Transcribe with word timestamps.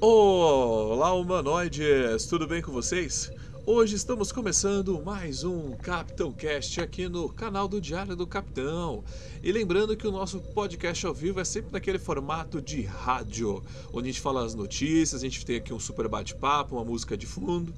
Olá, 0.00 1.14
humanoides! 1.14 2.26
Tudo 2.26 2.46
bem 2.46 2.60
com 2.60 2.72
vocês? 2.72 3.30
Hoje 3.64 3.94
estamos 3.94 4.32
começando 4.32 5.00
mais 5.02 5.44
um 5.44 5.70
Capitão 5.76 6.32
Cast 6.32 6.80
aqui 6.80 7.08
no 7.08 7.28
canal 7.28 7.66
do 7.68 7.80
Diário 7.80 8.14
do 8.14 8.26
Capitão. 8.26 9.04
E 9.42 9.50
lembrando 9.52 9.96
que 9.96 10.06
o 10.06 10.12
nosso 10.12 10.40
podcast 10.40 11.06
ao 11.06 11.14
vivo 11.14 11.40
é 11.40 11.44
sempre 11.44 11.72
naquele 11.72 11.98
formato 11.98 12.60
de 12.60 12.82
rádio, 12.82 13.62
onde 13.92 14.08
a 14.08 14.12
gente 14.12 14.20
fala 14.20 14.44
as 14.44 14.54
notícias, 14.54 15.22
a 15.22 15.24
gente 15.24 15.46
tem 15.46 15.56
aqui 15.56 15.72
um 15.72 15.80
super 15.80 16.08
bate-papo, 16.08 16.76
uma 16.76 16.84
música 16.84 17.16
de 17.16 17.26
fundo 17.26 17.72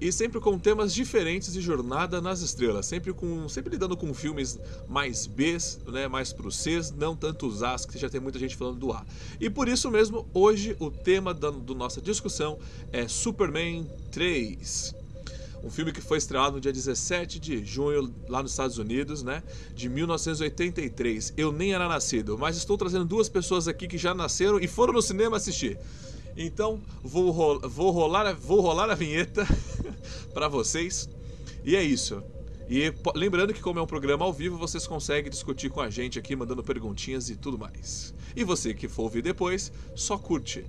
e 0.00 0.12
sempre 0.12 0.40
com 0.40 0.58
temas 0.58 0.94
diferentes 0.94 1.52
de 1.52 1.60
Jornada 1.60 2.20
nas 2.20 2.40
Estrelas, 2.40 2.86
sempre 2.86 3.12
com 3.12 3.48
sempre 3.48 3.70
lidando 3.70 3.96
com 3.96 4.12
filmes 4.14 4.58
mais 4.88 5.26
Bs, 5.26 5.80
né, 5.86 6.08
mais 6.08 6.32
pro 6.32 6.50
Cs, 6.50 6.92
não 6.92 7.16
tanto 7.16 7.46
os 7.46 7.62
As, 7.62 7.84
que 7.84 7.98
já 7.98 8.08
tem 8.08 8.20
muita 8.20 8.38
gente 8.38 8.56
falando 8.56 8.78
do 8.78 8.92
A. 8.92 9.04
E 9.40 9.50
por 9.50 9.68
isso 9.68 9.90
mesmo, 9.90 10.28
hoje 10.32 10.76
o 10.78 10.90
tema 10.90 11.34
da 11.34 11.50
do 11.50 11.74
nossa 11.74 12.00
discussão 12.00 12.58
é 12.92 13.08
Superman 13.08 13.86
3. 14.10 14.94
Um 15.62 15.70
filme 15.70 15.92
que 15.92 16.00
foi 16.00 16.18
estreado 16.18 16.54
no 16.54 16.60
dia 16.60 16.72
17 16.72 17.40
de 17.40 17.64
junho 17.64 18.14
lá 18.28 18.42
nos 18.42 18.52
Estados 18.52 18.78
Unidos, 18.78 19.22
né? 19.22 19.42
De 19.74 19.88
1983. 19.88 21.34
Eu 21.36 21.50
nem 21.50 21.74
era 21.74 21.88
nascido, 21.88 22.38
mas 22.38 22.56
estou 22.56 22.78
trazendo 22.78 23.04
duas 23.04 23.28
pessoas 23.28 23.66
aqui 23.66 23.88
que 23.88 23.98
já 23.98 24.14
nasceram 24.14 24.60
e 24.60 24.68
foram 24.68 24.92
no 24.92 25.02
cinema 25.02 25.36
assistir. 25.36 25.76
Então, 26.36 26.80
vou, 27.02 27.32
vou, 27.68 27.90
rolar, 27.90 28.34
vou 28.34 28.60
rolar 28.60 28.90
a 28.90 28.94
vinheta 28.94 29.46
para 30.32 30.48
vocês. 30.48 31.08
E 31.64 31.74
é 31.74 31.82
isso. 31.82 32.22
E 32.68 32.92
lembrando 33.14 33.54
que, 33.54 33.62
como 33.62 33.78
é 33.78 33.82
um 33.82 33.86
programa 33.86 34.24
ao 34.24 34.32
vivo, 34.32 34.58
vocês 34.58 34.86
conseguem 34.86 35.30
discutir 35.30 35.70
com 35.70 35.80
a 35.80 35.88
gente 35.88 36.18
aqui, 36.18 36.36
mandando 36.36 36.62
perguntinhas 36.62 37.30
e 37.30 37.36
tudo 37.36 37.58
mais. 37.58 38.14
E 38.36 38.44
você 38.44 38.74
que 38.74 38.86
for 38.86 39.04
ouvir 39.04 39.22
depois, 39.22 39.72
só 39.94 40.18
curte. 40.18 40.66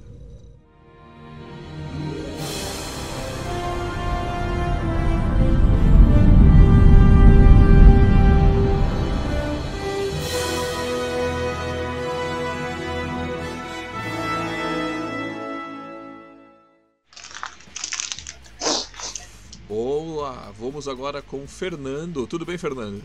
Vamos 20.60 20.88
agora 20.88 21.22
com 21.22 21.44
o 21.44 21.48
Fernando. 21.48 22.28
Tudo 22.28 22.46
bem, 22.46 22.58
Fernando? 22.58 23.02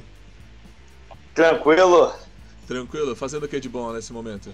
Tranquilo. 1.34 2.12
Tranquilo. 2.66 3.14
Fazendo 3.14 3.44
o 3.44 3.48
que 3.48 3.60
de 3.60 3.68
bom 3.68 3.92
nesse 3.92 4.12
momento? 4.12 4.52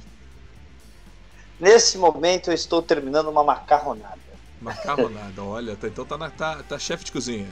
Nesse 1.59 1.97
momento 1.97 2.51
eu 2.51 2.55
estou 2.55 2.83
terminando 2.83 3.29
uma 3.29 3.43
macarronada. 3.43 4.19
Macarronada, 4.61 5.41
olha, 5.43 5.77
tá, 5.77 5.89
então 5.89 6.05
tá, 6.05 6.19
na, 6.19 6.31
tá, 6.31 6.63
tá 6.63 6.79
chefe 6.79 7.05
de 7.05 7.13
cozinha. 7.13 7.49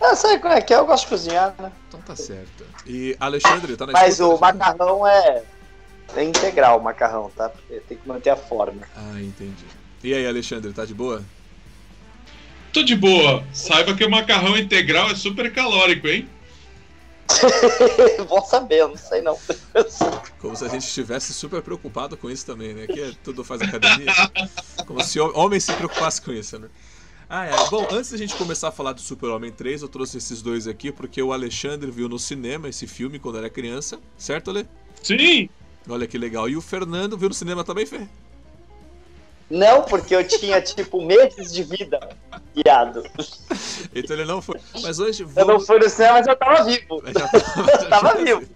Ah, 0.00 0.16
sabe 0.16 0.40
como 0.40 0.54
é 0.54 0.60
que 0.60 0.72
é? 0.74 0.78
Eu 0.78 0.86
gosto 0.86 1.04
de 1.04 1.10
cozinhar, 1.10 1.54
né? 1.58 1.70
Então 1.88 2.00
tá 2.00 2.16
certo. 2.16 2.66
E 2.86 3.16
Alexandre, 3.20 3.76
tá 3.76 3.86
na 3.86 3.92
Mas 3.92 4.14
escuta, 4.14 4.34
o 4.34 4.40
macarrão 4.40 5.06
é, 5.06 5.44
é 6.16 6.24
integral, 6.24 6.78
o 6.78 6.82
macarrão, 6.82 7.30
tá? 7.36 7.50
Porque 7.50 7.80
tem 7.80 7.96
que 7.98 8.08
manter 8.08 8.30
a 8.30 8.36
forma. 8.36 8.82
Ah, 8.96 9.20
entendi. 9.20 9.64
E 10.02 10.12
aí, 10.12 10.26
Alexandre, 10.26 10.72
tá 10.72 10.84
de 10.84 10.94
boa? 10.94 11.22
Tô 12.72 12.82
de 12.82 12.96
boa. 12.96 13.44
Saiba 13.52 13.94
que 13.94 14.04
o 14.04 14.10
macarrão 14.10 14.56
integral 14.56 15.10
é 15.10 15.14
super 15.14 15.52
calórico, 15.52 16.08
hein? 16.08 16.28
Vou 18.28 18.42
saber, 18.44 18.86
não 18.86 18.96
sei 18.96 19.22
não. 19.22 19.38
Como 20.40 20.56
se 20.56 20.64
a 20.64 20.68
gente 20.68 20.86
estivesse 20.86 21.32
super 21.32 21.62
preocupado 21.62 22.16
com 22.16 22.30
isso 22.30 22.44
também, 22.46 22.74
né? 22.74 22.86
Que 22.86 23.00
é, 23.00 23.12
tudo 23.22 23.44
faz 23.44 23.62
academia. 23.62 24.12
Como 24.86 25.02
se 25.02 25.20
homens 25.20 25.64
se 25.64 25.72
preocupassem 25.74 26.24
com 26.24 26.32
isso, 26.32 26.58
né? 26.58 26.68
Ah, 27.28 27.46
é. 27.46 27.70
Bom, 27.70 27.86
antes 27.90 28.10
da 28.10 28.18
gente 28.18 28.34
começar 28.36 28.68
a 28.68 28.72
falar 28.72 28.92
do 28.92 29.00
Super-Homem 29.00 29.50
3, 29.50 29.82
eu 29.82 29.88
trouxe 29.88 30.18
esses 30.18 30.42
dois 30.42 30.66
aqui 30.66 30.92
porque 30.92 31.22
o 31.22 31.32
Alexandre 31.32 31.90
viu 31.90 32.08
no 32.08 32.18
cinema 32.18 32.68
esse 32.68 32.86
filme 32.86 33.18
quando 33.18 33.38
era 33.38 33.48
criança, 33.48 33.98
certo, 34.18 34.50
Ale? 34.50 34.66
Sim! 35.02 35.48
Olha 35.88 36.06
que 36.06 36.18
legal. 36.18 36.48
E 36.48 36.56
o 36.56 36.60
Fernando 36.60 37.16
viu 37.16 37.28
no 37.28 37.34
cinema 37.34 37.64
também, 37.64 37.86
Fê? 37.86 38.06
Não, 39.52 39.82
porque 39.82 40.16
eu 40.16 40.26
tinha, 40.26 40.62
tipo, 40.62 41.04
meses 41.04 41.52
de 41.52 41.62
vida 41.62 42.00
guiado. 42.54 43.02
Então 43.94 44.16
ele 44.16 44.24
não 44.24 44.40
foi. 44.40 44.58
Mas 44.82 44.98
hoje. 44.98 45.24
Vamos... 45.24 45.36
Eu 45.36 45.46
não 45.46 45.60
fui 45.60 45.78
no 45.78 45.90
cinema, 45.90 46.14
mas 46.14 46.26
eu 46.26 46.36
tava 46.36 46.64
vivo. 46.64 47.02
Eu, 47.04 47.12
tava, 47.12 47.36
eu 47.36 47.88
tava 47.90 48.14
vivo. 48.24 48.48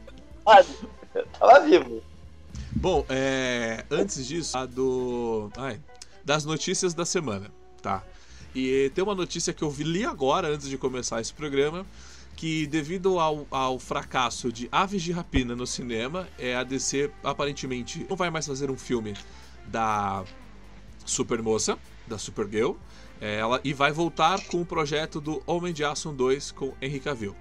Eu 1.14 1.26
tava 1.38 1.60
vivo. 1.60 2.02
Bom, 2.72 3.04
é... 3.10 3.84
antes 3.90 4.26
disso, 4.26 4.56
a 4.56 4.64
do. 4.64 5.50
Ai, 5.58 5.78
das 6.24 6.46
notícias 6.46 6.94
da 6.94 7.04
semana, 7.04 7.50
tá? 7.82 8.02
E 8.54 8.90
tem 8.94 9.04
uma 9.04 9.14
notícia 9.14 9.52
que 9.52 9.62
eu 9.62 9.68
vi 9.68 9.84
li 9.84 10.02
agora, 10.02 10.48
antes 10.48 10.66
de 10.66 10.78
começar 10.78 11.20
esse 11.20 11.34
programa, 11.34 11.84
que 12.34 12.66
devido 12.66 13.18
ao, 13.18 13.46
ao, 13.50 13.78
fracasso 13.78 14.50
de 14.50 14.66
Aves 14.72 15.02
de 15.02 15.12
Rapina 15.12 15.54
no 15.54 15.66
cinema, 15.66 16.26
é, 16.38 16.56
a 16.56 16.64
DC 16.64 17.10
aparentemente 17.22 18.06
não 18.08 18.16
vai 18.16 18.30
mais 18.30 18.46
fazer 18.46 18.70
um 18.70 18.78
filme 18.78 19.12
da 19.66 20.24
Super 21.06 21.40
Moça, 21.40 21.78
da 22.06 22.18
Supergirl, 22.18 22.72
é, 23.20 23.38
ela, 23.38 23.60
e 23.64 23.72
vai 23.72 23.92
voltar 23.92 24.44
com 24.46 24.60
o 24.60 24.66
projeto 24.66 25.20
do 25.20 25.42
Homem 25.46 25.72
de 25.72 25.84
Aço 25.84 26.10
2 26.10 26.52
com 26.52 26.74
Henry 26.82 27.00
Cavill. 27.00 27.34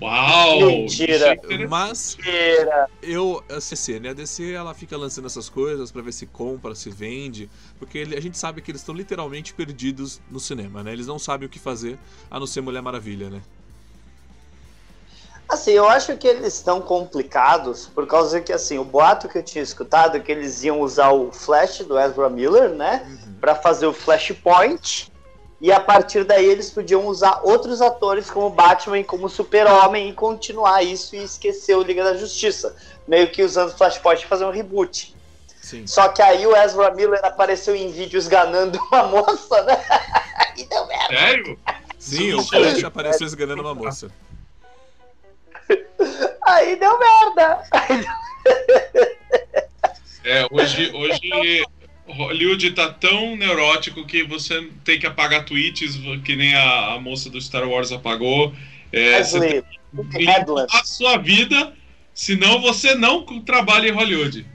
Uau! 0.00 0.66
Mentira! 0.66 1.36
Mas 1.68 2.16
Mentira. 2.16 2.88
eu, 3.02 3.42
a 3.48 3.60
CC, 3.60 3.98
né? 3.98 4.10
A 4.10 4.12
DC 4.12 4.52
ela 4.52 4.72
fica 4.72 4.96
lançando 4.96 5.26
essas 5.26 5.48
coisas 5.48 5.90
para 5.90 6.02
ver 6.02 6.12
se 6.12 6.26
compra, 6.26 6.74
se 6.74 6.88
vende, 6.90 7.50
porque 7.78 8.00
a 8.16 8.20
gente 8.20 8.38
sabe 8.38 8.62
que 8.62 8.70
eles 8.70 8.80
estão 8.80 8.94
literalmente 8.94 9.52
perdidos 9.52 10.20
no 10.30 10.38
cinema, 10.38 10.82
né? 10.84 10.92
Eles 10.92 11.06
não 11.06 11.18
sabem 11.18 11.46
o 11.46 11.50
que 11.50 11.58
fazer 11.58 11.98
a 12.30 12.38
não 12.38 12.46
ser 12.46 12.60
Mulher 12.60 12.80
Maravilha, 12.80 13.28
né? 13.28 13.42
Assim, 15.48 15.70
eu 15.72 15.88
acho 15.88 16.14
que 16.16 16.28
eles 16.28 16.54
estão 16.54 16.80
complicados 16.80 17.86
por 17.86 18.06
causa 18.06 18.38
que, 18.40 18.52
assim, 18.52 18.78
o 18.78 18.84
boato 18.84 19.28
que 19.28 19.38
eu 19.38 19.42
tinha 19.42 19.62
escutado 19.62 20.16
é 20.16 20.20
que 20.20 20.30
eles 20.30 20.62
iam 20.62 20.80
usar 20.80 21.10
o 21.10 21.32
Flash 21.32 21.78
do 21.78 21.98
Ezra 21.98 22.28
Miller, 22.28 22.68
né, 22.70 23.06
uhum. 23.08 23.34
para 23.40 23.54
fazer 23.54 23.86
o 23.86 23.92
Flashpoint, 23.94 25.10
e 25.60 25.72
a 25.72 25.80
partir 25.80 26.22
daí 26.22 26.44
eles 26.44 26.70
podiam 26.70 27.06
usar 27.06 27.40
outros 27.42 27.80
atores 27.80 28.30
como 28.30 28.50
Batman 28.50 29.00
e 29.00 29.04
como 29.04 29.28
Super-Homem 29.28 30.10
e 30.10 30.12
continuar 30.12 30.82
isso 30.82 31.16
e 31.16 31.24
esquecer 31.24 31.76
o 31.76 31.82
Liga 31.82 32.04
da 32.04 32.14
Justiça, 32.14 32.76
meio 33.06 33.30
que 33.30 33.42
usando 33.42 33.70
o 33.70 33.76
Flashpoint 33.76 34.20
para 34.20 34.28
fazer 34.28 34.44
um 34.44 34.52
reboot. 34.52 35.16
Sim. 35.62 35.86
Só 35.86 36.08
que 36.08 36.22
aí 36.22 36.46
o 36.46 36.54
Ezra 36.54 36.94
Miller 36.94 37.20
apareceu 37.24 37.74
em 37.74 37.90
vídeos 37.90 38.28
ganando 38.28 38.78
uma 38.92 39.02
moça, 39.04 39.62
né? 39.64 39.82
e 40.56 40.64
deu 40.64 40.86
merda. 40.86 41.18
Sério? 41.18 41.58
Sim, 41.98 42.34
o 42.34 42.42
Flash 42.42 42.84
apareceu 42.84 43.26
esganando 43.26 43.62
uma 43.62 43.74
moça. 43.74 44.08
Aí 46.48 46.76
deu 46.76 46.98
merda. 46.98 47.62
É, 50.24 50.46
hoje, 50.50 50.90
hoje 50.92 51.64
Hollywood 52.06 52.70
tá 52.72 52.92
tão 52.92 53.36
neurótico 53.36 54.04
que 54.04 54.22
você 54.24 54.68
tem 54.84 54.98
que 54.98 55.06
apagar 55.06 55.44
tweets 55.44 55.98
que 56.24 56.36
nem 56.36 56.54
a, 56.54 56.94
a 56.94 57.00
moça 57.00 57.30
do 57.30 57.40
Star 57.40 57.68
Wars 57.68 57.92
apagou. 57.92 58.54
É, 58.92 59.22
você 59.22 59.62
tem 60.12 60.26
que 60.26 60.30
a 60.30 60.84
sua 60.84 61.18
vida, 61.18 61.72
senão 62.14 62.60
você 62.60 62.94
não 62.94 63.24
trabalha 63.42 63.88
em 63.88 63.92
Hollywood. 63.92 64.46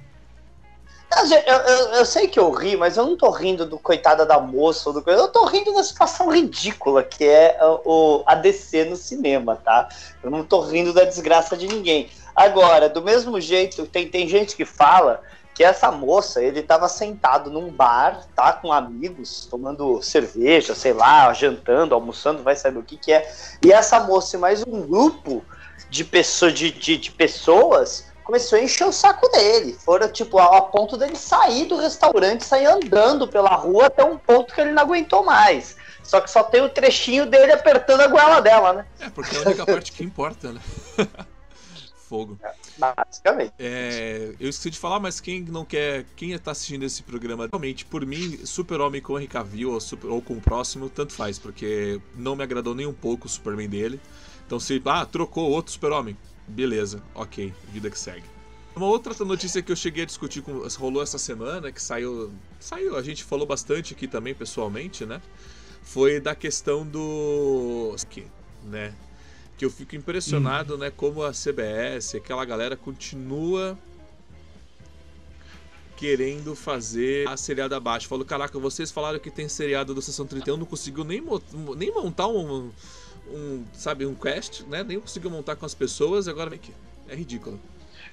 Eu, 1.15 1.55
eu, 1.55 1.87
eu, 1.93 2.05
sei 2.05 2.27
que 2.27 2.39
eu 2.39 2.49
ri, 2.51 2.75
mas 2.75 2.97
eu 2.97 3.05
não 3.05 3.15
tô 3.15 3.29
rindo 3.29 3.65
do 3.65 3.77
coitada 3.77 4.25
da 4.25 4.39
moça, 4.39 4.91
do, 4.91 5.03
eu 5.07 5.27
tô 5.27 5.45
rindo 5.45 5.73
da 5.73 5.83
situação 5.83 6.29
ridícula 6.29 7.03
que 7.03 7.23
é 7.23 7.57
o, 7.85 8.23
a 8.25 8.35
DC 8.35 8.85
no 8.85 8.95
cinema, 8.95 9.55
tá? 9.55 9.87
Eu 10.23 10.31
não 10.31 10.43
tô 10.43 10.61
rindo 10.61 10.93
da 10.93 11.03
desgraça 11.03 11.55
de 11.55 11.67
ninguém. 11.67 12.09
Agora, 12.35 12.89
do 12.89 13.01
mesmo 13.01 13.39
jeito, 13.39 13.85
tem, 13.85 14.09
tem 14.09 14.27
gente 14.27 14.55
que 14.55 14.65
fala 14.65 15.21
que 15.53 15.63
essa 15.63 15.91
moça, 15.91 16.41
ele 16.41 16.63
tava 16.63 16.89
sentado 16.89 17.51
num 17.51 17.69
bar, 17.69 18.25
tá, 18.35 18.53
com 18.53 18.73
amigos, 18.73 19.47
tomando 19.49 20.01
cerveja, 20.01 20.73
sei 20.73 20.93
lá, 20.93 21.31
jantando, 21.33 21.93
almoçando, 21.93 22.41
vai 22.41 22.55
saber 22.55 22.79
o 22.79 22.83
que 22.83 22.97
que 22.97 23.13
é. 23.13 23.31
E 23.63 23.71
essa 23.71 23.99
moça 23.99 24.35
e 24.35 24.39
mais 24.39 24.63
um 24.65 24.81
grupo 24.81 25.43
de, 25.89 26.03
pessoa, 26.03 26.51
de, 26.51 26.71
de, 26.71 26.97
de 26.97 27.11
pessoas 27.11 28.11
começou 28.23 28.57
a 28.57 28.61
encher 28.61 28.87
o 28.87 28.91
saco 28.91 29.27
dele. 29.29 29.77
Foram, 29.79 30.11
tipo, 30.11 30.37
a, 30.37 30.57
a 30.57 30.61
ponto 30.61 30.97
dele 30.97 31.15
sair 31.15 31.65
do 31.65 31.77
restaurante, 31.77 32.43
sair 32.43 32.65
andando 32.65 33.27
pela 33.27 33.55
rua 33.55 33.87
até 33.87 34.03
um 34.03 34.17
ponto 34.17 34.53
que 34.53 34.61
ele 34.61 34.71
não 34.71 34.83
aguentou 34.83 35.23
mais. 35.23 35.75
Só 36.03 36.19
que 36.19 36.29
só 36.29 36.43
tem 36.43 36.61
o 36.61 36.69
trechinho 36.69 37.25
dele 37.25 37.53
apertando 37.53 38.01
a 38.01 38.07
goela 38.07 38.41
dela, 38.41 38.73
né? 38.73 38.85
É, 38.99 39.09
porque 39.09 39.35
é 39.35 39.39
a 39.39 39.41
única 39.43 39.65
parte 39.65 39.91
que 39.91 40.03
importa, 40.03 40.51
né? 40.51 40.61
Fogo. 41.95 42.37
É, 42.43 42.53
basicamente. 42.77 43.53
É, 43.57 44.35
eu 44.39 44.49
esqueci 44.49 44.69
de 44.69 44.77
falar, 44.77 44.99
mas 44.99 45.19
quem 45.19 45.41
não 45.41 45.65
quer, 45.65 46.05
quem 46.15 46.33
está 46.33 46.51
assistindo 46.51 46.83
esse 46.83 47.01
programa, 47.01 47.47
realmente, 47.51 47.85
por 47.85 48.05
mim, 48.05 48.45
Super-Homem 48.45 49.01
com 49.01 49.17
Henry 49.17 49.27
Cavill 49.27 49.71
ou, 49.71 49.79
super, 49.79 50.07
ou 50.07 50.21
com 50.21 50.33
o 50.33 50.41
próximo, 50.41 50.89
tanto 50.89 51.13
faz, 51.13 51.39
porque 51.39 51.99
não 52.15 52.35
me 52.35 52.43
agradou 52.43 52.75
nem 52.75 52.85
um 52.85 52.93
pouco 52.93 53.25
o 53.25 53.29
Superman 53.29 53.69
dele. 53.69 53.99
Então, 54.45 54.59
se, 54.59 54.81
ah, 54.85 55.05
trocou 55.05 55.49
outro 55.49 55.71
Super-Homem, 55.71 56.15
beleza, 56.47 57.01
ok, 57.13 57.53
vida 57.71 57.89
que 57.89 57.97
segue. 57.97 58.25
Uma 58.75 58.87
outra 58.87 59.13
notícia 59.23 59.61
que 59.61 59.71
eu 59.71 59.75
cheguei 59.75 60.03
a 60.03 60.05
discutir 60.05 60.41
com 60.41 60.67
rolou 60.77 61.03
essa 61.03 61.19
semana, 61.19 61.71
que 61.71 61.81
saiu, 61.81 62.31
saiu, 62.59 62.97
a 62.97 63.03
gente 63.03 63.23
falou 63.23 63.45
bastante 63.45 63.93
aqui 63.93 64.07
também 64.07 64.33
pessoalmente, 64.33 65.05
né? 65.05 65.21
Foi 65.83 66.19
da 66.19 66.33
questão 66.33 66.85
do, 66.85 67.95
né? 68.63 68.95
Que 69.57 69.65
eu 69.65 69.69
fico 69.69 69.95
impressionado, 69.95 70.73
hum. 70.73 70.77
né, 70.77 70.89
como 70.89 71.21
a 71.21 71.31
CBS, 71.31 72.15
aquela 72.15 72.43
galera 72.45 72.75
continua 72.75 73.77
querendo 75.95 76.55
fazer 76.55 77.27
a 77.29 77.37
seriada 77.37 77.77
abaixo. 77.77 78.07
Falou, 78.07 78.25
caraca, 78.25 78.57
vocês 78.57 78.91
falaram 78.91 79.19
que 79.19 79.29
tem 79.29 79.47
seriado 79.47 79.93
do 79.93 80.01
Sessão 80.01 80.25
31, 80.25 80.57
não 80.57 80.65
conseguiu 80.65 81.03
nem, 81.03 81.23
nem 81.77 81.93
montar 81.93 82.27
um, 82.27 82.71
um, 83.31 83.63
sabe, 83.73 84.05
um 84.05 84.15
quest, 84.15 84.61
né? 84.69 84.83
Nem 84.83 84.99
conseguiu 84.99 85.29
montar 85.29 85.55
com 85.55 85.65
as 85.65 85.73
pessoas, 85.73 86.27
agora 86.27 86.49
vem 86.49 86.59
aqui. 86.59 86.71
É 87.09 87.15
ridículo. 87.15 87.59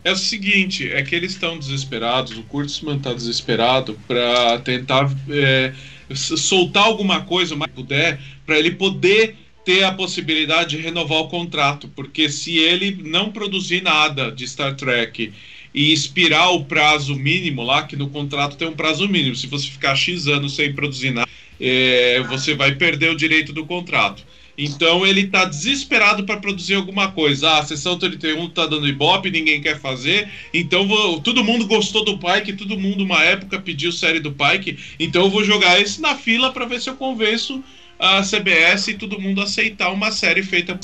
É 0.03 0.13
o 0.13 0.17
seguinte, 0.17 0.91
é 0.91 1.03
que 1.03 1.15
eles 1.15 1.33
estão 1.33 1.59
desesperados, 1.59 2.37
o 2.37 2.43
Kurtzman 2.45 2.97
está 2.97 3.13
desesperado 3.13 3.99
para 4.09 4.59
tentar 4.61 5.11
é, 5.29 5.75
soltar 6.15 6.85
alguma 6.85 7.23
coisa, 7.23 7.55
mais 7.55 7.71
puder, 7.71 8.19
para 8.47 8.59
ele 8.59 8.71
poder 8.71 9.37
ter 9.63 9.85
a 9.85 9.93
possibilidade 9.93 10.77
de 10.77 10.83
renovar 10.83 11.19
o 11.19 11.29
contrato, 11.29 11.87
porque 11.95 12.31
se 12.31 12.59
ele 12.59 13.03
não 13.05 13.31
produzir 13.31 13.83
nada 13.83 14.31
de 14.33 14.49
Star 14.49 14.75
Trek 14.75 15.33
e 15.75 15.93
expirar 15.93 16.51
o 16.55 16.65
prazo 16.65 17.15
mínimo 17.15 17.63
lá, 17.63 17.83
que 17.83 17.95
no 17.95 18.09
contrato 18.09 18.57
tem 18.57 18.69
um 18.69 18.73
prazo 18.73 19.07
mínimo, 19.07 19.37
se 19.37 19.47
você 19.47 19.69
ficar 19.69 19.95
X 19.95 20.27
anos 20.27 20.57
sem 20.57 20.73
produzir 20.73 21.11
nada, 21.11 21.29
é, 21.61 22.23
você 22.23 22.55
vai 22.55 22.75
perder 22.75 23.11
o 23.11 23.17
direito 23.17 23.53
do 23.53 23.67
contrato. 23.67 24.25
Então 24.63 25.07
ele 25.07 25.23
está 25.23 25.47
desesperado 25.47 26.25
para 26.25 26.37
produzir 26.37 26.75
alguma 26.75 27.11
coisa. 27.11 27.49
Ah, 27.49 27.59
a 27.61 27.65
sessão 27.65 27.99
31 27.99 28.45
está 28.45 28.67
dando 28.67 28.87
ibope, 28.87 29.31
ninguém 29.31 29.63
quer 29.63 29.81
fazer. 29.81 30.29
Então 30.53 30.87
vou, 30.87 31.19
todo 31.19 31.43
mundo 31.43 31.67
gostou 31.67 32.05
do 32.05 32.19
Pike, 32.19 32.53
todo 32.53 32.79
mundo 32.79 33.03
uma 33.03 33.25
época 33.25 33.59
pediu 33.59 33.91
série 33.91 34.21
do 34.21 34.33
Pike. 34.33 34.79
Então 34.99 35.23
eu 35.23 35.31
vou 35.31 35.43
jogar 35.43 35.81
esse 35.81 35.99
na 35.99 36.15
fila 36.15 36.53
para 36.53 36.67
ver 36.67 36.79
se 36.79 36.91
eu 36.91 36.95
convenço 36.95 37.65
a 37.99 38.21
CBS 38.23 38.89
e 38.89 38.95
todo 38.95 39.19
mundo 39.19 39.41
aceitar 39.41 39.91
uma 39.91 40.13
série 40.13 40.43
feita 40.43 40.79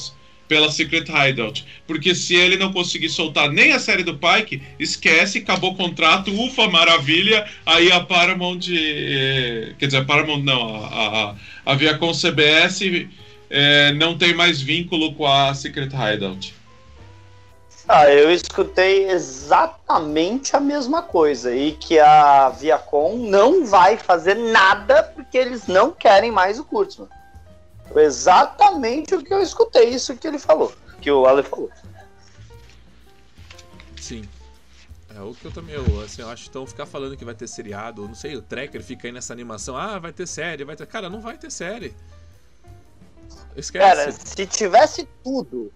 pela 0.49 0.71
Secret 0.71 1.05
Hideout. 1.11 1.63
Porque 1.87 2.15
se 2.15 2.35
ele 2.35 2.57
não 2.57 2.73
conseguir 2.73 3.11
soltar 3.11 3.51
nem 3.51 3.73
a 3.73 3.79
série 3.79 4.03
do 4.03 4.17
Pike, 4.17 4.63
esquece, 4.79 5.39
acabou 5.39 5.73
o 5.73 5.77
contrato, 5.77 6.33
ufa, 6.33 6.67
maravilha. 6.67 7.47
Aí 7.67 7.93
a 7.93 8.01
Paramount. 8.01 8.61
Eh, 8.71 9.75
quer 9.79 9.87
dizer, 9.87 9.99
a 9.99 10.05
Paramount 10.05 10.43
não, 10.43 10.77
a, 10.77 11.35
a, 11.67 11.73
a 11.73 11.75
Viacom 11.75 12.13
CBS 12.13 12.81
é, 13.51 13.93
não 13.93 14.17
tem 14.17 14.35
mais 14.35 14.61
vínculo 14.61 15.15
com 15.15 15.27
a 15.27 15.55
Secret 15.55 15.91
Hideout. 15.93 16.55
Ah, 17.89 18.11
eu 18.11 18.33
escutei 18.33 19.09
exatamente 19.09 20.57
a 20.57 20.61
mesma 20.61 21.03
coisa 21.03 21.55
e 21.55 21.73
que 21.73 22.01
a 22.01 22.49
Viacom 22.49 23.17
não 23.17 23.65
vai 23.65 23.97
fazer 23.97 24.35
nada 24.35 25.05
porque 25.05 25.39
eles 25.39 25.69
não 25.69 25.93
querem 25.93 26.33
mais 26.33 26.59
o 26.59 26.65
Kurtzman. 26.65 27.09
Exatamente 27.95 29.15
o 29.15 29.23
que 29.23 29.33
eu 29.33 29.41
escutei, 29.41 29.91
isso 29.91 30.17
que 30.17 30.27
ele 30.27 30.39
falou, 30.39 30.75
que 31.01 31.09
o 31.11 31.27
Ale 31.27 31.45
falou. 31.45 31.71
Sim. 34.01 34.29
É 35.17 35.21
o 35.21 35.33
que 35.33 35.45
eu 35.45 35.53
também, 35.53 35.77
eu, 35.77 36.01
assim, 36.03 36.23
eu 36.23 36.29
acho 36.29 36.49
então 36.49 36.67
ficar 36.67 36.87
falando 36.87 37.17
que 37.17 37.25
vai 37.25 37.35
ter 37.35 37.47
seriado, 37.47 38.07
não 38.07 38.15
sei, 38.15 38.37
o 38.37 38.43
Tracker 38.43 38.83
fica 38.83 39.07
aí 39.07 39.13
nessa 39.13 39.33
animação, 39.33 39.77
ah, 39.77 39.99
vai 39.99 40.13
ter 40.13 40.27
série, 40.27 40.65
vai 40.65 40.75
ter. 40.75 40.87
Cara, 40.87 41.09
não 41.09 41.21
vai 41.21 41.39
ter 41.39 41.51
série. 41.51 41.95
Esquece. 43.57 43.87
Cara, 43.87 44.13
se 44.13 44.47
tivesse 44.47 45.09
tudo. 45.25 45.73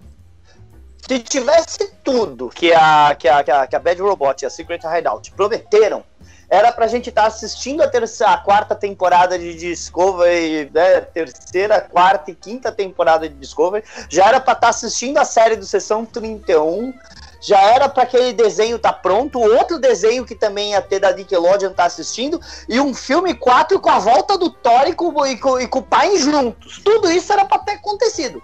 Se 1.06 1.18
tivesse 1.18 1.90
tudo 2.04 2.50
que 2.50 2.72
a, 2.72 3.16
que 3.18 3.26
a, 3.26 3.42
que 3.42 3.50
a, 3.50 3.66
que 3.66 3.74
a 3.74 3.78
Bad 3.78 4.00
Robot 4.00 4.44
e 4.44 4.46
a 4.46 4.50
Secret 4.50 4.82
Hideout 4.84 5.32
prometeram, 5.32 6.04
era 6.48 6.72
pra 6.72 6.88
gente 6.88 7.08
estar 7.08 7.22
tá 7.22 7.28
assistindo 7.28 7.80
a, 7.80 7.88
terceira, 7.88 8.32
a 8.32 8.38
quarta 8.38 8.74
temporada 8.74 9.38
de 9.38 9.54
Discovery, 9.54 10.68
né, 10.74 11.00
terceira, 11.00 11.80
quarta 11.80 12.32
e 12.32 12.34
quinta 12.34 12.72
temporada 12.72 13.28
de 13.28 13.34
Discovery, 13.36 13.84
já 14.08 14.26
era 14.26 14.40
pra 14.40 14.52
estar 14.52 14.66
tá 14.66 14.68
assistindo 14.68 15.18
a 15.18 15.24
série 15.24 15.56
do 15.56 15.64
Sessão 15.64 16.04
31, 16.04 16.92
já 17.40 17.60
era 17.60 17.88
para 17.88 18.02
aquele 18.02 18.32
desenho 18.32 18.78
tá 18.78 18.92
pronto, 18.92 19.40
outro 19.40 19.78
desenho 19.78 20.24
que 20.24 20.34
também 20.34 20.72
ia 20.72 20.82
ter 20.82 21.00
da 21.00 21.12
Nickelodeon 21.12 21.72
tá 21.72 21.84
assistindo, 21.84 22.40
e 22.68 22.80
um 22.80 22.94
filme 22.94 23.34
4 23.34 23.80
com 23.80 23.90
a 23.90 23.98
volta 23.98 24.36
do 24.36 24.50
Thor 24.50 24.86
e 24.86 24.94
com, 24.94 25.26
e 25.26 25.36
com, 25.36 25.60
e 25.60 25.66
com 25.66 25.78
o 25.78 25.82
pai 25.82 26.16
juntos. 26.18 26.80
Tudo 26.84 27.10
isso 27.10 27.32
era 27.32 27.44
para 27.44 27.58
ter 27.60 27.72
acontecido. 27.72 28.42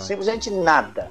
simplesmente 0.00 0.50
nada. 0.50 1.10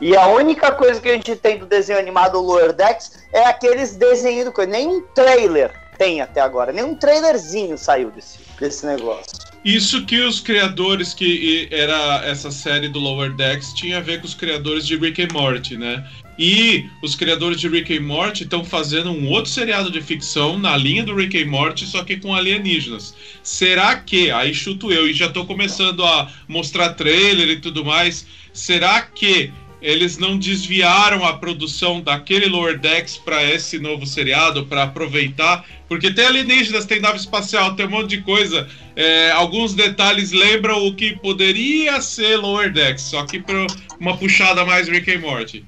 E 0.00 0.16
a 0.16 0.26
única 0.26 0.72
coisa 0.72 1.00
que 1.00 1.08
a 1.08 1.12
gente 1.12 1.36
tem 1.36 1.58
do 1.58 1.66
desenho 1.66 1.98
animado 1.98 2.40
Lower 2.40 2.72
Decks 2.72 3.24
é 3.32 3.44
aqueles 3.44 3.94
desenhos 3.94 4.46
do 4.46 4.52
coisa. 4.52 4.70
Nem 4.70 4.88
um 4.88 5.00
trailer 5.14 5.72
tem 5.96 6.20
até 6.20 6.40
agora, 6.40 6.72
nem 6.72 6.82
um 6.82 6.96
trailerzinho 6.96 7.78
saiu 7.78 8.10
desse, 8.10 8.38
desse 8.62 8.86
negócio. 8.86 9.32
Isso 9.64 10.04
que 10.06 10.20
os 10.20 10.40
criadores 10.40 11.12
que 11.12 11.68
era 11.70 12.24
essa 12.24 12.50
série 12.50 12.88
do 12.88 12.98
Lower 12.98 13.32
Decks 13.34 13.72
tinha 13.74 13.98
a 13.98 14.00
ver 14.00 14.20
com 14.20 14.26
os 14.26 14.34
criadores 14.34 14.86
de 14.86 14.96
Rick 14.96 15.22
and 15.22 15.28
Morty, 15.32 15.76
né? 15.76 16.04
E 16.38 16.86
os 17.02 17.14
criadores 17.14 17.60
de 17.60 17.68
Rick 17.68 17.96
and 17.96 18.02
Morty 18.02 18.44
estão 18.44 18.64
fazendo 18.64 19.10
um 19.10 19.28
outro 19.28 19.50
seriado 19.50 19.90
de 19.90 20.00
ficção 20.00 20.58
na 20.58 20.76
linha 20.76 21.04
do 21.04 21.14
Rick 21.14 21.40
and 21.40 21.46
Morty, 21.46 21.86
só 21.86 22.02
que 22.02 22.16
com 22.16 22.34
alienígenas. 22.34 23.14
Será 23.42 23.96
que, 23.96 24.30
aí 24.30 24.54
chuto 24.54 24.90
eu, 24.90 25.08
e 25.08 25.12
já 25.12 25.26
estou 25.26 25.44
começando 25.44 26.04
a 26.04 26.32
mostrar 26.48 26.94
trailer 26.94 27.48
e 27.50 27.60
tudo 27.60 27.84
mais, 27.84 28.26
será 28.52 29.02
que 29.02 29.52
eles 29.82 30.16
não 30.16 30.38
desviaram 30.38 31.24
a 31.26 31.36
produção 31.36 32.00
daquele 32.00 32.46
Lower 32.46 32.78
Decks 32.78 33.18
para 33.18 33.42
esse 33.42 33.78
novo 33.78 34.06
seriado, 34.06 34.64
para 34.66 34.84
aproveitar, 34.84 35.64
porque 35.88 36.14
tem 36.14 36.24
alienígenas, 36.24 36.86
tem 36.86 37.00
nave 37.00 37.18
espacial, 37.18 37.74
tem 37.74 37.86
um 37.86 37.90
monte 37.90 38.10
de 38.10 38.22
coisa. 38.22 38.68
É, 38.94 39.32
alguns 39.32 39.74
detalhes 39.74 40.30
lembram 40.30 40.86
o 40.86 40.94
que 40.94 41.16
poderia 41.16 42.00
ser 42.00 42.36
Lower 42.36 42.72
Decks, 42.72 43.02
só 43.02 43.26
que 43.26 43.40
para 43.40 43.66
uma 43.98 44.16
puxada 44.16 44.64
mais 44.64 44.88
Rick 44.88 45.12
and 45.12 45.18
Morty. 45.18 45.64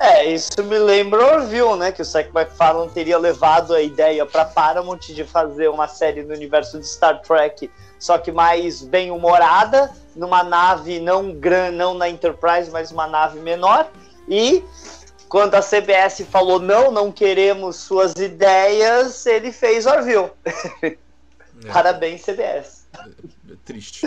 É, 0.00 0.32
isso 0.32 0.62
me 0.64 0.78
lembra 0.78 1.36
Orville, 1.36 1.76
né? 1.76 1.92
Que 1.92 2.02
o 2.02 2.04
Seth 2.04 2.32
MacFarlane 2.32 2.90
teria 2.90 3.16
levado 3.16 3.72
a 3.72 3.80
ideia 3.80 4.26
para 4.26 4.44
Paramount 4.44 4.98
de 4.98 5.24
fazer 5.24 5.68
uma 5.68 5.86
série 5.88 6.22
no 6.22 6.34
universo 6.34 6.78
de 6.78 6.86
Star 6.86 7.22
Trek, 7.22 7.70
só 7.98 8.18
que 8.18 8.32
mais 8.32 8.82
bem 8.82 9.10
humorada, 9.10 9.90
numa 10.14 10.42
nave 10.42 11.00
não 11.00 11.32
grande, 11.32 11.76
não 11.76 11.94
na 11.94 12.08
Enterprise, 12.08 12.70
mas 12.70 12.90
uma 12.90 13.06
nave 13.06 13.40
menor. 13.40 13.90
E 14.28 14.62
quando 15.28 15.54
a 15.54 15.60
CBS 15.60 16.24
falou 16.30 16.60
não, 16.60 16.90
não 16.90 17.10
queremos 17.10 17.76
suas 17.76 18.12
ideias, 18.14 19.26
ele 19.26 19.52
fez 19.52 19.86
Orville. 19.86 20.30
É. 21.64 21.72
Parabéns, 21.72 22.22
CBS. 22.22 22.86
É, 22.92 23.08
é 23.52 23.56
triste. 23.64 24.06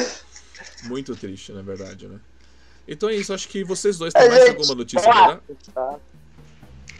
Muito 0.83 1.15
triste, 1.15 1.53
na 1.53 1.61
verdade, 1.61 2.05
né? 2.05 2.19
Então 2.87 3.09
é 3.09 3.15
isso, 3.15 3.33
acho 3.33 3.47
que 3.47 3.63
vocês 3.63 3.97
dois 3.97 4.13
têm 4.13 4.27
mais 4.27 4.43
gente, 4.43 4.49
alguma 4.57 4.75
notícia? 4.75 5.41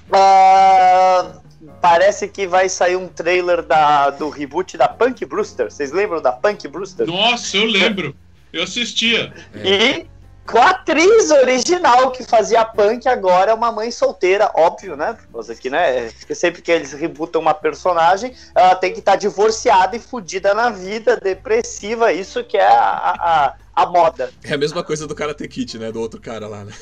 Uh, 0.08 1.42
parece 1.82 2.28
que 2.28 2.48
vai 2.48 2.70
sair 2.70 2.96
um 2.96 3.08
trailer 3.08 3.62
da, 3.62 4.10
do 4.10 4.30
reboot 4.30 4.78
da 4.78 4.88
Punk 4.88 5.26
Brewster. 5.26 5.70
Vocês 5.70 5.92
lembram 5.92 6.22
da 6.22 6.32
Punk 6.32 6.68
Brewster? 6.68 7.08
Nossa, 7.08 7.58
eu 7.58 7.66
lembro. 7.66 8.16
Eu 8.58 8.64
assistia. 8.64 9.32
É. 9.54 9.68
E 9.68 10.08
com 10.48 10.58
a 10.58 10.70
atriz 10.70 11.30
original 11.30 12.10
que 12.10 12.24
fazia 12.24 12.64
punk, 12.64 13.08
agora 13.08 13.52
é 13.52 13.54
uma 13.54 13.72
mãe 13.72 13.92
solteira, 13.92 14.50
óbvio, 14.56 14.96
né? 14.96 15.16
Porque 15.32 15.52
aqui, 15.52 15.70
né? 15.70 16.10
Porque 16.20 16.34
sempre 16.34 16.62
que 16.62 16.72
eles 16.72 16.94
rebootam 16.94 17.42
uma 17.42 17.54
personagem, 17.54 18.34
ela 18.56 18.74
tem 18.76 18.94
que 18.94 19.00
estar 19.00 19.12
tá 19.12 19.18
divorciada 19.18 19.96
e 19.96 20.00
fodida 20.00 20.54
na 20.54 20.70
vida, 20.70 21.18
depressiva, 21.18 22.14
isso 22.14 22.44
que 22.44 22.58
é 22.58 22.68
a, 22.68 23.14
a, 23.20 23.54
a, 23.76 23.86
moda. 23.86 24.32
É 24.44 24.54
a 24.54 24.58
mesma 24.58 24.84
coisa 24.84 25.06
do 25.06 25.14
Karate 25.14 25.48
Kid, 25.48 25.78
né? 25.78 25.92
Do 25.92 26.00
outro 26.00 26.20
cara 26.20 26.48
lá, 26.48 26.64
né? 26.64 26.74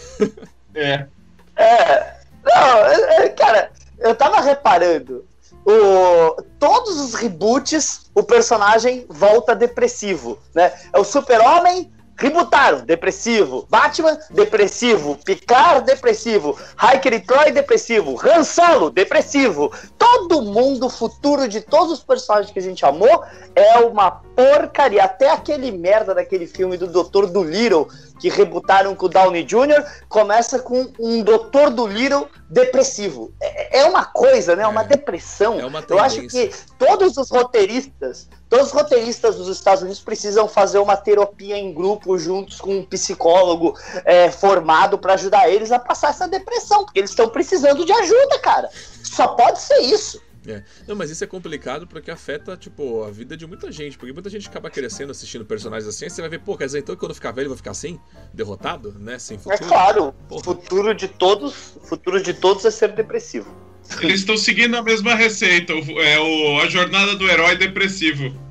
É. 0.75 1.08
É. 1.55 2.15
Não, 2.44 2.86
é, 2.86 3.25
é, 3.25 3.29
cara, 3.29 3.72
eu 3.98 4.13
tava 4.13 4.41
reparando. 4.41 5.25
O, 5.65 6.41
todos 6.60 7.00
os 7.00 7.15
reboots, 7.15 8.12
o 8.13 8.22
personagem 8.22 9.05
volta 9.10 9.55
depressivo, 9.55 10.38
né? 10.53 10.72
É 10.93 11.00
o 11.00 11.03
super-homem, 11.03 11.91
Rebutaram, 12.17 12.86
depressivo. 12.86 13.67
Batman, 13.69 14.17
depressivo. 14.29 15.17
Picard, 15.25 15.86
depressivo. 15.86 16.57
Hiker 16.81 17.13
e 17.13 17.19
Troy, 17.19 17.51
depressivo. 17.51 18.17
Han 18.24 18.43
Solo, 18.43 18.89
depressivo. 18.89 19.72
Todo 19.98 20.41
mundo, 20.41 20.89
futuro 20.89 21.48
de 21.48 21.62
todos 21.62 21.91
os 21.91 22.03
personagens 22.03 22.51
que 22.51 22.60
a 22.60 22.62
gente 22.62 22.86
amou 22.86 23.24
é 23.53 23.79
uma 23.79 24.12
porcaria. 24.12 25.03
Até 25.03 25.29
aquele 25.29 25.72
merda 25.72 26.15
daquele 26.15 26.48
filme 26.48 26.77
do 26.77 26.88
Doutor 26.88 27.27
do 27.27 27.43
Little 27.43 27.88
que 28.19 28.29
rebutaram 28.29 28.95
com 28.95 29.07
o 29.07 29.10
Downey 29.10 29.43
Jr. 29.43 29.84
começa 30.07 30.60
com 30.60 30.89
um 31.00 31.22
Doutor 31.22 31.69
do 31.69 31.86
Little 31.86 32.29
depressivo. 32.50 33.34
É, 33.41 33.79
é 33.79 33.86
uma 33.86 34.05
coisa, 34.05 34.55
né? 34.55 34.63
É 34.63 34.67
uma 34.67 34.84
depressão. 34.84 35.60
É 35.60 35.65
uma 35.65 35.84
Eu 35.88 36.00
acho 36.00 36.22
que 36.27 36.50
todos 36.79 37.17
os 37.17 37.29
roteiristas 37.29 38.29
Todos 38.55 38.67
os 38.67 38.74
roteiristas 38.74 39.35
dos 39.35 39.50
Estados 39.50 39.81
Unidos 39.81 40.00
precisam 40.00 40.47
fazer 40.47 40.79
uma 40.79 40.95
terapia 40.95 41.57
em 41.57 41.74
grupo 41.74 42.17
juntos 42.17 42.62
com 42.62 42.77
um 42.77 42.85
psicólogo 42.85 43.77
é, 44.05 44.31
formado 44.31 44.97
para 44.97 45.15
ajudar 45.15 45.50
eles 45.50 45.74
a 45.74 45.77
passar 45.77 46.12
essa 46.12 46.25
depressão, 46.25 46.85
porque 46.85 47.00
eles 47.00 47.09
estão 47.09 47.27
precisando 47.27 47.83
de 47.83 47.91
ajuda, 47.91 48.39
cara. 48.39 48.69
Só 49.03 49.27
pode 49.27 49.59
ser 49.59 49.79
isso. 49.79 50.21
É. 50.47 50.63
Não, 50.88 50.95
mas 50.95 51.09
isso 51.09 51.21
é 51.21 51.27
complicado 51.27 51.85
porque 51.85 52.09
afeta, 52.09 52.55
tipo, 52.55 53.03
a 53.03 53.12
vida 53.12 53.35
de 53.35 53.45
muita 53.45 53.69
gente. 53.74 53.97
Porque 53.97 54.13
muita 54.13 54.29
gente 54.29 54.47
acaba 54.47 54.69
crescendo 54.69 55.12
assistindo 55.12 55.43
personagens 55.43 55.89
assim, 55.89 56.07
você 56.07 56.21
vai 56.21 56.29
ver, 56.29 56.39
pô, 56.39 56.55
quer 56.55 56.67
dizer, 56.67 56.79
então 56.79 56.95
quando 56.95 57.12
eu 57.12 57.15
ficar 57.15 57.33
velho 57.33 57.47
eu 57.47 57.50
vou 57.50 57.57
ficar 57.57 57.71
assim? 57.71 58.00
Derrotado, 58.33 58.95
né? 58.97 59.19
Sem 59.19 59.38
futuro? 59.38 59.65
É 59.65 59.67
claro, 59.67 60.15
o 60.29 60.41
futuro 60.41 60.95
de 60.95 61.09
todos, 61.09 61.77
futuro 61.83 62.24
de 62.24 62.33
todos 62.33 62.63
é 62.63 62.71
ser 62.71 62.93
depressivo. 62.93 63.53
Eles 64.01 64.21
estão 64.21 64.38
seguindo 64.38 64.77
a 64.77 64.81
mesma 64.81 65.13
receita, 65.13 65.74
é 65.74 66.19
o, 66.19 66.62
a 66.62 66.69
jornada 66.69 67.15
do 67.17 67.29
herói 67.29 67.57
depressivo. 67.57 68.44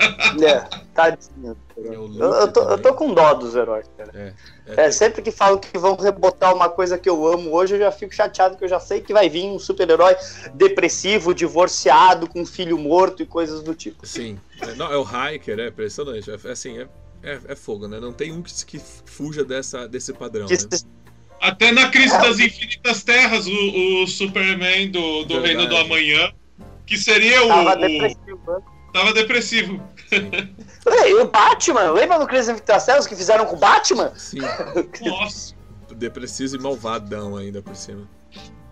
É, 0.42 0.60
tadinho. 0.94 1.56
É 1.76 1.80
eu, 1.88 2.14
eu, 2.14 2.52
tô, 2.52 2.62
eu 2.62 2.78
tô 2.78 2.94
com 2.94 3.12
dó 3.12 3.34
dos 3.34 3.54
heróis, 3.54 3.86
cara. 3.96 4.10
É, 4.14 4.32
é, 4.66 4.86
é, 4.86 4.90
sempre 4.90 5.22
que 5.22 5.30
falam 5.30 5.58
que 5.58 5.76
vão 5.78 5.96
rebotar 5.96 6.54
uma 6.54 6.68
coisa 6.68 6.98
que 6.98 7.08
eu 7.08 7.26
amo 7.26 7.52
hoje, 7.52 7.74
eu 7.74 7.78
já 7.78 7.92
fico 7.92 8.14
chateado 8.14 8.56
que 8.56 8.64
eu 8.64 8.68
já 8.68 8.78
sei 8.78 9.00
que 9.00 9.12
vai 9.12 9.28
vir 9.28 9.44
um 9.44 9.58
super-herói 9.58 10.14
depressivo, 10.54 11.34
divorciado, 11.34 12.28
com 12.28 12.42
um 12.42 12.46
filho 12.46 12.78
morto 12.78 13.22
e 13.22 13.26
coisas 13.26 13.62
do 13.62 13.74
tipo. 13.74 14.06
Sim. 14.06 14.38
É, 14.60 14.74
não, 14.74 14.92
é 14.92 14.96
o 14.96 15.04
Hiker, 15.04 15.58
é 15.58 15.68
impressionante. 15.68 16.30
É, 16.30 16.50
assim, 16.50 16.78
é, 16.78 16.88
é, 17.22 17.40
é, 17.48 17.56
fogo, 17.56 17.88
né? 17.88 17.98
Não 17.98 18.12
tem 18.12 18.32
um 18.32 18.42
que, 18.42 18.64
que 18.64 18.78
fuja 18.78 19.44
dessa, 19.44 19.88
desse 19.88 20.12
padrão. 20.12 20.46
Que, 20.46 20.54
né? 20.54 20.78
Até 21.40 21.72
na 21.72 21.88
Crise 21.88 22.18
das 22.20 22.38
Infinitas 22.38 23.02
Terras, 23.02 23.46
o, 23.46 24.02
o 24.02 24.06
Superman 24.06 24.90
do, 24.90 25.24
do 25.24 25.40
Reino 25.40 25.66
do 25.66 25.76
Amanhã, 25.76 26.32
que 26.86 26.98
seria 26.98 27.42
o. 27.42 27.48
Tava 27.48 27.76
depressivo. 27.76 28.62
Tava 28.92 29.12
depressivo. 29.12 29.82
E 30.10 31.14
o 31.14 31.28
Batman, 31.28 31.92
lembra 31.92 32.18
do 32.18 32.24
Infinitas 32.24 32.84
Terras 32.84 33.06
que 33.06 33.14
fizeram 33.14 33.46
com 33.46 33.56
o 33.56 33.58
Batman? 33.58 34.12
Sim. 34.16 34.40
Nossa. 35.02 35.54
Depressivo 35.94 36.56
e 36.56 36.58
malvadão 36.58 37.36
ainda 37.36 37.60
por 37.62 37.76
cima. 37.76 38.08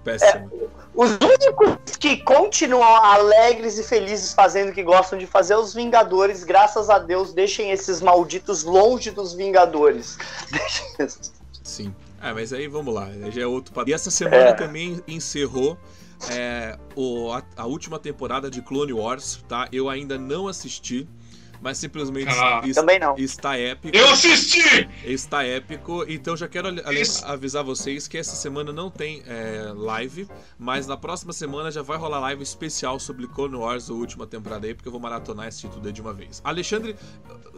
Péssimo. 0.05 0.51
É, 0.53 0.69
os 0.95 1.11
únicos 1.11 1.97
que 1.99 2.17
continuam 2.19 2.83
alegres 3.05 3.79
e 3.79 3.83
felizes 3.83 4.33
fazendo 4.33 4.71
o 4.71 4.73
que 4.73 4.83
gostam 4.83 5.19
de 5.19 5.27
fazer 5.27 5.55
é 5.55 5.57
os 5.59 5.75
Vingadores. 5.75 6.45
Graças 6.45 6.89
a 6.89 6.99
Deus, 6.99 7.33
deixem 7.33 7.71
esses 7.71 8.01
malditos 8.01 8.63
longe 8.63 9.11
dos 9.11 9.35
Vingadores. 9.35 10.17
Sim. 11.63 11.95
Ah, 12.21 12.35
mas 12.35 12.53
aí 12.53 12.67
vamos 12.67 12.93
lá, 12.93 13.09
já 13.31 13.43
é 13.43 13.47
outro 13.47 13.73
padrão. 13.73 13.91
E 13.91 13.95
essa 13.95 14.11
semana 14.11 14.49
é. 14.49 14.53
também 14.53 15.01
encerrou 15.07 15.79
é, 16.31 16.79
o, 16.95 17.33
a, 17.33 17.43
a, 17.57 17.67
última 17.67 17.99
temporada 17.99 18.51
de 18.51 18.63
Clone 18.63 18.93
Wars, 18.93 19.45
tá? 19.49 19.69
Eu 19.73 19.89
ainda 19.89 20.19
não 20.19 20.49
assisti, 20.49 21.09
mas 21.61 21.79
simplesmente 21.79 22.29
ah, 22.31 22.63
está, 22.65 22.81
também 22.81 22.99
não. 22.99 23.17
está 23.17 23.57
épico. 23.57 23.97
Eu 23.97 24.09
assisti! 24.11 24.89
Está 25.05 25.45
épico, 25.45 26.05
então 26.09 26.37
já 26.37 26.49
quero 26.49 26.69
avisar 27.25 27.65
vocês 27.65 28.09
que 28.09 28.17
essa 28.19 28.37
semana 28.37 28.73
não 28.73 28.91
tem 28.91 29.23
é, 29.27 29.73
live, 29.75 30.29
mas 30.59 30.87
na 30.87 30.97
próxima 30.97 31.33
semana 31.33 31.71
já 31.71 31.83
vai 31.83 31.99
rolar 31.99 32.21
live 32.21 32.43
especial 32.43 32.99
sobre 32.99 33.27
Clone 33.29 33.57
Wars, 33.57 33.91
a 33.91 33.93
última 33.93 34.27
temporada 34.27 34.67
aí, 34.67 34.75
porque 34.75 34.89
eu 34.89 34.93
vou 34.93 35.01
maratonar 35.01 35.49
esse 35.49 35.69
tudo 35.69 35.87
aí 35.87 35.93
de 35.93 36.01
uma 36.01 36.13
vez. 36.13 36.41
Alexandre, 36.45 36.97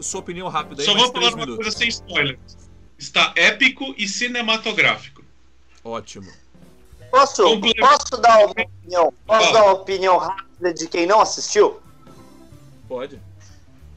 sua 0.01 0.21
opinião 0.21 0.49
rápida 0.49 0.83
aí, 0.83 0.87
Só 0.87 0.95
vou 0.95 1.13
falar 1.13 1.29
uma 1.29 1.37
minutos. 1.37 1.57
coisa 1.57 1.71
sem 1.71 1.89
spoilers 1.89 2.71
está 3.01 3.33
épico 3.35 3.95
e 3.97 4.07
cinematográfico. 4.07 5.25
Ótimo. 5.83 6.31
Posso, 7.11 7.43
posso 7.79 8.17
dar 8.21 8.39
uma 8.39 8.51
opinião? 8.51 9.13
Posso 9.27 9.53
dar 9.53 9.65
uma 9.65 9.73
opinião 9.73 10.17
rápida 10.17 10.73
de 10.73 10.87
quem 10.89 11.07
não 11.07 11.21
assistiu? 11.21 11.81
Pode. 12.89 13.21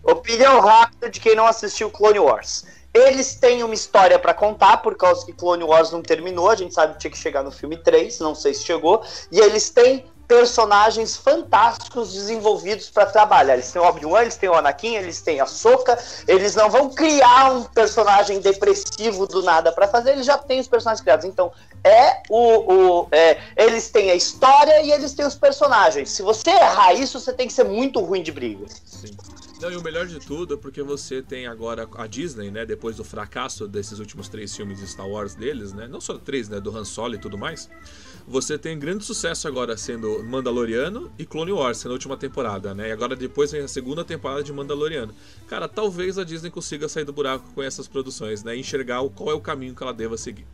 Opinião 0.03 0.59
rápida 0.59 1.09
de 1.09 1.19
quem 1.19 1.35
não 1.35 1.47
assistiu 1.47 1.89
Clone 1.89 2.19
Wars. 2.19 2.65
Eles 2.93 3.35
têm 3.35 3.63
uma 3.63 3.73
história 3.73 4.19
para 4.19 4.33
contar, 4.33 4.77
por 4.77 4.95
causa 4.95 5.25
que 5.25 5.33
Clone 5.33 5.63
Wars 5.63 5.91
não 5.91 6.01
terminou, 6.01 6.49
a 6.49 6.55
gente 6.55 6.73
sabe 6.73 6.93
que 6.93 6.99
tinha 6.99 7.11
que 7.11 7.17
chegar 7.17 7.43
no 7.43 7.51
filme 7.51 7.75
3, 7.75 8.19
não 8.19 8.35
sei 8.35 8.53
se 8.53 8.63
chegou, 8.63 9.03
e 9.31 9.39
eles 9.39 9.71
têm 9.71 10.05
personagens 10.33 11.15
fantásticos 11.15 12.11
desenvolvidos 12.11 12.89
para 12.89 13.05
trabalhar. 13.05 13.53
Eles 13.53 13.71
têm 13.71 13.79
o 13.79 13.85
Obi-Wan, 13.85 14.23
eles 14.23 14.35
têm 14.35 14.49
o 14.49 14.55
Anakin, 14.55 14.95
eles 14.95 15.21
têm 15.21 15.39
a 15.39 15.45
Soka. 15.45 15.95
Eles 16.27 16.55
não 16.55 16.71
vão 16.71 16.89
criar 16.89 17.53
um 17.53 17.63
personagem 17.65 18.39
depressivo 18.39 19.27
do 19.27 19.43
nada 19.43 19.71
para 19.71 19.87
fazer, 19.87 20.13
eles 20.13 20.25
já 20.25 20.35
têm 20.35 20.59
os 20.59 20.67
personagens 20.67 21.01
criados. 21.01 21.23
Então, 21.23 21.51
é 21.83 22.23
o. 22.29 22.73
o 22.73 23.07
é, 23.11 23.37
eles 23.55 23.91
têm 23.91 24.09
a 24.09 24.15
história 24.15 24.81
e 24.81 24.91
eles 24.91 25.13
têm 25.13 25.23
os 25.23 25.35
personagens. 25.35 26.09
Se 26.09 26.23
você 26.23 26.49
errar 26.49 26.93
isso, 26.93 27.19
você 27.19 27.31
tem 27.31 27.45
que 27.45 27.53
ser 27.53 27.65
muito 27.65 27.99
ruim 27.99 28.23
de 28.23 28.31
briga. 28.31 28.65
Sim. 28.85 29.15
Não, 29.63 29.71
e 29.71 29.77
o 29.77 29.81
melhor 29.81 30.05
de 30.05 30.19
tudo 30.19 30.55
é 30.55 30.57
porque 30.57 30.83
você 30.83 31.21
tem 31.21 31.47
agora 31.47 31.87
a 31.95 32.05
Disney, 32.05 32.51
né? 32.51 32.65
Depois 32.65 32.97
do 32.97 33.03
fracasso 33.03 33.67
desses 33.67 33.97
últimos 33.97 34.27
três 34.27 34.55
filmes 34.55 34.79
de 34.79 34.87
Star 34.87 35.07
Wars 35.07 35.35
deles, 35.35 35.73
né? 35.73 35.87
Não 35.87 36.01
só 36.01 36.17
três, 36.17 36.49
né? 36.49 36.59
Do 36.59 36.75
Han 36.75 36.83
Solo 36.83 37.15
e 37.15 37.17
tudo 37.17 37.37
mais 37.37 37.69
você 38.27 38.57
tem 38.57 38.77
grande 38.79 39.03
sucesso 39.03 39.47
agora 39.47 39.75
sendo 39.75 40.23
Mandaloriano 40.23 41.11
e 41.17 41.25
Clone 41.25 41.51
Wars, 41.51 41.83
na 41.83 41.91
última 41.91 42.15
temporada, 42.15 42.73
né? 42.73 42.89
E 42.89 42.91
agora 42.91 43.15
depois 43.15 43.51
vem 43.51 43.61
a 43.61 43.67
segunda 43.67 44.03
temporada 44.03 44.43
de 44.43 44.53
Mandaloriano. 44.53 45.13
Cara, 45.47 45.67
talvez 45.67 46.17
a 46.17 46.23
Disney 46.23 46.49
consiga 46.49 46.87
sair 46.87 47.03
do 47.03 47.13
buraco 47.13 47.51
com 47.53 47.61
essas 47.61 47.87
produções, 47.87 48.43
né? 48.43 48.55
E 48.55 48.59
enxergar 48.59 49.01
qual 49.09 49.31
é 49.31 49.33
o 49.33 49.41
caminho 49.41 49.75
que 49.75 49.83
ela 49.83 49.93
deva 49.93 50.17
seguir. 50.17 50.47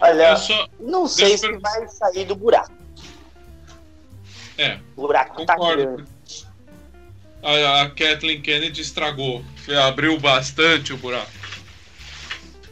Olha, 0.00 0.36
só... 0.36 0.68
não 0.78 1.06
sei 1.06 1.36
se 1.36 1.48
per... 1.48 1.60
vai 1.60 1.88
sair 1.88 2.24
do 2.24 2.34
buraco. 2.34 2.72
É. 4.58 4.78
O 4.96 5.02
buraco 5.02 5.44
tá 5.46 5.56
concordo. 5.56 5.82
tá 5.82 5.90
grande. 5.92 6.19
A, 7.42 7.82
a 7.82 7.90
Kathleen 7.90 8.40
Kennedy 8.40 8.80
estragou. 8.80 9.44
Abriu 9.86 10.18
bastante 10.18 10.92
o 10.92 10.96
buraco. 10.96 11.30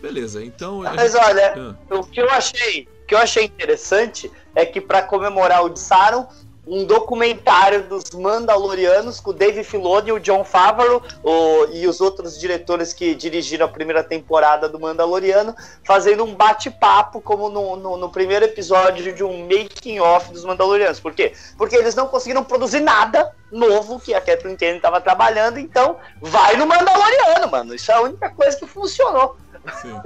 Beleza, 0.01 0.45
então. 0.45 0.83
Mas 0.83 1.13
gente... 1.13 1.25
olha, 1.25 1.77
ah. 1.91 1.95
o 1.95 2.05
que 2.05 2.21
eu 2.21 2.31
achei 2.31 2.89
que 3.09 3.15
eu 3.15 3.19
achei 3.19 3.45
interessante 3.45 4.31
é 4.55 4.67
que 4.67 4.81
para 4.83 5.03
comemorar 5.03 5.65
o 5.65 5.75
Saron, 5.75 6.29
um 6.69 6.85
documentário 6.85 7.83
dos 7.85 8.11
Mandalorianos 8.11 9.21
com 9.21 9.31
o 9.31 9.33
Dave 9.33 9.65
Filoni, 9.65 10.13
o 10.13 10.21
John 10.21 10.45
Favreau 10.45 11.03
o, 11.23 11.67
e 11.73 11.87
os 11.87 12.01
outros 12.01 12.39
diretores 12.39 12.93
que 12.93 13.15
dirigiram 13.15 13.65
a 13.65 13.69
primeira 13.69 14.05
temporada 14.05 14.69
do 14.69 14.79
Mandaloriano, 14.79 15.57
fazendo 15.83 16.25
um 16.25 16.35
bate-papo 16.35 17.23
como 17.23 17.49
no, 17.49 17.77
no, 17.77 17.97
no, 17.97 18.11
primeiro 18.11 18.45
episódio 18.45 19.15
de 19.15 19.25
um 19.25 19.47
making-off 19.47 20.31
dos 20.31 20.45
Mandalorianos. 20.45 21.01
Por 21.01 21.15
quê? 21.15 21.33
Porque 21.57 21.75
eles 21.75 21.95
não 21.95 22.07
conseguiram 22.07 22.45
produzir 22.45 22.81
nada 22.81 23.33
novo 23.51 23.99
que 23.99 24.13
a 24.13 24.21
Kathleen 24.21 24.57
Kennedy 24.57 24.77
estava 24.77 25.01
trabalhando, 25.01 25.59
então 25.59 25.97
vai 26.21 26.57
no 26.57 26.67
Mandaloriano, 26.67 27.51
mano. 27.51 27.75
Isso 27.75 27.91
é 27.91 27.95
a 27.95 28.03
única 28.03 28.29
coisa 28.29 28.59
que 28.59 28.67
funcionou. 28.67 29.37
Sim. 29.81 29.99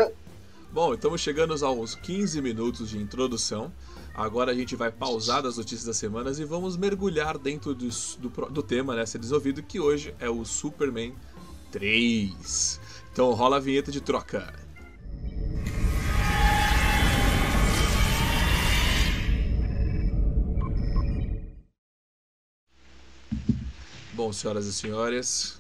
Bom, 0.71 0.95
estamos 0.95 1.21
chegando 1.21 1.53
aos 1.67 1.95
15 1.97 2.41
minutos 2.41 2.89
de 2.89 2.99
introdução. 2.99 3.73
Agora 4.15 4.53
a 4.53 4.55
gente 4.55 4.77
vai 4.77 4.93
pausar 4.93 5.43
das 5.43 5.57
notícias 5.57 5.85
das 5.85 5.97
semanas 5.97 6.39
e 6.39 6.45
vamos 6.45 6.77
mergulhar 6.77 7.39
dentro 7.39 7.75
do, 7.75 7.89
do, 7.89 8.29
do 8.51 8.63
tema, 8.63 8.95
né? 8.95 9.07
Ser 9.07 9.19
desenvolvido, 9.19 9.63
que 9.63 9.81
hoje 9.81 10.15
é 10.21 10.29
o 10.29 10.45
Superman 10.45 11.15
3. 11.71 12.81
Então 13.11 13.33
rola 13.33 13.57
a 13.57 13.61
vinheta 13.61 13.91
de 13.91 14.03
troca. 14.03 14.53
Bom, 24.13 24.31
senhoras 24.31 24.67
e 24.67 24.73
senhores, 24.75 25.59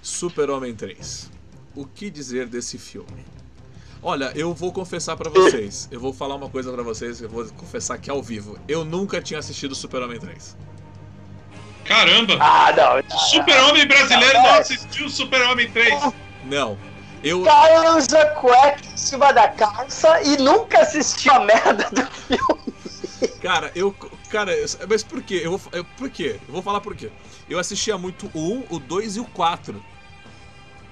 Super-Homem 0.00 0.74
3. 0.74 1.30
O 1.74 1.84
que 1.84 2.08
dizer 2.08 2.46
desse 2.46 2.78
filme? 2.78 3.24
Olha, 4.02 4.32
eu 4.34 4.52
vou 4.52 4.72
confessar 4.72 5.16
para 5.16 5.30
vocês. 5.30 5.88
Eu 5.90 6.00
vou 6.00 6.12
falar 6.12 6.34
uma 6.34 6.48
coisa 6.48 6.72
para 6.72 6.82
vocês, 6.82 7.22
eu 7.22 7.28
vou 7.28 7.46
confessar 7.50 7.94
aqui 7.94 8.10
ao 8.10 8.20
vivo. 8.20 8.58
Eu 8.66 8.84
nunca 8.84 9.22
tinha 9.22 9.38
assistido 9.38 9.76
Super-Homem 9.76 10.18
3. 10.18 10.56
Caramba! 11.84 12.36
Ah, 12.40 12.72
não. 12.72 13.18
Super-Homem 13.18 13.86
brasileiro 13.86 14.34
não, 14.34 14.42
não 14.42 14.54
assistiu 14.54 15.08
Super-Homem 15.08 15.70
3. 15.70 16.12
Não. 16.46 16.76
Eu... 17.22 17.44
Cara 17.44 17.96
usa 17.96 18.26
cueca 18.40 18.84
em 18.92 18.96
cima 18.96 19.32
da 19.32 19.48
calça 19.48 20.20
e 20.22 20.36
nunca 20.38 20.80
assistiu 20.80 21.32
a 21.32 21.40
merda 21.44 21.88
do 21.92 22.04
filme. 22.04 23.32
Cara, 23.40 23.70
eu. 23.76 23.94
Cara, 24.28 24.52
mas 24.88 25.04
por 25.04 25.22
quê? 25.22 25.42
Eu 25.44 25.56
vou, 25.56 25.72
eu, 25.72 25.84
por 25.84 26.10
quê? 26.10 26.40
Eu 26.48 26.52
vou 26.52 26.62
falar 26.62 26.80
por 26.80 26.96
quê. 26.96 27.12
Eu 27.48 27.58
assistia 27.58 27.96
muito 27.96 28.28
o 28.34 28.54
1, 28.54 28.64
o 28.70 28.78
2 28.80 29.16
e 29.16 29.20
o 29.20 29.24
4 29.26 29.80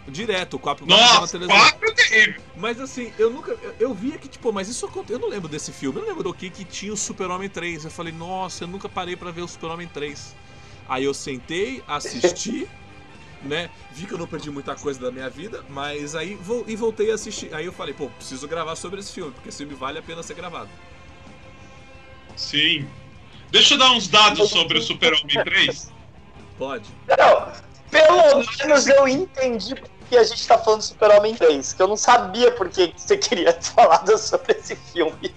direto, 0.08 0.54
o 0.54 0.58
4 0.58 0.86
Nossa, 0.86 1.20
na 1.20 1.26
televisão. 1.26 1.70
4 1.70 1.94
terrível. 1.94 2.42
Mas 2.56 2.80
assim, 2.80 3.12
eu 3.18 3.30
nunca. 3.30 3.52
Eu, 3.52 3.74
eu 3.78 3.94
via 3.94 4.18
que, 4.18 4.28
tipo, 4.28 4.52
mas 4.52 4.68
isso 4.68 4.86
aconteceu. 4.86 5.16
Eu 5.16 5.20
não 5.20 5.28
lembro 5.28 5.48
desse 5.48 5.72
filme. 5.72 5.98
Eu 5.98 6.02
não 6.02 6.08
lembro 6.08 6.24
do 6.24 6.34
que 6.34 6.50
que 6.50 6.64
tinha 6.64 6.92
o 6.92 6.96
Super-Homem 6.96 7.48
3. 7.48 7.84
Eu 7.84 7.90
falei, 7.90 8.12
nossa, 8.12 8.64
eu 8.64 8.68
nunca 8.68 8.88
parei 8.88 9.16
para 9.16 9.30
ver 9.30 9.42
o 9.42 9.48
Super-Homem 9.48 9.88
3. 9.88 10.34
Aí 10.88 11.04
eu 11.04 11.14
sentei, 11.14 11.82
assisti, 11.86 12.68
né? 13.42 13.70
Vi 13.92 14.06
que 14.06 14.12
eu 14.12 14.18
não 14.18 14.26
perdi 14.26 14.50
muita 14.50 14.74
coisa 14.74 15.00
da 15.00 15.10
minha 15.10 15.30
vida, 15.30 15.64
mas 15.68 16.14
aí 16.14 16.34
vou, 16.34 16.64
e 16.66 16.74
voltei 16.74 17.10
a 17.10 17.14
assistir. 17.14 17.54
Aí 17.54 17.66
eu 17.66 17.72
falei, 17.72 17.94
pô, 17.94 18.08
preciso 18.08 18.48
gravar 18.48 18.74
sobre 18.76 19.00
esse 19.00 19.12
filme, 19.12 19.32
porque 19.32 19.48
esse 19.48 19.58
filme 19.58 19.74
vale 19.74 19.98
a 19.98 20.02
pena 20.02 20.22
ser 20.22 20.34
gravado. 20.34 20.68
Sim. 22.36 22.88
Deixa 23.50 23.74
eu 23.74 23.78
dar 23.78 23.92
uns 23.92 24.08
dados 24.08 24.48
sobre 24.48 24.78
o 24.78 24.82
Super-Homem 24.82 25.44
3. 25.44 25.92
Pode. 26.58 26.88
Não, 27.08 27.52
pelo 27.90 28.44
menos 28.58 28.86
eu 28.86 29.08
entendi 29.08 29.74
que 30.08 30.16
a 30.16 30.24
gente 30.24 30.46
tá 30.46 30.58
falando 30.58 30.82
Super-Homem 30.82 31.34
3, 31.34 31.72
que 31.72 31.82
eu 31.82 31.88
não 31.88 31.96
sabia 31.96 32.50
por 32.50 32.68
que 32.68 32.92
você 32.96 33.16
queria 33.16 33.52
falar 33.62 34.04
sobre 34.18 34.54
esse 34.54 34.74
filme. 34.74 35.34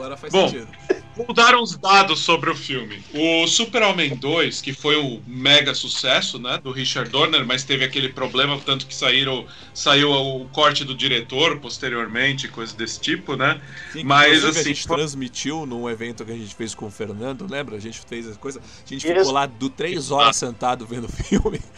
Agora 0.00 0.16
faz 0.16 0.32
Bom, 0.32 0.48
sentido. 0.48 0.68
Vou 1.14 1.34
dar 1.34 1.54
uns 1.54 1.76
dados 1.76 2.20
sobre 2.20 2.48
o 2.48 2.56
filme. 2.56 3.02
O 3.12 3.46
Super-Homem 3.46 4.16
2, 4.16 4.62
que 4.62 4.72
foi 4.72 4.96
o 4.96 5.20
mega 5.26 5.74
sucesso, 5.74 6.38
né, 6.38 6.58
do 6.62 6.72
Richard 6.72 7.10
Donner, 7.10 7.44
mas 7.44 7.64
teve 7.64 7.84
aquele 7.84 8.08
problema, 8.08 8.58
tanto 8.64 8.86
que 8.86 8.94
saíram, 8.94 9.44
saiu 9.74 10.10
o 10.10 10.48
corte 10.48 10.84
do 10.84 10.94
diretor 10.94 11.58
posteriormente, 11.58 12.48
coisa 12.48 12.74
desse 12.74 12.98
tipo, 12.98 13.36
né? 13.36 13.60
Sim, 13.92 14.04
Mas, 14.04 14.42
assim, 14.42 14.60
a 14.60 14.62
gente 14.62 14.86
foi- 14.86 14.96
transmitiu 14.96 15.66
num 15.66 15.90
evento 15.90 16.24
que 16.24 16.32
a 16.32 16.36
gente 16.36 16.54
fez 16.54 16.74
com 16.74 16.86
o 16.86 16.90
Fernando, 16.90 17.46
lembra? 17.46 17.76
A 17.76 17.80
gente 17.80 18.00
fez 18.08 18.26
as 18.26 18.38
coisas. 18.38 18.62
A 18.62 18.88
gente 18.88 19.06
ficou 19.06 19.32
lá 19.32 19.44
do 19.44 19.68
três 19.68 20.10
horas 20.10 20.36
sentado 20.36 20.86
vendo 20.86 21.04
o 21.04 21.12
filme. 21.12 21.60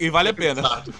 E 0.00 0.10
vale 0.10 0.30
a 0.30 0.34
pena. 0.34 0.60
Exato. 0.60 0.92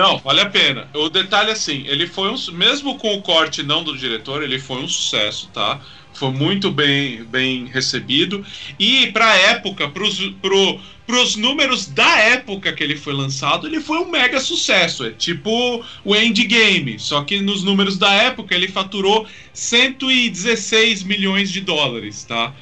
Não, 0.00 0.16
vale 0.16 0.40
a 0.40 0.48
pena. 0.48 0.88
O 0.94 1.10
detalhe 1.10 1.50
é 1.50 1.52
assim, 1.52 1.84
ele 1.86 2.06
foi 2.06 2.30
um, 2.30 2.52
mesmo 2.52 2.96
com 2.96 3.14
o 3.14 3.20
corte 3.20 3.62
não 3.62 3.84
do 3.84 3.94
diretor, 3.94 4.42
ele 4.42 4.58
foi 4.58 4.78
um 4.78 4.88
sucesso, 4.88 5.50
tá? 5.52 5.78
Foi 6.14 6.30
muito 6.30 6.70
bem, 6.70 7.22
bem 7.24 7.66
recebido 7.66 8.42
e 8.78 9.08
para 9.08 9.36
época, 9.36 9.90
pros, 9.90 10.18
pro, 10.40 10.80
pros 11.06 11.36
números 11.36 11.86
da 11.86 12.18
época 12.18 12.72
que 12.72 12.82
ele 12.82 12.96
foi 12.96 13.12
lançado, 13.12 13.66
ele 13.66 13.78
foi 13.78 13.98
um 13.98 14.10
mega 14.10 14.40
sucesso. 14.40 15.04
É 15.04 15.10
tipo 15.10 15.84
o 16.02 16.16
Endgame, 16.16 16.98
só 16.98 17.22
que 17.22 17.42
nos 17.42 17.62
números 17.62 17.98
da 17.98 18.10
época 18.10 18.54
ele 18.54 18.68
faturou 18.68 19.26
116 19.52 21.02
milhões 21.02 21.52
de 21.52 21.60
dólares, 21.60 22.24
tá? 22.24 22.54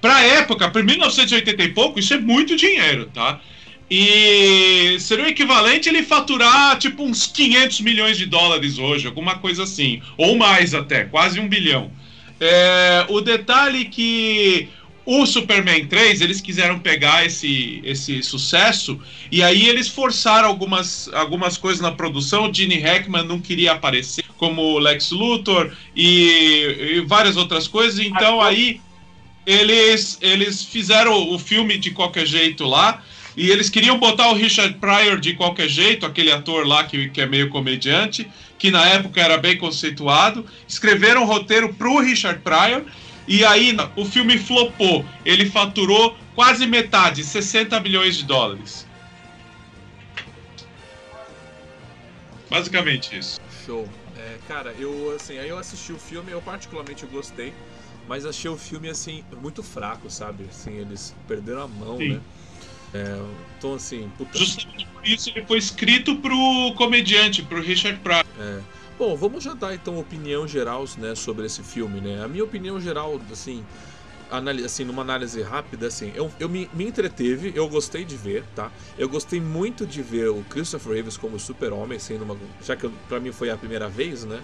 Pra 0.00 0.22
época, 0.22 0.70
para 0.70 0.82
1980 0.82 1.62
e 1.62 1.68
pouco, 1.74 1.98
isso 1.98 2.14
é 2.14 2.18
muito 2.18 2.56
dinheiro, 2.56 3.10
tá? 3.12 3.38
E 3.90 4.96
seria 4.98 5.26
o 5.26 5.28
equivalente 5.28 5.88
ele 5.88 6.02
faturar 6.02 6.76
tipo 6.78 7.04
uns 7.04 7.26
500 7.26 7.80
milhões 7.80 8.18
de 8.18 8.26
dólares 8.26 8.78
hoje, 8.78 9.06
alguma 9.06 9.38
coisa 9.38 9.62
assim. 9.62 10.02
Ou 10.16 10.36
mais 10.36 10.74
até, 10.74 11.04
quase 11.04 11.38
um 11.38 11.48
bilhão. 11.48 11.90
É, 12.40 13.06
o 13.08 13.20
detalhe 13.20 13.84
que 13.86 14.68
o 15.06 15.24
Superman 15.24 15.86
3, 15.86 16.20
eles 16.20 16.40
quiseram 16.40 16.80
pegar 16.80 17.24
esse, 17.24 17.80
esse 17.84 18.24
sucesso 18.24 19.00
e 19.30 19.40
aí 19.40 19.68
eles 19.68 19.86
forçaram 19.86 20.48
algumas, 20.48 21.08
algumas 21.14 21.56
coisas 21.56 21.80
na 21.80 21.92
produção. 21.92 22.50
O 22.50 22.52
Gene 22.52 22.80
Hackman 22.80 23.24
não 23.24 23.40
queria 23.40 23.72
aparecer 23.72 24.24
como 24.36 24.78
Lex 24.80 25.12
Luthor 25.12 25.72
e, 25.94 26.96
e 26.96 27.00
várias 27.06 27.36
outras 27.36 27.68
coisas. 27.68 28.00
Então 28.00 28.42
aí 28.42 28.80
eles, 29.46 30.18
eles 30.20 30.64
fizeram 30.64 31.32
o 31.32 31.38
filme 31.38 31.78
de 31.78 31.92
qualquer 31.92 32.26
jeito 32.26 32.66
lá. 32.66 33.00
E 33.36 33.50
eles 33.50 33.68
queriam 33.68 33.98
botar 33.98 34.30
o 34.30 34.34
Richard 34.34 34.74
Pryor 34.78 35.20
de 35.20 35.34
qualquer 35.34 35.68
jeito, 35.68 36.06
aquele 36.06 36.32
ator 36.32 36.66
lá 36.66 36.84
que, 36.84 37.10
que 37.10 37.20
é 37.20 37.26
meio 37.26 37.50
comediante, 37.50 38.26
que 38.58 38.70
na 38.70 38.88
época 38.88 39.20
era 39.20 39.36
bem 39.36 39.58
conceituado. 39.58 40.46
Escreveram 40.66 41.22
um 41.22 41.26
roteiro 41.26 41.74
pro 41.74 41.98
Richard 41.98 42.40
Pryor. 42.40 42.84
E 43.28 43.44
aí 43.44 43.76
o 43.94 44.04
filme 44.06 44.38
flopou. 44.38 45.04
Ele 45.24 45.50
faturou 45.50 46.16
quase 46.34 46.66
metade, 46.66 47.22
60 47.22 47.78
milhões 47.80 48.16
de 48.16 48.24
dólares. 48.24 48.86
Basicamente 52.48 53.18
isso. 53.18 53.38
Show. 53.66 53.86
É, 54.16 54.38
cara, 54.48 54.74
eu 54.78 55.14
assim, 55.14 55.38
aí 55.38 55.48
eu 55.48 55.58
assisti 55.58 55.92
o 55.92 55.98
filme, 55.98 56.30
eu 56.32 56.40
particularmente 56.40 57.04
gostei, 57.04 57.52
mas 58.08 58.24
achei 58.24 58.50
o 58.50 58.56
filme 58.56 58.88
assim 58.88 59.22
muito 59.42 59.62
fraco, 59.62 60.10
sabe? 60.10 60.46
Assim, 60.48 60.72
eles 60.78 61.14
perderam 61.28 61.62
a 61.62 61.68
mão, 61.68 61.98
Sim. 61.98 62.14
né? 62.14 62.20
É, 62.94 63.20
então 63.58 63.74
assim, 63.74 64.10
puta, 64.16 64.38
Justamente 64.38 64.86
por 64.86 65.06
isso 65.06 65.30
ele 65.30 65.44
foi 65.44 65.58
escrito 65.58 66.16
pro 66.16 66.74
comediante, 66.76 67.42
pro 67.42 67.60
Richard 67.60 67.98
Pryor. 68.00 68.24
É. 68.38 68.60
Bom, 68.98 69.14
vamos 69.14 69.44
já 69.44 69.52
dar 69.52 69.74
então 69.74 69.98
opinião 69.98 70.48
geral 70.48 70.84
né, 70.96 71.14
sobre 71.14 71.44
esse 71.44 71.62
filme, 71.62 72.00
né? 72.00 72.24
A 72.24 72.28
minha 72.28 72.42
opinião 72.42 72.80
geral, 72.80 73.20
assim, 73.30 73.62
assim 74.64 74.84
numa 74.84 75.02
análise 75.02 75.42
rápida, 75.42 75.86
assim, 75.88 76.12
eu, 76.14 76.32
eu 76.40 76.48
me, 76.48 76.70
me 76.72 76.86
entreteve, 76.86 77.52
eu 77.54 77.68
gostei 77.68 78.06
de 78.06 78.16
ver, 78.16 78.44
tá? 78.54 78.72
Eu 78.96 79.06
gostei 79.06 79.38
muito 79.38 79.86
de 79.86 80.00
ver 80.00 80.30
o 80.30 80.42
Christopher 80.44 80.94
Reeves 80.94 81.18
como 81.18 81.38
super-homem, 81.38 81.98
sendo 81.98 82.24
uma, 82.24 82.38
já 82.64 82.74
que 82.74 82.84
eu, 82.84 82.92
pra 83.06 83.20
mim 83.20 83.32
foi 83.32 83.50
a 83.50 83.56
primeira 83.56 83.86
vez, 83.86 84.24
né? 84.24 84.42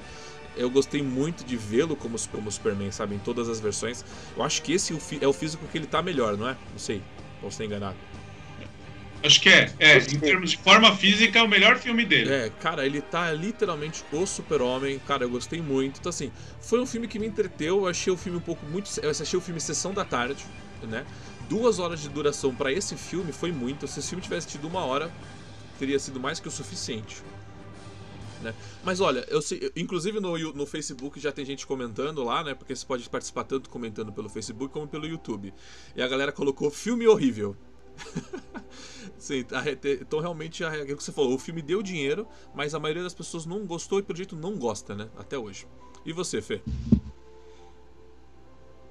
Eu 0.55 0.69
gostei 0.69 1.03
muito 1.03 1.45
de 1.45 1.57
vê-lo 1.57 1.97
como, 1.97 2.19
como 2.31 2.53
Superman, 2.53 2.93
sabe? 2.93 3.15
Em 3.15 3.19
todas 3.19 3.49
as 3.49 3.59
versões. 3.59 4.05
Eu 4.37 4.43
acho 4.43 4.61
que 4.61 4.75
esse 4.75 4.93
é 4.93 4.97
o 4.97 5.25
é 5.25 5.27
o 5.27 5.33
físico 5.33 5.67
que 5.67 5.79
ele 5.79 5.87
tá 5.87 6.03
melhor, 6.03 6.37
não 6.37 6.47
é? 6.47 6.59
Não 6.73 6.79
sei. 6.79 7.03
Posso 7.41 7.55
estar 7.55 7.65
enganado. 7.65 7.97
Acho 9.25 9.41
que 9.41 9.49
é. 9.49 9.73
É, 9.79 9.99
em 9.99 10.19
termos 10.19 10.51
de 10.51 10.57
forma 10.57 10.95
física, 10.97 11.39
é 11.39 11.43
o 11.43 11.49
melhor 11.49 11.79
filme 11.79 12.05
dele. 12.05 12.33
É, 12.33 12.51
cara, 12.61 12.85
ele 12.85 13.01
tá 13.01 13.33
literalmente 13.33 14.05
o 14.13 14.27
super-homem. 14.27 14.99
Cara, 15.07 15.25
eu 15.25 15.31
gostei 15.31 15.61
muito. 15.61 16.01
Então, 16.01 16.11
assim, 16.11 16.33
foi 16.61 16.81
um 16.81 16.87
filme 16.87 17.07
que 17.07 17.19
me 17.19 17.27
entreteu. 17.27 17.79
Eu 17.79 17.87
achei 17.87 18.13
o 18.13 18.17
filme 18.17 18.39
um 18.39 18.43
pouco 18.43 18.65
muito. 18.67 18.91
Eu 19.01 19.11
achei 19.11 19.39
o 19.39 19.43
filme 19.43 19.61
Sessão 19.61 19.95
da 19.95 20.05
Tarde, 20.05 20.45
né? 20.83 21.07
Duas 21.49 21.79
horas 21.79 22.01
de 22.01 22.09
duração 22.09 22.55
pra 22.55 22.73
esse 22.73 22.97
filme 22.97 23.33
foi 23.33 23.53
muito. 23.53 23.87
Se 23.87 24.01
esse 24.01 24.09
filme 24.09 24.23
tivesse 24.23 24.49
tido 24.49 24.67
uma 24.67 24.85
hora, 24.85 25.11
teria 25.79 25.99
sido 25.99 26.19
mais 26.19 26.41
que 26.41 26.49
o 26.49 26.51
suficiente. 26.51 27.23
Né? 28.43 28.53
Mas 28.83 29.01
olha, 29.01 29.25
eu 29.29 29.41
sei, 29.41 29.71
inclusive 29.77 30.19
no, 30.19 30.37
no 30.53 30.67
Facebook 30.67 31.21
já 31.21 31.31
tem 31.31 31.45
gente 31.45 31.65
comentando 31.65 32.25
lá, 32.25 32.43
né? 32.43 32.55
Porque 32.55 32.75
você 32.75 32.85
pode 32.85 33.09
participar 33.09 33.45
tanto 33.45 33.71
comentando 33.71 34.13
pelo 34.13 34.29
Facebook 34.29 34.73
como 34.73 34.89
pelo 34.89 35.07
YouTube. 35.07 35.55
E 35.95 36.03
a 36.03 36.09
galera 36.09 36.33
colocou 36.33 36.71
filme 36.71 37.07
horrível. 37.07 37.57
Sim, 39.19 39.45
então 40.01 40.19
realmente 40.19 40.65
é 40.65 40.67
aquilo 40.67 40.97
que 40.97 41.05
você 41.05 41.13
falou, 41.13 41.35
o 41.35 41.39
filme 41.39 41.63
deu 41.63 41.81
dinheiro, 41.81 42.27
mas 42.53 42.75
a 42.75 42.81
maioria 42.81 43.05
das 43.05 43.15
pessoas 43.15 43.47
não 43.47 43.65
gostou 43.65 44.01
e 44.01 44.03
pelo 44.03 44.17
jeito 44.17 44.35
não 44.35 44.57
gosta, 44.57 44.97
né? 44.97 45.09
Até 45.17 45.39
hoje. 45.39 45.67
E 46.05 46.13
você, 46.13 46.43
Fê? 46.43 46.61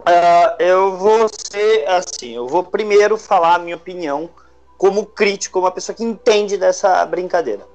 Ah, 0.05 0.55
eu 0.57 0.97
vou 0.97 1.27
ser 1.29 1.87
assim, 1.87 2.31
eu 2.31 2.47
vou 2.47 2.63
primeiro 2.63 3.17
falar 3.17 3.55
a 3.55 3.59
minha 3.59 3.75
opinião 3.75 4.29
como 4.77 5.05
crítico, 5.05 5.59
uma 5.59 5.69
pessoa 5.69 5.95
que 5.95 6.03
entende 6.03 6.57
dessa 6.57 7.05
brincadeira. 7.05 7.67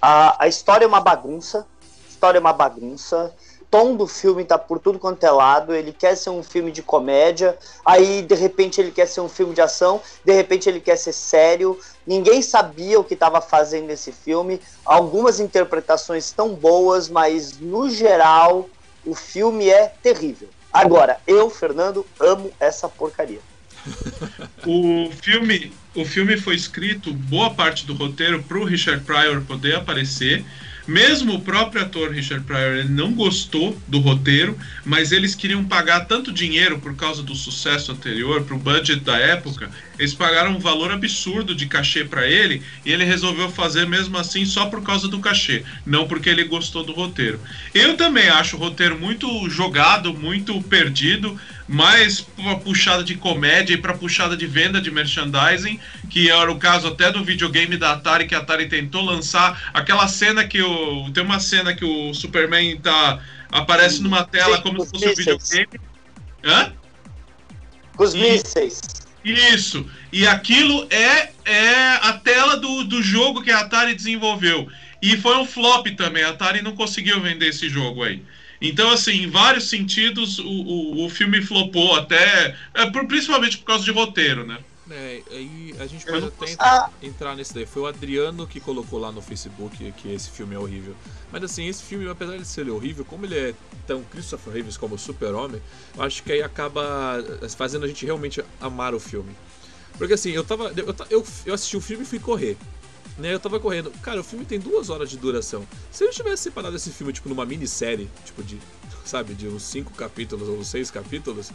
A, 0.00 0.44
a 0.44 0.48
história 0.48 0.84
é 0.86 0.88
uma 0.88 1.00
bagunça, 1.00 1.66
a 1.82 2.08
história 2.08 2.38
é 2.38 2.40
uma 2.40 2.52
bagunça, 2.52 3.34
tom 3.70 3.94
do 3.94 4.06
filme 4.06 4.44
tá 4.44 4.58
por 4.58 4.78
tudo 4.78 4.98
quanto 4.98 5.24
é 5.24 5.30
lado, 5.30 5.74
ele 5.74 5.92
quer 5.92 6.16
ser 6.16 6.30
um 6.30 6.42
filme 6.42 6.72
de 6.72 6.82
comédia, 6.82 7.56
aí 7.84 8.22
de 8.22 8.34
repente 8.34 8.80
ele 8.80 8.90
quer 8.90 9.06
ser 9.06 9.20
um 9.20 9.28
filme 9.28 9.54
de 9.54 9.60
ação, 9.60 10.00
de 10.24 10.32
repente 10.32 10.68
ele 10.68 10.80
quer 10.80 10.96
ser 10.96 11.12
sério, 11.12 11.78
ninguém 12.06 12.42
sabia 12.42 12.98
o 12.98 13.04
que 13.04 13.14
estava 13.14 13.40
fazendo 13.40 13.90
esse 13.90 14.10
filme, 14.10 14.60
algumas 14.84 15.38
interpretações 15.38 16.26
estão 16.26 16.54
boas, 16.54 17.08
mas 17.08 17.58
no 17.60 17.88
geral 17.88 18.68
o 19.06 19.14
filme 19.14 19.68
é 19.68 19.86
terrível. 20.02 20.48
Agora, 20.72 21.18
eu, 21.26 21.48
Fernando, 21.50 22.06
amo 22.18 22.52
essa 22.58 22.88
porcaria. 22.88 23.40
O 24.66 25.10
filme, 25.22 25.72
o 25.94 26.04
filme 26.04 26.36
foi 26.36 26.54
escrito, 26.54 27.14
boa 27.14 27.48
parte 27.54 27.86
do 27.86 27.94
roteiro, 27.94 28.42
pro 28.42 28.62
Richard 28.62 29.02
Pryor 29.04 29.40
poder 29.42 29.76
aparecer. 29.76 30.44
Mesmo 30.90 31.34
o 31.34 31.40
próprio 31.40 31.82
ator 31.82 32.10
Richard 32.10 32.44
Pryor 32.44 32.84
não 32.90 33.12
gostou 33.12 33.80
do 33.86 34.00
roteiro, 34.00 34.58
mas 34.84 35.12
eles 35.12 35.36
queriam 35.36 35.64
pagar 35.64 36.06
tanto 36.06 36.32
dinheiro 36.32 36.80
por 36.80 36.96
causa 36.96 37.22
do 37.22 37.32
sucesso 37.32 37.92
anterior, 37.92 38.42
pro 38.42 38.58
budget 38.58 38.98
da 38.98 39.16
época, 39.16 39.70
eles 40.00 40.14
pagaram 40.14 40.52
um 40.52 40.58
valor 40.58 40.90
absurdo 40.90 41.54
de 41.54 41.66
cachê 41.66 42.06
para 42.06 42.26
ele 42.26 42.62
e 42.86 42.90
ele 42.90 43.04
resolveu 43.04 43.50
fazer 43.50 43.86
mesmo 43.86 44.16
assim 44.16 44.46
só 44.46 44.64
por 44.64 44.82
causa 44.82 45.06
do 45.08 45.18
cachê, 45.20 45.62
não 45.84 46.08
porque 46.08 46.30
ele 46.30 46.44
gostou 46.44 46.82
do 46.82 46.92
roteiro. 46.94 47.38
Eu 47.74 47.98
também 47.98 48.30
acho 48.30 48.56
o 48.56 48.58
roteiro 48.58 48.98
muito 48.98 49.48
jogado, 49.50 50.14
muito 50.14 50.58
perdido, 50.62 51.38
mais 51.68 52.22
pra 52.22 52.56
puxada 52.56 53.04
de 53.04 53.14
comédia 53.14 53.74
e 53.74 53.76
para 53.76 53.92
puxada 53.92 54.34
de 54.34 54.46
venda 54.46 54.80
de 54.80 54.90
merchandising, 54.90 55.78
que 56.08 56.30
era 56.30 56.50
o 56.50 56.56
caso 56.58 56.88
até 56.88 57.12
do 57.12 57.22
videogame 57.22 57.76
da 57.76 57.92
Atari, 57.92 58.26
que 58.26 58.34
a 58.34 58.38
Atari 58.38 58.70
tentou 58.70 59.04
lançar 59.04 59.70
aquela 59.74 60.08
cena 60.08 60.46
que 60.46 60.62
o. 60.62 61.10
Tem 61.12 61.22
uma 61.22 61.38
cena 61.38 61.74
que 61.74 61.84
o 61.84 62.14
Superman 62.14 62.78
tá. 62.80 63.20
aparece 63.52 64.02
numa 64.02 64.24
tela 64.24 64.56
Sim, 64.56 64.62
como 64.62 64.80
se 64.80 64.90
fosse 64.90 65.06
um 65.06 65.14
videogame. 65.14 65.68
Hã? 66.42 66.72
Os 67.98 68.14
E- 68.14 68.18
mísseis. 68.18 68.80
Isso. 69.24 69.88
E 70.12 70.26
aquilo 70.26 70.86
é, 70.90 71.34
é 71.44 71.92
a 72.02 72.14
tela 72.14 72.56
do, 72.56 72.84
do 72.84 73.02
jogo 73.02 73.42
que 73.42 73.50
a 73.50 73.60
Atari 73.60 73.94
desenvolveu. 73.94 74.70
E 75.02 75.16
foi 75.16 75.36
um 75.36 75.44
flop 75.46 75.86
também. 75.96 76.22
A 76.22 76.30
Atari 76.30 76.62
não 76.62 76.74
conseguiu 76.74 77.20
vender 77.20 77.48
esse 77.48 77.68
jogo 77.68 78.02
aí. 78.02 78.24
Então, 78.60 78.90
assim, 78.90 79.22
em 79.22 79.30
vários 79.30 79.68
sentidos, 79.68 80.38
o, 80.38 80.44
o, 80.48 81.04
o 81.06 81.08
filme 81.10 81.40
flopou 81.42 81.94
até. 81.96 82.54
é, 82.74 82.90
por- 82.90 83.06
principalmente 83.06 83.58
por 83.58 83.64
causa 83.66 83.84
de 83.84 83.90
roteiro, 83.90 84.46
né? 84.46 84.58
É, 84.90 85.22
aí 85.30 85.74
a 85.78 85.86
gente 85.86 86.04
pode 86.04 86.26
até 86.26 86.50
entrar, 86.50 86.92
entrar 87.02 87.36
nesse 87.36 87.54
daí. 87.54 87.64
Foi 87.64 87.82
o 87.82 87.86
Adriano 87.86 88.46
que 88.46 88.60
colocou 88.60 88.98
lá 88.98 89.12
no 89.12 89.22
Facebook 89.22 89.92
que 89.92 90.12
esse 90.12 90.30
filme 90.30 90.54
é 90.54 90.58
horrível. 90.58 90.96
Mas 91.30 91.44
assim, 91.44 91.66
esse 91.68 91.82
filme, 91.82 92.08
apesar 92.08 92.36
de 92.36 92.44
ser 92.44 92.68
horrível, 92.68 93.04
como 93.04 93.24
ele 93.24 93.38
é 93.38 93.54
tão 93.86 94.02
Christopher 94.02 94.52
Reeves 94.52 94.76
como 94.76 94.98
Super-Homem, 94.98 95.62
eu 95.96 96.02
acho 96.02 96.22
que 96.22 96.32
aí 96.32 96.42
acaba 96.42 97.22
fazendo 97.56 97.84
a 97.84 97.88
gente 97.88 98.04
realmente 98.04 98.44
amar 98.60 98.94
o 98.94 99.00
filme. 99.00 99.30
Porque 99.96 100.14
assim, 100.14 100.30
eu 100.30 100.42
tava. 100.42 100.72
Eu, 100.76 100.94
eu, 101.08 101.26
eu 101.46 101.54
assisti 101.54 101.76
o 101.76 101.80
filme 101.80 102.02
e 102.02 102.06
fui 102.06 102.18
correr. 102.18 102.56
Né, 103.18 103.34
eu 103.34 103.40
tava 103.40 103.60
correndo. 103.60 103.90
Cara, 104.02 104.20
o 104.20 104.24
filme 104.24 104.46
tem 104.46 104.58
duas 104.58 104.88
horas 104.88 105.10
de 105.10 105.18
duração. 105.18 105.66
Se 105.90 106.02
eu 106.02 106.10
tivesse 106.10 106.44
separado 106.44 106.74
esse 106.74 106.90
filme, 106.90 107.12
tipo, 107.12 107.28
numa 107.28 107.44
minissérie, 107.44 108.08
tipo, 108.24 108.42
de 108.42 108.58
sabe, 109.04 109.34
de 109.34 109.48
uns 109.48 109.62
5 109.64 109.92
capítulos 109.92 110.48
ou 110.48 110.64
6 110.64 110.90
capítulos, 110.90 111.50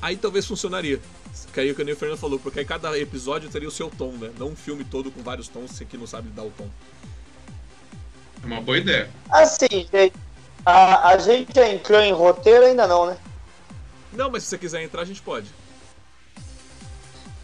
aí 0.00 0.16
talvez 0.16 0.46
funcionaria. 0.46 1.00
Que 1.52 1.60
aí 1.60 1.70
o 1.70 1.74
que 1.74 1.82
o 1.82 1.96
Fernando 1.96 2.18
falou, 2.18 2.38
porque 2.38 2.60
aí 2.60 2.64
cada 2.64 2.98
episódio 2.98 3.48
teria 3.48 3.68
o 3.68 3.72
seu 3.72 3.90
tom, 3.90 4.12
né? 4.12 4.30
Não 4.38 4.48
um 4.48 4.56
filme 4.56 4.84
todo 4.84 5.10
com 5.10 5.22
vários 5.22 5.48
tons, 5.48 5.70
você 5.70 5.84
que 5.84 5.96
não 5.96 6.06
sabe 6.06 6.28
dar 6.30 6.42
o 6.42 6.50
tom. 6.50 6.68
É 8.42 8.46
uma 8.46 8.60
boa 8.60 8.78
ideia. 8.78 9.10
Assim, 9.30 9.66
gente, 9.70 10.12
a, 10.64 11.08
a 11.08 11.18
gente 11.18 11.54
já 11.54 11.68
entrou 11.68 12.00
em 12.00 12.12
roteiro 12.12 12.66
ainda 12.66 12.86
não, 12.86 13.06
né? 13.06 13.16
Não, 14.12 14.30
mas 14.30 14.42
se 14.42 14.50
você 14.50 14.58
quiser 14.58 14.82
entrar, 14.82 15.02
a 15.02 15.04
gente 15.04 15.22
pode. 15.22 15.48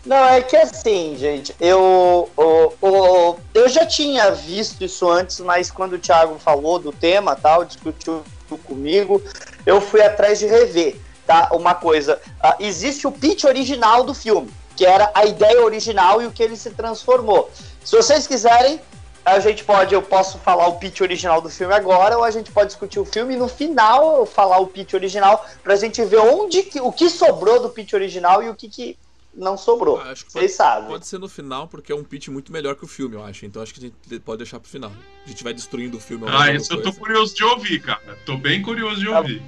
Não, 0.04 0.22
é 0.26 0.42
que 0.42 0.54
assim, 0.54 1.16
gente, 1.16 1.54
eu, 1.58 2.30
eu, 2.36 2.76
eu, 2.82 3.40
eu 3.54 3.68
já 3.70 3.86
tinha 3.86 4.30
visto 4.32 4.84
isso 4.84 5.08
antes, 5.08 5.40
mas 5.40 5.70
quando 5.70 5.94
o 5.94 5.98
Thiago 5.98 6.38
falou 6.38 6.78
do 6.78 6.92
tema, 6.92 7.34
tal, 7.34 7.64
discutiu 7.64 8.22
comigo, 8.58 9.22
eu 9.64 9.80
fui 9.80 10.00
atrás 10.02 10.38
de 10.38 10.46
rever, 10.46 10.96
tá? 11.26 11.50
Uma 11.52 11.74
coisa, 11.74 12.20
uh, 12.42 12.54
existe 12.60 13.06
o 13.06 13.12
pitch 13.12 13.44
original 13.44 14.04
do 14.04 14.14
filme, 14.14 14.50
que 14.76 14.84
era 14.84 15.10
a 15.14 15.24
ideia 15.24 15.62
original 15.62 16.20
e 16.22 16.26
o 16.26 16.30
que 16.30 16.42
ele 16.42 16.56
se 16.56 16.70
transformou. 16.70 17.50
Se 17.84 17.96
vocês 17.96 18.26
quiserem, 18.26 18.80
a 19.24 19.38
gente 19.40 19.64
pode, 19.64 19.94
eu 19.94 20.02
posso 20.02 20.38
falar 20.38 20.66
o 20.68 20.76
pitch 20.76 21.00
original 21.00 21.40
do 21.40 21.48
filme 21.48 21.72
agora, 21.72 22.18
ou 22.18 22.24
a 22.24 22.30
gente 22.30 22.52
pode 22.52 22.68
discutir 22.68 23.00
o 23.00 23.04
filme 23.04 23.34
e 23.34 23.38
no 23.38 23.48
final 23.48 24.18
eu 24.18 24.26
falar 24.26 24.58
o 24.58 24.66
pitch 24.66 24.92
original 24.92 25.44
pra 25.62 25.76
gente 25.76 26.04
ver 26.04 26.18
onde 26.18 26.62
que, 26.62 26.80
o 26.80 26.92
que 26.92 27.08
sobrou 27.08 27.60
do 27.60 27.70
pitch 27.70 27.94
original 27.94 28.42
e 28.42 28.50
o 28.50 28.54
que, 28.54 28.68
que 28.68 28.98
não 29.36 29.56
sobrou. 29.56 29.98
Ah, 29.98 30.10
acho 30.10 30.26
que 30.26 30.32
Vocês 30.32 30.52
sabem. 30.54 30.88
Pode 30.88 31.06
ser 31.06 31.18
no 31.18 31.28
final, 31.28 31.66
porque 31.66 31.92
é 31.92 31.94
um 31.94 32.04
pitch 32.04 32.28
muito 32.28 32.52
melhor 32.52 32.76
que 32.76 32.84
o 32.84 32.88
filme, 32.88 33.16
eu 33.16 33.24
acho. 33.24 33.44
Então 33.44 33.62
acho 33.62 33.74
que 33.74 33.80
a 33.80 33.82
gente 33.82 34.20
pode 34.20 34.38
deixar 34.38 34.60
pro 34.60 34.68
final. 34.68 34.92
A 35.24 35.28
gente 35.28 35.42
vai 35.42 35.52
destruindo 35.52 35.96
o 35.96 36.00
filme. 36.00 36.26
Ah, 36.28 36.52
isso 36.52 36.72
eu 36.72 36.82
tô 36.82 36.92
curioso 36.92 37.34
de 37.34 37.44
ouvir, 37.44 37.80
cara. 37.80 38.18
Tô 38.24 38.36
bem 38.36 38.62
curioso 38.62 39.00
de 39.00 39.06
tá 39.06 39.18
ouvir. 39.18 39.42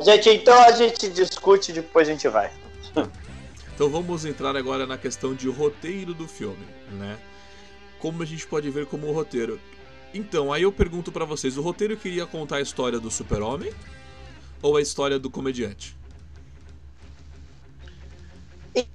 Gente, 0.00 0.28
então 0.30 0.60
a 0.62 0.72
gente 0.72 1.08
discute 1.08 1.70
e 1.70 1.74
depois 1.74 2.08
a 2.08 2.12
gente 2.12 2.28
vai. 2.28 2.52
Então 3.74 3.90
vamos 3.90 4.24
entrar 4.24 4.56
agora 4.56 4.86
na 4.86 4.96
questão 4.96 5.34
de 5.34 5.48
roteiro 5.48 6.14
do 6.14 6.28
filme, 6.28 6.64
né? 6.92 7.18
Como 7.98 8.22
a 8.22 8.26
gente 8.26 8.46
pode 8.46 8.70
ver 8.70 8.86
como 8.86 9.10
roteiro. 9.10 9.58
Então, 10.12 10.52
aí 10.52 10.62
eu 10.62 10.70
pergunto 10.70 11.10
para 11.10 11.24
vocês, 11.24 11.56
o 11.56 11.62
roteiro 11.62 11.96
queria 11.96 12.24
contar 12.24 12.56
a 12.56 12.60
história 12.60 13.00
do 13.00 13.10
super-homem 13.10 13.72
ou 14.62 14.76
a 14.76 14.80
história 14.80 15.18
do 15.18 15.28
comediante? 15.28 15.96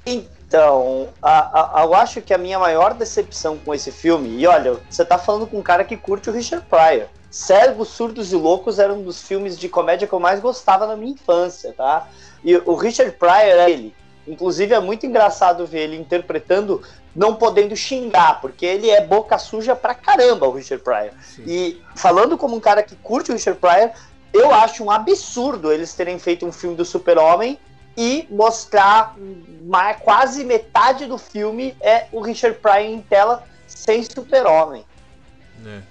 Então, 0.05 1.09
a, 1.21 1.81
a, 1.81 1.83
eu 1.85 1.93
acho 1.93 2.21
que 2.21 2.33
a 2.33 2.37
minha 2.37 2.59
maior 2.59 2.93
decepção 2.93 3.57
com 3.57 3.73
esse 3.73 3.91
filme, 3.91 4.29
e 4.29 4.47
olha, 4.47 4.77
você 4.89 5.05
tá 5.05 5.17
falando 5.17 5.47
com 5.47 5.59
um 5.59 5.61
cara 5.61 5.83
que 5.83 5.95
curte 5.95 6.29
o 6.29 6.33
Richard 6.33 6.65
Pryor. 6.65 7.07
Cegos, 7.29 7.89
Surdos 7.89 8.33
e 8.33 8.35
Loucos 8.35 8.79
era 8.79 8.91
um 8.91 9.03
dos 9.03 9.21
filmes 9.21 9.57
de 9.57 9.69
comédia 9.69 10.07
que 10.07 10.13
eu 10.13 10.19
mais 10.19 10.39
gostava 10.39 10.87
na 10.87 10.95
minha 10.95 11.13
infância, 11.13 11.71
tá? 11.73 12.07
E 12.43 12.55
o 12.57 12.73
Richard 12.73 13.11
Pryor 13.13 13.35
é 13.35 13.69
ele. 13.69 13.95
Inclusive 14.27 14.73
é 14.73 14.79
muito 14.79 15.05
engraçado 15.05 15.65
ver 15.65 15.81
ele 15.81 15.97
interpretando 15.97 16.81
não 17.15 17.35
podendo 17.35 17.75
xingar, 17.75 18.41
porque 18.41 18.65
ele 18.65 18.89
é 18.89 19.01
boca 19.01 19.37
suja 19.37 19.75
pra 19.75 19.93
caramba, 19.93 20.47
o 20.47 20.51
Richard 20.51 20.83
Pryor. 20.83 21.11
Sim. 21.21 21.43
E 21.45 21.81
falando 21.95 22.37
como 22.37 22.55
um 22.55 22.59
cara 22.59 22.81
que 22.81 22.95
curte 22.95 23.31
o 23.31 23.33
Richard 23.33 23.59
Pryor, 23.59 23.91
eu 24.33 24.51
acho 24.51 24.83
um 24.83 24.91
absurdo 24.91 25.71
eles 25.71 25.93
terem 25.93 26.17
feito 26.19 26.45
um 26.45 26.51
filme 26.51 26.75
do 26.75 26.85
Super-Homem 26.85 27.59
e 27.99 28.25
mostrar 28.29 29.17
quase 30.01 30.45
metade 30.45 31.05
do 31.05 31.17
filme 31.17 31.75
é 31.81 32.07
o 32.13 32.21
Richard 32.21 32.57
Pryor 32.59 32.85
em 32.85 33.01
tela 33.01 33.45
sem 33.67 34.01
super-homem. 34.03 34.85
É. 35.65 35.81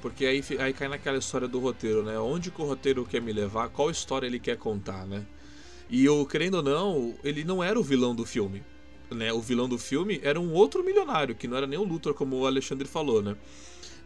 Porque 0.00 0.24
aí, 0.24 0.44
aí 0.60 0.72
cai 0.72 0.86
naquela 0.86 1.18
história 1.18 1.48
do 1.48 1.58
roteiro, 1.58 2.04
né? 2.04 2.16
Onde 2.20 2.52
que 2.52 2.62
o 2.62 2.64
roteiro 2.64 3.04
quer 3.04 3.20
me 3.20 3.32
levar, 3.32 3.70
qual 3.70 3.90
história 3.90 4.28
ele 4.28 4.38
quer 4.38 4.56
contar, 4.56 5.04
né? 5.04 5.24
E 5.90 6.04
eu, 6.04 6.24
querendo 6.26 6.58
ou 6.58 6.62
não, 6.62 7.14
ele 7.24 7.42
não 7.42 7.62
era 7.62 7.78
o 7.78 7.82
vilão 7.82 8.14
do 8.14 8.24
filme. 8.24 8.62
Né? 9.10 9.32
O 9.32 9.40
vilão 9.40 9.68
do 9.68 9.78
filme 9.78 10.20
era 10.22 10.40
um 10.40 10.52
outro 10.52 10.84
milionário, 10.84 11.34
que 11.34 11.48
não 11.48 11.56
era 11.56 11.66
nem 11.66 11.78
o 11.78 11.82
Luthor, 11.82 12.14
como 12.14 12.36
o 12.36 12.46
Alexandre 12.46 12.86
falou, 12.86 13.20
né? 13.20 13.36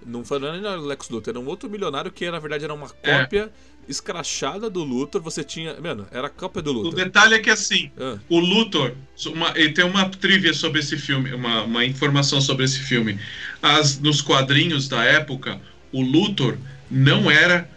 Não 0.06 0.24
foi 0.24 0.38
nem 0.38 0.64
o 0.64 0.80
Lex 0.86 1.08
Luthor, 1.08 1.32
era 1.32 1.40
um 1.40 1.46
outro 1.46 1.68
milionário 1.68 2.10
que 2.10 2.30
na 2.30 2.38
verdade 2.38 2.64
era 2.64 2.72
uma 2.72 2.86
é. 3.02 3.18
cópia 3.18 3.42
é. 3.42 3.90
escrachada 3.90 4.70
do 4.70 4.82
Luthor. 4.82 5.20
Você 5.22 5.42
tinha. 5.42 5.78
Mano, 5.80 6.06
era 6.10 6.28
a 6.28 6.30
cópia 6.30 6.62
do 6.62 6.72
Luthor. 6.72 6.92
O 6.92 6.96
detalhe 6.96 7.34
é 7.34 7.38
que 7.38 7.50
assim, 7.50 7.90
ah. 7.98 8.16
o 8.28 8.38
Luthor. 8.38 8.92
Uma, 9.26 9.52
ele 9.56 9.72
tem 9.72 9.84
uma 9.84 10.08
trivia 10.08 10.54
sobre 10.54 10.80
esse 10.80 10.96
filme, 10.96 11.32
uma, 11.34 11.62
uma 11.62 11.84
informação 11.84 12.40
sobre 12.40 12.64
esse 12.64 12.78
filme. 12.78 13.18
As, 13.60 13.98
nos 13.98 14.22
quadrinhos 14.22 14.88
da 14.88 15.04
época, 15.04 15.60
o 15.92 16.00
Luthor 16.00 16.56
não 16.90 17.30
era 17.30 17.68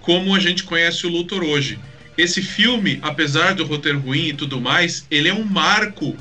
como 0.00 0.34
a 0.34 0.38
gente 0.38 0.64
conhece 0.64 1.06
o 1.06 1.10
Luthor 1.10 1.42
hoje. 1.42 1.78
Esse 2.16 2.42
filme, 2.42 2.98
apesar 3.02 3.54
do 3.54 3.64
roteiro 3.64 3.98
ruim 3.98 4.28
e 4.28 4.34
tudo 4.34 4.60
mais, 4.60 5.06
ele 5.10 5.28
é 5.28 5.34
um 5.34 5.44
marco. 5.44 6.16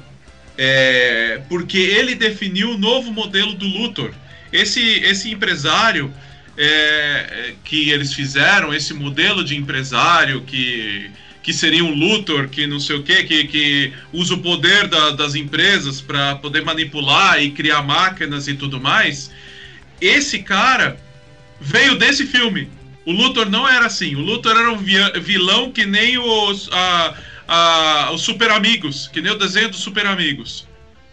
É, 0.62 1.42
porque 1.48 1.78
ele 1.78 2.16
definiu 2.16 2.72
o 2.72 2.78
novo 2.78 3.14
modelo 3.14 3.54
do 3.54 3.66
Luthor 3.66 4.14
esse, 4.52 4.82
esse 4.82 5.32
empresário 5.32 6.14
é, 6.58 7.54
que 7.64 7.90
eles 7.90 8.14
fizeram, 8.14 8.74
esse 8.74 8.94
modelo 8.94 9.44
de 9.44 9.56
empresário 9.56 10.42
que, 10.42 11.10
que 11.42 11.54
seria 11.54 11.84
um 11.84 11.94
Luthor, 11.94 12.50
que 12.50 12.68
não 12.68 12.80
sei 12.80 12.98
o 12.98 13.04
quê, 13.04 13.24
que, 13.24 13.46
que 13.46 13.94
usa 14.12 14.34
o 14.34 14.42
poder 14.42 14.88
da, 14.88 15.12
das 15.12 15.36
empresas 15.36 16.02
para 16.02 16.36
poder 16.36 16.64
manipular 16.64 17.42
e 17.42 17.52
criar 17.52 17.82
máquinas 17.82 18.48
e 18.48 18.56
tudo 18.56 18.80
mais, 18.80 19.32
esse 20.02 20.40
cara 20.40 20.98
veio 21.62 21.96
desse 21.96 22.26
filme. 22.26 22.70
O 23.06 23.12
Luthor 23.12 23.50
não 23.50 23.68
era 23.68 23.86
assim. 23.86 24.16
O 24.16 24.20
Luthor 24.20 24.58
era 24.58 24.72
um 24.72 24.78
vilão 25.22 25.72
que 25.72 25.86
nem 25.86 26.18
os, 26.18 26.70
a, 26.72 27.16
a, 27.48 28.12
os 28.12 28.22
Super 28.22 28.52
Amigos, 28.52 29.08
que 29.08 29.22
nem 29.22 29.32
o 29.32 29.38
desenho 29.38 29.70
dos 29.70 29.80
Super 29.80 30.06
Amigos. 30.06 30.68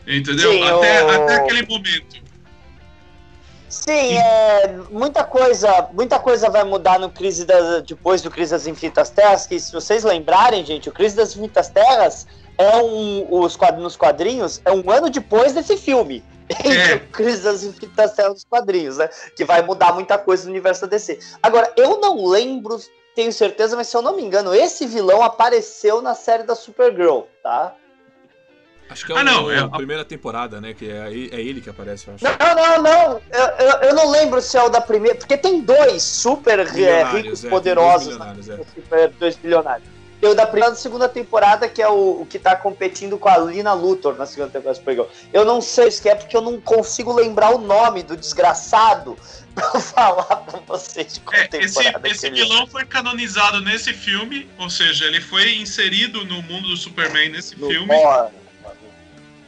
Entendeu? 0.07 0.53
Sim, 0.53 0.63
até, 0.63 1.05
o... 1.05 1.11
até 1.11 1.37
aquele 1.37 1.67
momento. 1.67 2.26
Sim, 3.69 4.17
é, 4.17 4.69
muita 4.91 5.25
coisa, 5.25 5.89
muita 5.93 6.19
coisa 6.19 6.49
vai 6.49 6.63
mudar 6.63 6.99
no 6.99 7.11
crise 7.11 7.45
das, 7.45 7.83
depois 7.83 8.23
do 8.23 8.31
crise 8.31 8.53
das 8.53 8.67
infinitas 8.67 9.11
terras. 9.11 9.47
Que 9.47 9.59
se 9.59 9.73
vocês 9.73 10.05
lembrarem, 10.05 10.65
gente, 10.65 10.89
o 10.89 10.93
crise 10.93 11.17
das 11.17 11.31
infinitas 11.31 11.69
terras 11.69 12.27
é 12.59 12.77
um 12.77 13.27
os 13.31 13.57
nos 13.79 13.97
quadrinhos 13.97 14.61
é 14.65 14.73
um 14.73 14.89
ano 14.91 15.11
depois 15.11 15.53
desse 15.53 15.77
filme. 15.77 16.25
É. 16.65 16.95
o 16.95 17.01
crise 17.11 17.43
das 17.43 17.65
infinitas 17.65 18.13
terras 18.13 18.35
dos 18.35 18.45
quadrinhos, 18.45 18.99
né? 18.99 19.09
Que 19.37 19.45
vai 19.45 19.63
mudar 19.63 19.93
muita 19.93 20.17
coisa 20.17 20.45
no 20.45 20.51
universo 20.51 20.83
da 20.83 20.87
DC. 20.87 21.19
Agora, 21.43 21.73
eu 21.77 21.99
não 21.99 22.25
lembro, 22.25 22.81
tenho 23.17 23.33
certeza, 23.33 23.75
mas 23.75 23.89
se 23.89 23.97
eu 23.97 24.03
não 24.03 24.15
me 24.15 24.23
engano, 24.23 24.55
esse 24.55 24.87
vilão 24.87 25.25
apareceu 25.25 26.01
na 26.01 26.15
série 26.15 26.45
da 26.45 26.55
Supergirl, 26.55 27.23
tá? 27.43 27.75
Acho 28.89 29.05
que 29.05 29.13
é, 29.13 29.17
ah, 29.19 29.25
não, 29.25 29.51
é 29.51 29.59
a 29.59 29.69
primeira 29.69 30.05
temporada, 30.05 30.61
né? 30.61 30.73
Que 30.73 30.91
é, 30.91 31.09
é 31.09 31.41
ele 31.41 31.61
que 31.61 31.69
aparece, 31.69 32.07
eu 32.07 32.15
acho. 32.15 32.25
Não, 32.25 32.55
não, 32.55 32.83
não. 32.83 33.21
Eu, 33.31 33.67
eu, 33.67 33.73
eu 33.89 33.95
não 33.95 34.11
lembro 34.11 34.41
se 34.41 34.57
é 34.57 34.63
o 34.63 34.69
da 34.69 34.81
primeira. 34.81 35.19
Porque 35.19 35.37
tem 35.37 35.61
dois 35.61 36.03
super 36.03 36.61
é, 36.61 37.05
ricos, 37.05 37.45
é, 37.45 37.49
poderosos. 37.49 38.17
Dois 38.17 38.19
bilionários, 38.19 38.93
é. 38.93 39.09
dois 39.09 39.37
bilionários. 39.37 39.97
Tem 40.21 40.31
o 40.31 40.35
da 40.35 40.47
primeira 40.47 40.75
e 40.75 40.79
segunda 40.79 41.09
temporada, 41.09 41.69
que 41.69 41.83
é 41.83 41.89
o, 41.89 42.23
o, 42.23 42.27
que 42.27 42.39
tá 42.39 42.57
competindo 42.57 43.19
com 43.19 43.29
a 43.29 43.37
Lina 43.37 43.75
Luthor 43.75 44.17
na 44.17 44.25
segunda 44.25 44.51
temporada 44.51 44.81
do 44.81 45.09
Eu 45.33 45.45
não 45.45 45.61
sei 45.61 45.91
se 45.91 46.09
é 46.09 46.15
porque 46.15 46.35
eu 46.35 46.41
não 46.41 46.59
consigo 46.59 47.13
lembrar 47.13 47.55
o 47.55 47.59
nome 47.59 48.03
do 48.03 48.17
desgraçado 48.17 49.19
pra 49.55 49.79
falar 49.79 50.37
pra 50.37 50.61
vocês 50.67 51.15
de 51.15 51.21
qual 51.21 51.37
é, 51.37 51.49
Esse, 51.53 51.81
esse 52.05 52.31
vilão 52.31 52.67
foi 52.67 52.87
canonizado 52.87 53.61
nesse 53.61 53.93
filme, 53.93 54.49
ou 54.59 54.71
seja, 54.71 55.05
ele 55.05 55.21
foi 55.21 55.57
inserido 55.57 56.25
no 56.25 56.41
mundo 56.41 56.69
do 56.69 56.77
Superman 56.77 57.29
nesse 57.29 57.59
no 57.59 57.69
filme. 57.69 57.89
Porra 57.89 58.46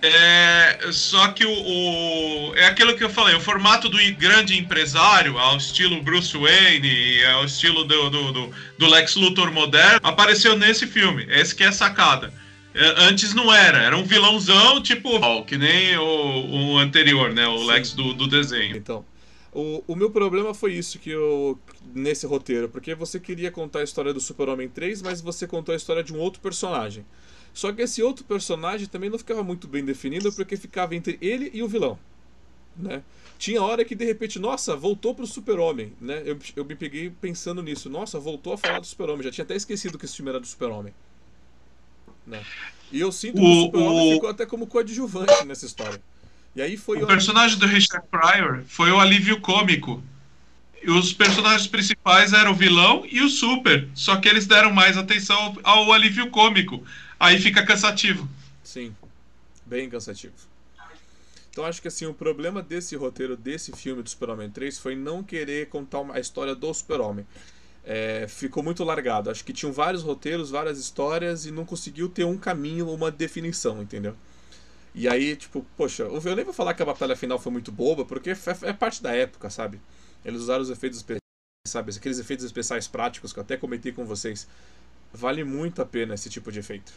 é, 0.03 0.93
só 0.93 1.29
que 1.29 1.45
o, 1.45 1.51
o, 1.51 2.55
é 2.57 2.67
aquilo 2.67 2.97
que 2.97 3.03
eu 3.03 3.11
falei, 3.11 3.35
o 3.35 3.41
formato 3.41 3.89
do 3.89 3.99
grande 4.15 4.57
empresário, 4.59 5.39
ao 5.39 5.57
estilo 5.57 6.03
Bruce 6.03 6.37
Wayne, 6.37 7.25
ao 7.25 7.45
estilo 7.45 7.85
do, 7.85 8.11
do, 8.11 8.33
do, 8.33 8.55
do 8.79 8.87
Lex 8.87 9.17
Luthor 9.17 9.53
moderno, 9.53 10.01
apareceu 10.03 10.57
nesse 10.57 10.87
filme. 10.87 11.27
Esse 11.29 11.55
que 11.55 11.65
é 11.65 11.69
a 11.69 11.73
sacada. 11.73 12.33
É, 12.75 12.95
antes 13.09 13.35
não 13.35 13.53
era, 13.53 13.79
era 13.79 13.97
um 13.97 14.05
vilãozão 14.05 14.81
tipo 14.83 15.11
que 15.45 15.59
nem 15.59 15.97
o, 15.99 16.75
o 16.75 16.79
anterior, 16.79 17.33
né? 17.35 17.47
O 17.49 17.59
Sim. 17.59 17.67
Lex 17.67 17.93
do, 17.93 18.15
do 18.15 18.29
desenho. 18.29 18.77
Então, 18.77 19.05
O, 19.53 19.83
o 19.89 19.97
meu 19.97 20.11
problema 20.11 20.55
foi 20.55 20.75
isso 20.75 20.99
que 20.99 21.11
eu. 21.11 21.59
nesse 21.95 22.27
roteiro, 22.27 22.69
porque 22.69 22.95
você 22.95 23.19
queria 23.19 23.51
contar 23.51 23.81
a 23.81 23.85
história 23.85 24.13
do 24.13 24.21
Super-Homem 24.21 24.69
3, 24.69 25.03
mas 25.03 25.21
você 25.21 25.47
contou 25.47 25.73
a 25.73 25.77
história 25.77 26.05
de 26.05 26.13
um 26.13 26.19
outro 26.19 26.41
personagem. 26.41 27.05
Só 27.59 27.73
que 27.73 27.83
esse 27.83 28.01
outro 28.01 28.25
personagem 28.25 28.87
também 28.87 29.11
não 29.11 29.19
ficava 29.19 29.43
muito 29.43 29.67
bem 29.67 29.85
definido, 29.85 30.33
porque 30.33 30.57
ficava 30.57 30.95
entre 30.95 31.19
ele 31.21 31.51
e 31.53 31.61
o 31.61 31.67
vilão. 31.67 31.99
Né? 32.77 33.03
Tinha 33.37 33.61
hora 33.61 33.85
que 33.85 33.97
de 33.97 34.05
repente, 34.05 34.39
nossa, 34.39 34.77
voltou 34.77 35.13
pro 35.13 35.27
Super-Homem, 35.27 35.93
né? 36.01 36.23
Eu, 36.25 36.39
eu 36.55 36.65
me 36.65 36.77
peguei 36.77 37.11
pensando 37.11 37.61
nisso. 37.61 37.91
Nossa, 37.91 38.17
voltou 38.21 38.53
a 38.53 38.57
falar 38.57 38.79
do 38.79 38.87
Super-Homem. 38.87 39.25
Já 39.25 39.33
tinha 39.33 39.45
até 39.45 39.57
esquecido 39.57 39.99
que 39.99 40.05
esse 40.05 40.15
filme 40.15 40.31
era 40.31 40.39
do 40.39 40.47
Super-Homem. 40.47 40.95
Né? 42.25 42.45
E 42.93 43.01
eu 43.01 43.11
sinto 43.11 43.35
que 43.35 43.41
o, 43.41 43.45
o 43.45 43.63
Super-Homem 43.65 44.15
ficou 44.15 44.31
até 44.31 44.47
como 44.47 44.65
coadjuvante 44.65 45.45
nessa 45.45 45.67
história. 45.67 46.01
E 46.55 46.63
aí 46.63 46.77
foi 46.77 47.03
o 47.03 47.09
personagem 47.09 47.59
do 47.59 47.67
Richard 47.67 48.07
Pryor 48.09 48.63
foi 48.69 48.93
o 48.93 49.01
alívio 49.01 49.41
cômico. 49.41 50.01
E 50.81 50.93
os 50.93 51.13
personagens 51.13 51.67
principais 51.67 52.33
eram 52.33 52.53
o 52.53 52.55
vilão 52.55 53.05
e 53.11 53.21
o 53.21 53.29
super. 53.29 53.89
Só 53.95 54.15
que 54.15 54.29
eles 54.29 54.47
deram 54.47 54.73
mais 54.73 54.97
atenção 54.97 55.57
ao, 55.65 55.79
ao 55.79 55.93
alívio 55.93 56.31
cômico. 56.31 56.85
Aí 57.19 57.41
fica 57.41 57.65
cansativo. 57.65 58.29
Sim, 58.63 58.95
bem 59.67 59.89
cansativo. 59.91 60.35
Então 61.51 61.65
acho 61.65 61.83
que 61.83 61.89
assim, 61.89 62.07
o 62.07 62.15
problema 62.15 62.63
desse 62.63 62.95
roteiro, 62.95 63.37
desse 63.37 63.73
filme 63.73 64.01
do 64.01 64.09
Super-Homem 64.09 64.49
3 64.49 64.79
foi 64.79 64.95
não 64.95 65.25
querer 65.25 65.69
contar 65.69 65.99
uma, 66.01 66.15
a 66.15 66.21
história 66.21 66.55
do 66.55 66.73
Super-Homem. 66.73 67.27
É, 67.85 68.27
ficou 68.29 68.63
muito 68.63 68.85
largado. 68.85 69.31
Acho 69.31 69.45
que 69.45 69.53
tinham 69.53 69.73
vários 69.73 70.03
roteiros, 70.05 70.51
várias 70.51 70.79
histórias 70.79 71.47
e 71.47 71.51
não 71.51 71.65
conseguiu 71.65 72.09
ter 72.09 72.25
um 72.25 72.39
caminho, 72.39 72.89
uma 72.89 73.11
definição, 73.11 73.83
entendeu? 73.83 74.15
E 74.95 75.09
aí, 75.09 75.35
tipo, 75.35 75.67
poxa, 75.77 76.05
eu 76.05 76.37
nem 76.37 76.45
vou 76.45 76.55
falar 76.55 76.75
que 76.75 76.83
a 76.83 76.87
batalha 76.87 77.17
final 77.17 77.39
foi 77.39 77.51
muito 77.51 77.73
boba, 77.73 78.05
porque 78.05 78.31
é, 78.31 78.37
é 78.63 78.73
parte 78.73 79.03
da 79.03 79.13
época, 79.13 79.51
sabe? 79.51 79.81
Eles 80.25 80.43
usaram 80.43 80.63
os 80.63 80.71
efeitos 80.71 80.99
especiais, 80.99 81.23
sabe? 81.67 81.93
Aqueles 81.97 82.19
efeitos 82.19 82.45
especiais 82.45 82.87
práticos 82.87 83.33
que 83.33 83.39
eu 83.39 83.43
até 83.43 83.57
comentei 83.57 83.91
com 83.91 84.05
vocês. 84.05 84.47
Vale 85.13 85.43
muito 85.43 85.81
a 85.83 85.87
pena 85.87 86.15
esse 86.15 86.29
tipo 86.29 86.53
de 86.53 86.59
efeito. 86.59 86.93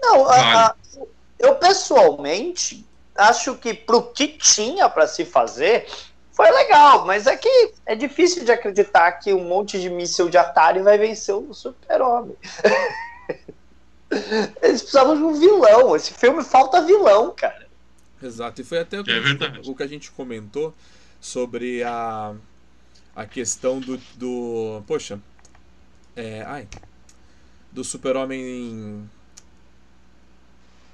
Não, 0.00 0.26
a, 0.26 0.66
a, 0.66 0.74
eu 1.38 1.54
pessoalmente 1.56 2.86
acho 3.14 3.54
que 3.56 3.74
pro 3.74 4.02
que 4.02 4.28
tinha 4.28 4.88
para 4.88 5.06
se 5.06 5.24
fazer 5.24 5.86
foi 6.32 6.50
legal, 6.50 7.04
mas 7.04 7.26
é 7.26 7.36
que 7.36 7.74
é 7.84 7.94
difícil 7.94 8.44
de 8.44 8.52
acreditar 8.52 9.12
que 9.12 9.32
um 9.32 9.44
monte 9.44 9.78
de 9.78 9.90
míssil 9.90 10.30
de 10.30 10.38
Atari 10.38 10.80
vai 10.80 10.96
vencer 10.96 11.34
o 11.34 11.52
Super-Homem. 11.52 12.36
Eles 14.62 14.82
precisavam 14.82 15.16
de 15.16 15.22
um 15.22 15.34
vilão. 15.34 15.94
Esse 15.94 16.14
filme 16.14 16.42
falta 16.42 16.82
vilão, 16.82 17.32
cara. 17.36 17.68
Exato. 18.22 18.60
E 18.60 18.64
foi 18.64 18.78
até 18.80 18.98
o 19.00 19.04
que, 19.04 19.10
é 19.10 19.20
gente, 19.22 19.70
o 19.70 19.74
que 19.74 19.82
a 19.82 19.86
gente 19.86 20.10
comentou 20.10 20.74
sobre 21.20 21.82
a, 21.82 22.34
a 23.14 23.26
questão 23.26 23.78
do. 23.78 24.00
do 24.16 24.82
poxa. 24.86 25.20
É, 26.16 26.42
ai. 26.42 26.68
Do 27.70 27.84
super-homem. 27.84 29.08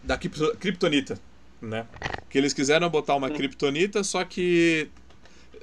Da 0.07 0.16
Kryptonita, 0.16 1.19
né? 1.61 1.87
Que 2.31 2.38
eles 2.38 2.53
quiseram 2.53 2.88
botar 2.88 3.16
uma 3.16 3.31
Kryptonita, 3.31 4.05
só 4.05 4.25
que. 4.25 4.88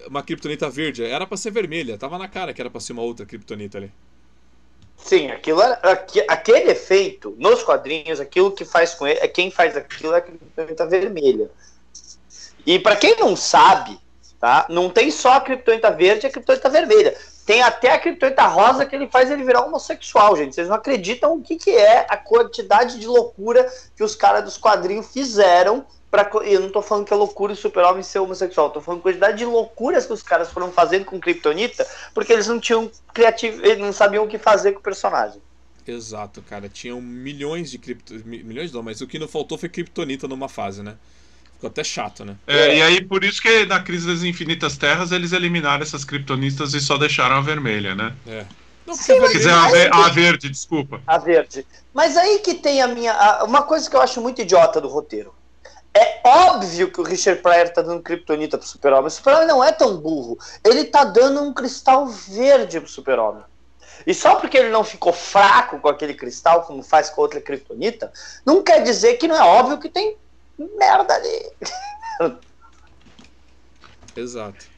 Uma 0.08 0.22
Kryptonita 0.22 0.70
verde. 0.70 1.04
Era 1.04 1.26
para 1.26 1.38
ser 1.38 1.52
vermelha. 1.52 1.98
Tava 1.98 2.18
na 2.18 2.28
cara 2.28 2.54
que 2.54 2.62
era 2.62 2.70
pra 2.70 2.82
ser 2.82 2.94
uma 2.94 3.02
outra 3.02 3.26
Kryptonita 3.26 3.78
ali. 3.78 3.92
Sim, 4.98 5.30
aquilo 5.32 5.62
era, 5.62 5.80
aquele 6.30 6.72
efeito 6.72 7.36
nos 7.38 7.62
quadrinhos, 7.64 8.20
aquilo 8.20 8.52
que 8.52 8.64
faz 8.64 8.94
com 8.94 9.06
ele, 9.06 9.20
é 9.20 9.28
quem 9.28 9.52
faz 9.52 9.76
aquilo 9.76 10.14
é 10.14 10.18
a 10.18 10.22
criptonita 10.22 10.88
vermelha. 10.88 11.52
E 12.66 12.80
para 12.80 12.96
quem 12.96 13.18
não 13.20 13.36
sabe, 13.36 14.00
tá? 14.40 14.66
Não 14.70 14.90
tem 14.90 15.12
só 15.12 15.34
a 15.34 15.42
criptonita 15.42 15.92
verde 15.92 16.26
e 16.26 16.28
a 16.28 16.32
criptonita 16.32 16.70
vermelha. 16.70 17.18
Tem 17.46 17.62
até 17.62 17.92
a 17.92 18.00
criptonita 18.00 18.48
rosa 18.48 18.86
que 18.86 18.96
ele 18.96 19.08
faz 19.08 19.30
ele 19.30 19.44
virar 19.44 19.66
homossexual, 19.66 20.36
gente. 20.36 20.56
Vocês 20.56 20.70
não 20.70 20.76
acreditam 20.76 21.36
o 21.36 21.42
que, 21.42 21.58
que 21.58 21.72
é 21.72 22.06
a 22.10 22.16
quantidade 22.16 23.00
de 23.00 23.08
loucura 23.08 23.70
que 23.96 24.04
os 24.04 24.16
caras 24.16 24.44
dos 24.44 24.58
quadrinhos 24.58 25.12
fizeram 25.12 25.86
Pra, 26.14 26.30
eu 26.44 26.62
não 26.62 26.70
tô 26.70 26.80
falando 26.80 27.08
que 27.08 27.12
é 27.12 27.16
loucura 27.16 27.54
o 27.54 27.56
super-homem 27.56 28.04
ser 28.04 28.20
homossexual, 28.20 28.70
tô 28.70 28.80
falando 28.80 29.02
quantidade 29.02 29.36
de 29.36 29.46
loucuras 29.46 30.06
que 30.06 30.14
os 30.14 30.22
caras 30.22 30.52
foram 30.52 30.72
fazendo 30.72 31.06
com 31.06 31.20
Kryptonita, 31.20 31.88
porque 32.14 32.32
eles 32.32 32.46
não 32.46 32.60
tinham 32.60 32.92
criativo, 33.12 33.66
eles 33.66 33.80
não 33.80 33.92
sabiam 33.92 34.24
o 34.24 34.28
que 34.28 34.38
fazer 34.38 34.74
com 34.74 34.80
o 34.80 34.84
personagem. 34.84 35.42
Exato, 35.88 36.44
cara. 36.44 36.70
Tinham 36.70 37.02
milhões 37.02 37.72
de 37.72 37.80
cripto... 37.80 38.14
milhões 38.26 38.72
não, 38.72 38.84
mas 38.84 39.02
o 39.02 39.08
que 39.08 39.18
não 39.18 39.28
faltou 39.28 39.58
foi 39.58 39.70
Kryptonita 39.70 40.28
numa 40.28 40.48
fase, 40.48 40.84
né? 40.84 40.98
Ficou 41.64 41.70
até 41.70 41.84
chato, 41.84 42.26
né? 42.26 42.36
É, 42.46 42.78
e 42.78 42.82
aí 42.82 43.06
por 43.06 43.24
isso 43.24 43.42
que 43.42 43.66
na 43.66 43.80
crise 43.80 44.06
das 44.06 44.22
infinitas 44.22 44.76
terras 44.76 45.14
eles 45.14 45.32
eliminaram 45.32 45.82
essas 45.82 46.04
criptonitas 46.04 46.74
e 46.74 46.82
só 46.82 46.98
deixaram 46.98 47.38
a 47.38 47.42
vermelha, 47.42 47.96
né? 47.96 48.14
É. 48.28 48.46
Não, 48.86 48.94
Sim, 48.94 49.18
quer 49.22 49.32
dizer, 49.32 49.54
a, 49.54 49.70
ver, 49.70 49.94
a, 49.94 50.10
verde, 50.10 50.50
desculpa. 50.50 51.02
A 51.08 51.18
verde. 51.18 51.66
Mas 51.94 52.18
aí 52.18 52.40
que 52.40 52.56
tem 52.56 52.82
a 52.82 52.88
minha. 52.88 53.14
A, 53.14 53.46
uma 53.46 53.62
coisa 53.62 53.90
que 53.90 53.96
eu 53.96 54.02
acho 54.02 54.20
muito 54.20 54.42
idiota 54.42 54.82
do 54.82 54.90
roteiro. 54.90 55.34
É 55.94 56.20
óbvio 56.26 56.92
que 56.92 57.00
o 57.00 57.04
Richard 57.04 57.42
Pryor 57.42 57.70
tá 57.70 57.82
dando 57.82 58.02
Kryptonita 58.02 58.58
pro 58.58 58.68
Super-Homem. 58.68 59.08
O 59.08 59.12
Super-Homem 59.12 59.48
não 59.48 59.64
é 59.64 59.72
tão 59.72 59.96
burro. 59.98 60.38
Ele 60.66 60.84
tá 60.84 61.06
dando 61.06 61.42
um 61.44 61.54
cristal 61.54 62.08
verde 62.08 62.82
pro 62.82 62.90
Super-Homem. 62.90 63.44
E 64.06 64.14
só 64.14 64.36
porque 64.36 64.58
ele 64.58 64.70
não 64.70 64.84
ficou 64.84 65.14
fraco 65.14 65.80
com 65.80 65.88
aquele 65.88 66.14
cristal, 66.14 66.64
como 66.64 66.84
faz 66.84 67.10
com 67.10 67.22
outra 67.22 67.40
Kryptonita, 67.40 68.12
não 68.46 68.62
quer 68.62 68.84
dizer 68.84 69.14
que 69.14 69.30
não 69.30 69.36
é 69.38 69.44
óbvio 69.44 69.80
que 69.80 69.88
tem 69.88 70.18
merda 70.58 71.14
ali. 71.14 72.38
Exato. 74.16 74.74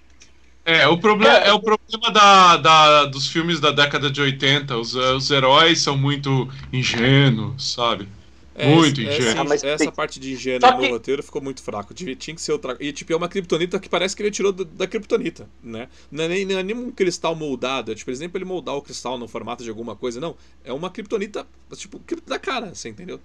É, 0.66 0.88
o 0.88 0.98
problema 0.98 1.38
é 1.38 1.54
o 1.54 1.60
problema 1.60 2.12
da, 2.12 2.58
da, 2.58 3.06
dos 3.06 3.28
filmes 3.28 3.60
da 3.60 3.70
década 3.70 4.10
de 4.10 4.20
80. 4.20 4.76
Os, 4.78 4.96
os 4.96 5.30
heróis 5.30 5.80
são 5.80 5.96
muito 5.96 6.50
ingênuos, 6.74 7.74
sabe? 7.74 8.08
É, 8.56 8.74
muito 8.74 9.00
ingênuo. 9.02 9.54
Essa, 9.54 9.68
ah, 9.68 9.70
essa 9.70 9.92
parte 9.92 10.20
de 10.20 10.32
ingênuo 10.34 10.62
que... 10.62 10.88
no 10.88 10.94
roteiro 10.94 11.22
ficou 11.22 11.42
muito 11.42 11.62
fraco. 11.62 11.94
Tinha 11.94 12.16
que 12.16 12.42
ser 12.42 12.54
outra. 12.54 12.76
E 12.80 12.92
tipo, 12.92 13.14
é 13.14 13.16
uma 13.16 13.28
criptonita 13.28 13.80
que 13.80 13.88
parece 13.88 14.16
que 14.16 14.24
ele 14.24 14.32
tirou 14.32 14.52
da, 14.52 14.64
da 14.64 14.88
criptonita, 14.88 15.48
né? 15.62 15.88
Não 16.10 16.24
é, 16.24 16.28
nem, 16.30 16.46
não 16.46 16.58
é 16.58 16.64
nem 16.64 16.76
um 16.76 16.90
cristal 16.90 17.36
moldado. 17.36 17.92
É, 17.92 17.96
tipo, 17.96 18.06
por 18.06 18.12
exemplo, 18.12 18.38
ele 18.38 18.46
moldar 18.46 18.76
o 18.76 18.82
cristal 18.82 19.20
no 19.20 19.28
formato 19.28 19.64
de 19.64 19.70
alguma 19.70 19.96
coisa. 19.96 20.20
Não. 20.20 20.36
É 20.64 20.74
uma 20.74 20.90
criptonita, 20.90 21.46
tipo, 21.76 22.02
da 22.26 22.40
cara, 22.40 22.74
você 22.74 22.90
entendeu? 22.90 23.20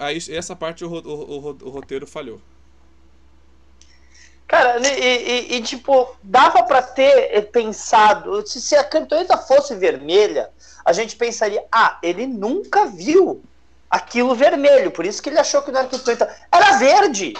Aí, 0.00 0.18
essa 0.30 0.54
parte 0.54 0.84
o, 0.84 0.90
o, 0.90 0.98
o, 0.98 1.48
o 1.62 1.70
roteiro 1.70 2.06
falhou. 2.06 2.40
Cara, 4.46 4.78
e, 4.86 5.00
e, 5.00 5.56
e, 5.56 5.62
tipo, 5.62 6.14
dava 6.22 6.62
para 6.62 6.82
ter 6.82 7.50
pensado. 7.50 8.46
Se, 8.46 8.60
se 8.60 8.76
a 8.76 8.84
criptonita 8.84 9.36
fosse 9.38 9.74
vermelha, 9.74 10.50
a 10.84 10.92
gente 10.92 11.16
pensaria: 11.16 11.64
ah, 11.72 11.98
ele 12.02 12.26
nunca 12.26 12.86
viu 12.86 13.42
aquilo 13.90 14.34
vermelho. 14.34 14.90
Por 14.90 15.06
isso 15.06 15.22
que 15.22 15.28
ele 15.28 15.38
achou 15.38 15.62
que 15.62 15.72
não 15.72 15.80
era 15.80 15.88
criptonita. 15.88 16.34
Era 16.52 16.76
verde! 16.78 17.34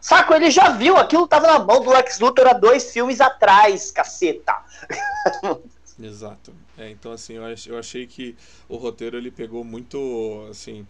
Saco, 0.00 0.32
ele 0.34 0.52
já 0.52 0.70
viu, 0.70 0.96
aquilo 0.96 1.26
tava 1.26 1.48
na 1.48 1.58
mão 1.58 1.82
do 1.82 1.90
Lex 1.90 2.20
Luthor 2.20 2.46
há 2.46 2.52
dois 2.52 2.92
filmes 2.92 3.20
atrás, 3.20 3.90
caceta. 3.90 4.54
Exato. 6.00 6.54
É, 6.78 6.90
então, 6.90 7.10
assim, 7.10 7.34
eu 7.66 7.76
achei 7.76 8.06
que 8.06 8.36
o 8.68 8.76
roteiro 8.76 9.16
ele 9.16 9.32
pegou 9.32 9.64
muito, 9.64 10.46
assim, 10.48 10.86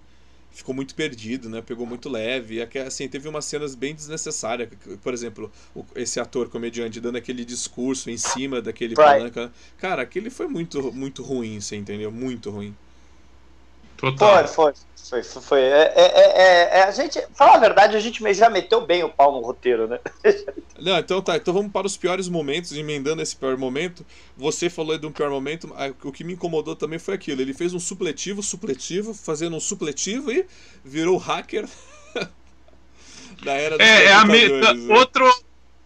ficou 0.57 0.75
muito 0.75 0.95
perdido, 0.95 1.51
né? 1.51 1.61
Pegou 1.61 1.87
muito 1.87 2.09
leve. 2.09 2.61
Assim, 2.87 3.07
teve 3.09 3.29
umas 3.29 3.45
cenas 3.45 3.75
bem 3.75 3.95
desnecessárias. 3.95 4.71
Por 5.03 5.12
exemplo, 5.12 5.53
esse 5.95 6.19
ator 6.19 6.49
comediante 6.49 6.99
dando 6.99 7.16
aquele 7.16 7.45
discurso 7.45 8.09
em 8.09 8.16
cima 8.16 8.62
daquele 8.62 8.95
right. 8.95 9.19
palanca. 9.19 9.53
Cara, 9.77 10.01
aquele 10.01 10.31
foi 10.31 10.49
muito, 10.49 10.90
muito 10.95 11.23
ruim, 11.23 11.61
você 11.61 11.77
entendeu? 11.77 12.11
Muito 12.11 12.51
ruim. 12.51 12.75
Total. 13.97 14.47
Foi, 14.47 14.73
foi. 14.73 14.87
Foi, 15.09 15.23
foi. 15.23 15.61
É, 15.61 15.93
é, 15.95 16.03
é, 16.17 16.79
é, 16.79 16.83
a 16.83 16.91
gente, 16.91 17.25
fala 17.33 17.55
a 17.55 17.61
verdade, 17.61 17.97
a 17.97 18.01
gente 18.01 18.21
já 18.35 18.51
meteu 18.51 18.85
bem 18.85 19.05
o 19.05 19.09
pau 19.09 19.31
no 19.31 19.41
roteiro, 19.41 19.87
né? 19.87 20.01
Não, 20.81 20.99
então 20.99 21.23
tá. 21.23 21.37
Então 21.37 21.55
vamos 21.55 21.71
para 21.71 21.87
os 21.87 21.97
piores 21.97 22.29
momentos, 22.29 22.73
emendando 22.73 23.23
esse 23.23 23.37
pior 23.37 23.57
momento. 23.57 24.05
Você 24.37 24.69
falou 24.69 24.99
de 24.99 25.07
um 25.07 25.13
pior 25.13 25.31
momento, 25.31 25.73
o 26.03 26.11
que 26.11 26.25
me 26.25 26.33
incomodou 26.33 26.75
também 26.75 26.99
foi 26.99 27.15
aquilo. 27.15 27.41
Ele 27.41 27.55
fez 27.55 27.73
um 27.73 27.79
supletivo, 27.79 28.43
supletivo, 28.43 29.15
fazendo 29.15 29.55
um 29.55 29.61
supletivo 29.61 30.33
e 30.33 30.45
virou 30.85 31.17
hacker 31.19 31.69
da 33.45 33.53
era 33.53 33.79
dos 33.79 33.87
É, 33.87 34.07
é 34.07 34.13
a 34.13 34.25
me... 34.25 34.49
Né? 34.49 34.95
outro, 34.95 35.25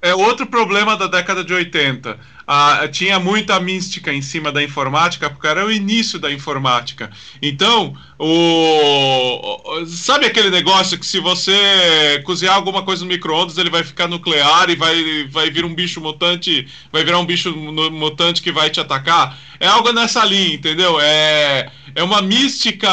é 0.03 0.15
outro 0.15 0.47
problema 0.47 0.97
da 0.97 1.07
década 1.07 1.45
de 1.45 1.53
80 1.53 2.19
ah, 2.53 2.89
tinha 2.89 3.21
muita 3.21 3.61
mística 3.61 4.13
em 4.13 4.21
cima 4.21 4.51
da 4.51 4.61
informática, 4.61 5.31
porque 5.31 5.47
era 5.47 5.65
o 5.65 5.71
início 5.71 6.19
da 6.19 6.33
informática. 6.33 7.09
Então, 7.41 7.97
o, 8.19 9.87
sabe 9.87 10.27
aquele 10.27 10.51
negócio 10.51 10.99
que 10.99 11.07
se 11.07 11.21
você 11.21 12.21
cozinhar 12.25 12.57
alguma 12.57 12.83
coisa 12.83 13.05
no 13.05 13.09
micro-ondas, 13.09 13.57
ele 13.57 13.71
vai 13.71 13.85
ficar 13.85 14.09
nuclear 14.09 14.69
e 14.69 14.75
vai, 14.75 15.29
vai 15.31 15.49
vir 15.49 15.65
um 15.65 15.73
bicho 15.73 16.01
mutante, 16.01 16.67
vai 16.91 17.05
virar 17.05 17.21
um 17.21 17.25
bicho 17.25 17.55
mutante 17.55 18.43
que 18.43 18.51
vai 18.51 18.69
te 18.69 18.81
atacar? 18.81 19.39
É 19.61 19.69
algo 19.69 19.93
nessa 19.93 20.25
linha, 20.25 20.55
entendeu? 20.55 21.01
É, 21.01 21.71
é 21.95 22.03
uma 22.03 22.21
mística 22.21 22.91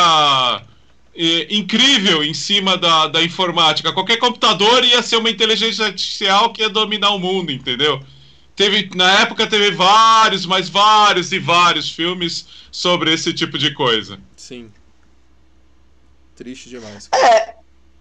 é, 1.17 1.47
incrível 1.49 2.23
em 2.23 2.33
cima 2.33 2.77
da, 2.77 3.07
da 3.07 3.23
informática. 3.23 3.91
Qualquer 3.91 4.17
computador 4.17 4.83
ia 4.83 5.01
ser 5.01 5.17
uma 5.17 5.31
inteligência 5.31 5.85
artificial 5.85 6.53
que 6.53 6.61
ia 6.61 6.69
dominar 6.69 7.09
o 7.09 7.19
mundo, 7.19 7.51
entendeu? 7.51 7.99
Teve, 8.55 8.89
na 8.95 9.21
época 9.21 9.47
teve 9.47 9.71
vários, 9.71 10.45
mas 10.45 10.69
vários 10.69 11.31
e 11.31 11.39
vários 11.39 11.91
filmes 11.91 12.47
sobre 12.71 13.11
esse 13.13 13.33
tipo 13.33 13.57
de 13.57 13.73
coisa. 13.73 14.19
Sim. 14.35 14.71
Triste 16.35 16.69
demais. 16.69 17.09
É, 17.11 17.55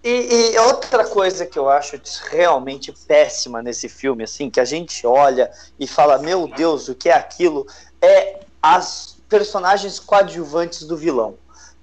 e, 0.05 0.53
e, 0.53 0.59
outra 0.59 1.07
coisa 1.09 1.47
que 1.47 1.59
eu 1.59 1.71
acho 1.71 1.99
realmente 2.31 2.93
péssima 3.07 3.63
nesse 3.63 3.89
filme, 3.89 4.25
assim, 4.25 4.51
que 4.51 4.61
a 4.61 4.65
gente 4.65 5.07
olha 5.07 5.51
e 5.81 5.87
fala, 5.87 6.19
meu 6.19 6.47
Deus, 6.49 6.89
o 6.89 6.95
que 6.95 7.09
é 7.09 7.15
aquilo? 7.15 7.67
É 8.01 8.41
as 8.63 9.17
personagens 9.29 9.99
coadjuvantes 9.99 10.83
do 10.83 10.97
vilão 10.97 11.39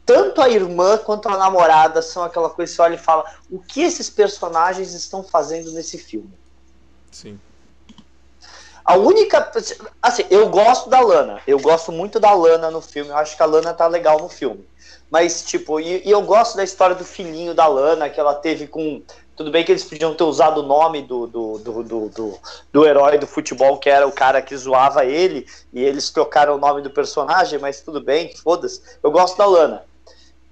tanto 0.05 0.41
a 0.41 0.49
irmã 0.49 0.97
quanto 0.97 1.29
a 1.29 1.37
namorada 1.37 2.01
são 2.01 2.23
aquela 2.23 2.49
coisa 2.49 2.71
que 2.71 2.75
você 2.75 2.81
olha 2.81 2.95
e 2.95 2.99
fala: 2.99 3.23
o 3.49 3.59
que 3.59 3.81
esses 3.81 4.09
personagens 4.09 4.93
estão 4.93 5.23
fazendo 5.23 5.71
nesse 5.71 5.97
filme? 5.97 6.33
Sim. 7.11 7.39
A 8.83 8.97
única. 8.97 9.49
Assim, 10.01 10.25
eu 10.29 10.49
gosto 10.49 10.89
da 10.89 10.99
Lana. 10.99 11.41
Eu 11.47 11.59
gosto 11.59 11.91
muito 11.91 12.19
da 12.19 12.33
Lana 12.33 12.69
no 12.69 12.81
filme. 12.81 13.11
Eu 13.11 13.17
acho 13.17 13.37
que 13.37 13.43
a 13.43 13.45
Lana 13.45 13.73
tá 13.73 13.87
legal 13.87 14.19
no 14.19 14.27
filme. 14.27 14.67
Mas, 15.09 15.43
tipo, 15.43 15.79
e, 15.79 16.05
e 16.05 16.11
eu 16.11 16.21
gosto 16.23 16.57
da 16.57 16.63
história 16.63 16.95
do 16.95 17.05
filhinho 17.05 17.53
da 17.53 17.67
Lana 17.67 18.09
que 18.09 18.19
ela 18.19 18.33
teve 18.33 18.67
com. 18.67 19.01
Tudo 19.35 19.49
bem 19.49 19.63
que 19.63 19.71
eles 19.71 19.83
podiam 19.83 20.13
ter 20.13 20.23
usado 20.23 20.59
o 20.59 20.63
nome 20.63 21.01
do, 21.01 21.25
do, 21.25 21.57
do, 21.57 21.83
do, 21.83 22.09
do, 22.09 22.39
do 22.71 22.85
herói 22.85 23.17
do 23.17 23.25
futebol, 23.25 23.79
que 23.79 23.89
era 23.89 24.05
o 24.05 24.11
cara 24.11 24.43
que 24.43 24.55
zoava 24.55 25.05
ele, 25.05 25.47
e 25.71 25.83
eles 25.83 26.11
trocaram 26.11 26.55
o 26.55 26.59
nome 26.59 26.83
do 26.83 26.91
personagem, 26.91 27.57
mas 27.57 27.81
tudo 27.81 27.99
bem, 27.99 28.35
foda-se. 28.37 28.79
Eu 29.01 29.09
gosto 29.09 29.35
da 29.35 29.45
Lana. 29.47 29.83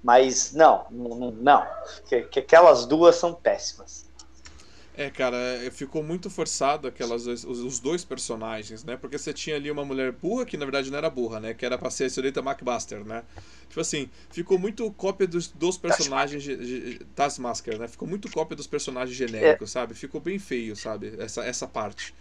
Mas 0.02 0.52
não, 0.52 0.86
não, 0.90 1.30
não. 1.30 1.66
Que, 2.08 2.22
que 2.22 2.40
aquelas 2.40 2.86
duas 2.86 3.16
são 3.16 3.32
péssimas. 3.32 4.10
É, 4.94 5.08
cara, 5.08 5.36
é, 5.36 5.70
ficou 5.70 6.02
muito 6.02 6.28
forçado 6.28 6.86
aquelas 6.86 7.26
os, 7.26 7.44
os, 7.44 7.80
dois 7.80 8.04
personagens, 8.04 8.84
né? 8.84 8.94
Porque 8.94 9.16
você 9.16 9.32
tinha 9.32 9.56
ali 9.56 9.70
uma 9.70 9.86
mulher 9.86 10.12
burra, 10.12 10.44
que 10.44 10.56
na 10.56 10.66
verdade 10.66 10.90
não 10.90 10.98
era 10.98 11.08
burra, 11.08 11.40
né? 11.40 11.54
Que 11.54 11.64
era 11.64 11.78
pra 11.78 11.90
ser 11.90 12.04
a 12.04 12.10
senhorita 12.10 12.40
McBuster, 12.40 13.02
né? 13.02 13.22
Tipo 13.68 13.80
assim, 13.80 14.10
ficou 14.30 14.58
muito 14.58 14.90
cópia 14.92 15.26
dos, 15.26 15.48
dos 15.48 15.78
personagens. 15.78 16.44
Taskmaster, 17.14 17.78
né? 17.78 17.88
Ficou 17.88 18.06
muito 18.06 18.30
cópia 18.30 18.54
dos 18.54 18.66
personagens 18.66 19.16
genéricos, 19.16 19.70
é. 19.70 19.72
sabe? 19.72 19.94
Ficou 19.94 20.20
bem 20.20 20.38
feio, 20.38 20.76
sabe? 20.76 21.14
Essa, 21.18 21.42
essa 21.42 21.66
parte. 21.66 22.14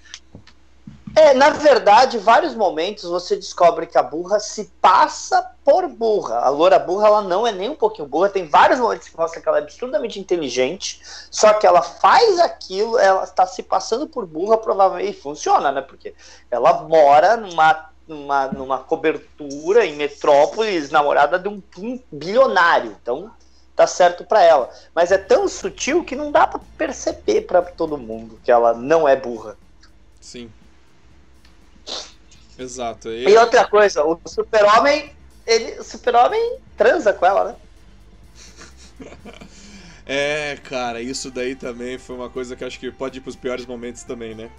É, 1.13 1.34
na 1.34 1.50
verdade, 1.50 2.17
vários 2.17 2.56
momentos 2.56 3.04
você 3.04 3.36
descobre 3.36 3.86
que 3.86 3.97
a 3.97 4.04
burra 4.04 4.39
se 4.39 4.71
passa 4.82 5.41
por 5.63 5.88
burra. 5.88 6.39
A 6.39 6.50
loura 6.50 6.80
burra, 6.80 7.08
ela 7.08 7.21
não 7.21 7.45
é 7.45 7.52
nem 7.52 7.69
um 7.69 7.76
pouquinho 7.76 8.08
burra. 8.08 8.30
Tem 8.30 8.47
vários 8.47 8.80
momentos 8.80 9.10
que 9.10 9.17
mostra 9.17 9.41
que 9.41 9.47
ela 9.47 9.58
é 9.58 9.62
absurdamente 9.62 10.19
inteligente, 10.19 11.02
só 11.30 11.54
que 11.54 11.67
ela 11.67 11.82
faz 11.82 12.39
aquilo, 12.39 12.97
ela 12.97 13.24
está 13.24 13.45
se 13.45 13.62
passando 13.62 14.08
por 14.08 14.26
burra, 14.26 14.58
provavelmente 14.58 15.12
e 15.12 15.21
funciona, 15.21 15.71
né? 15.71 15.82
Porque 15.82 16.13
ela 16.50 16.84
mora 16.84 17.36
numa, 17.36 17.89
numa, 18.08 18.47
numa 18.47 18.80
cobertura 18.80 19.86
em 19.86 19.95
metrópolis, 19.95 20.91
namorada 20.91 21.38
de 21.38 21.50
um, 21.50 21.62
bilionário. 22.10 22.95
Então, 23.02 23.30
tá 23.76 23.86
certo 23.86 24.24
para 24.24 24.41
ela. 24.41 24.69
Mas 24.95 25.12
é 25.12 25.17
tão 25.17 25.45
sutil 25.50 26.06
que 26.06 26.15
não 26.15 26.32
dá 26.32 26.47
para 26.47 26.62
perceber 26.78 27.41
para 27.41 27.62
todo 27.62 27.97
mundo 27.97 28.39
que 28.45 28.52
ela 28.52 28.74
não 28.74 29.06
é 29.06 29.15
burra. 29.17 29.58
Sim. 30.21 30.50
Exato. 32.62 33.10
E, 33.10 33.28
e 33.28 33.38
outra 33.38 33.65
coisa, 33.65 34.04
o 34.04 34.19
super-homem, 34.28 35.12
ele, 35.47 35.80
o 35.80 35.84
super-homem 35.84 36.58
transa 36.78 37.12
com 37.12 37.26
ela, 37.26 37.43
né? 37.45 37.56
é, 40.06 40.58
cara, 40.63 41.02
isso 41.02 41.32
daí 41.32 41.56
também 41.56 41.97
foi 41.97 42.15
uma 42.15 42.30
coisa 42.30 42.56
que 42.56 42.63
acho 42.63 42.80
que 42.80 42.91
pode 42.91 43.17
ir 43.17 43.21
pros 43.21 43.36
piores 43.36 43.65
momentos 43.65 44.04
também, 44.04 44.36
né? 44.36 44.50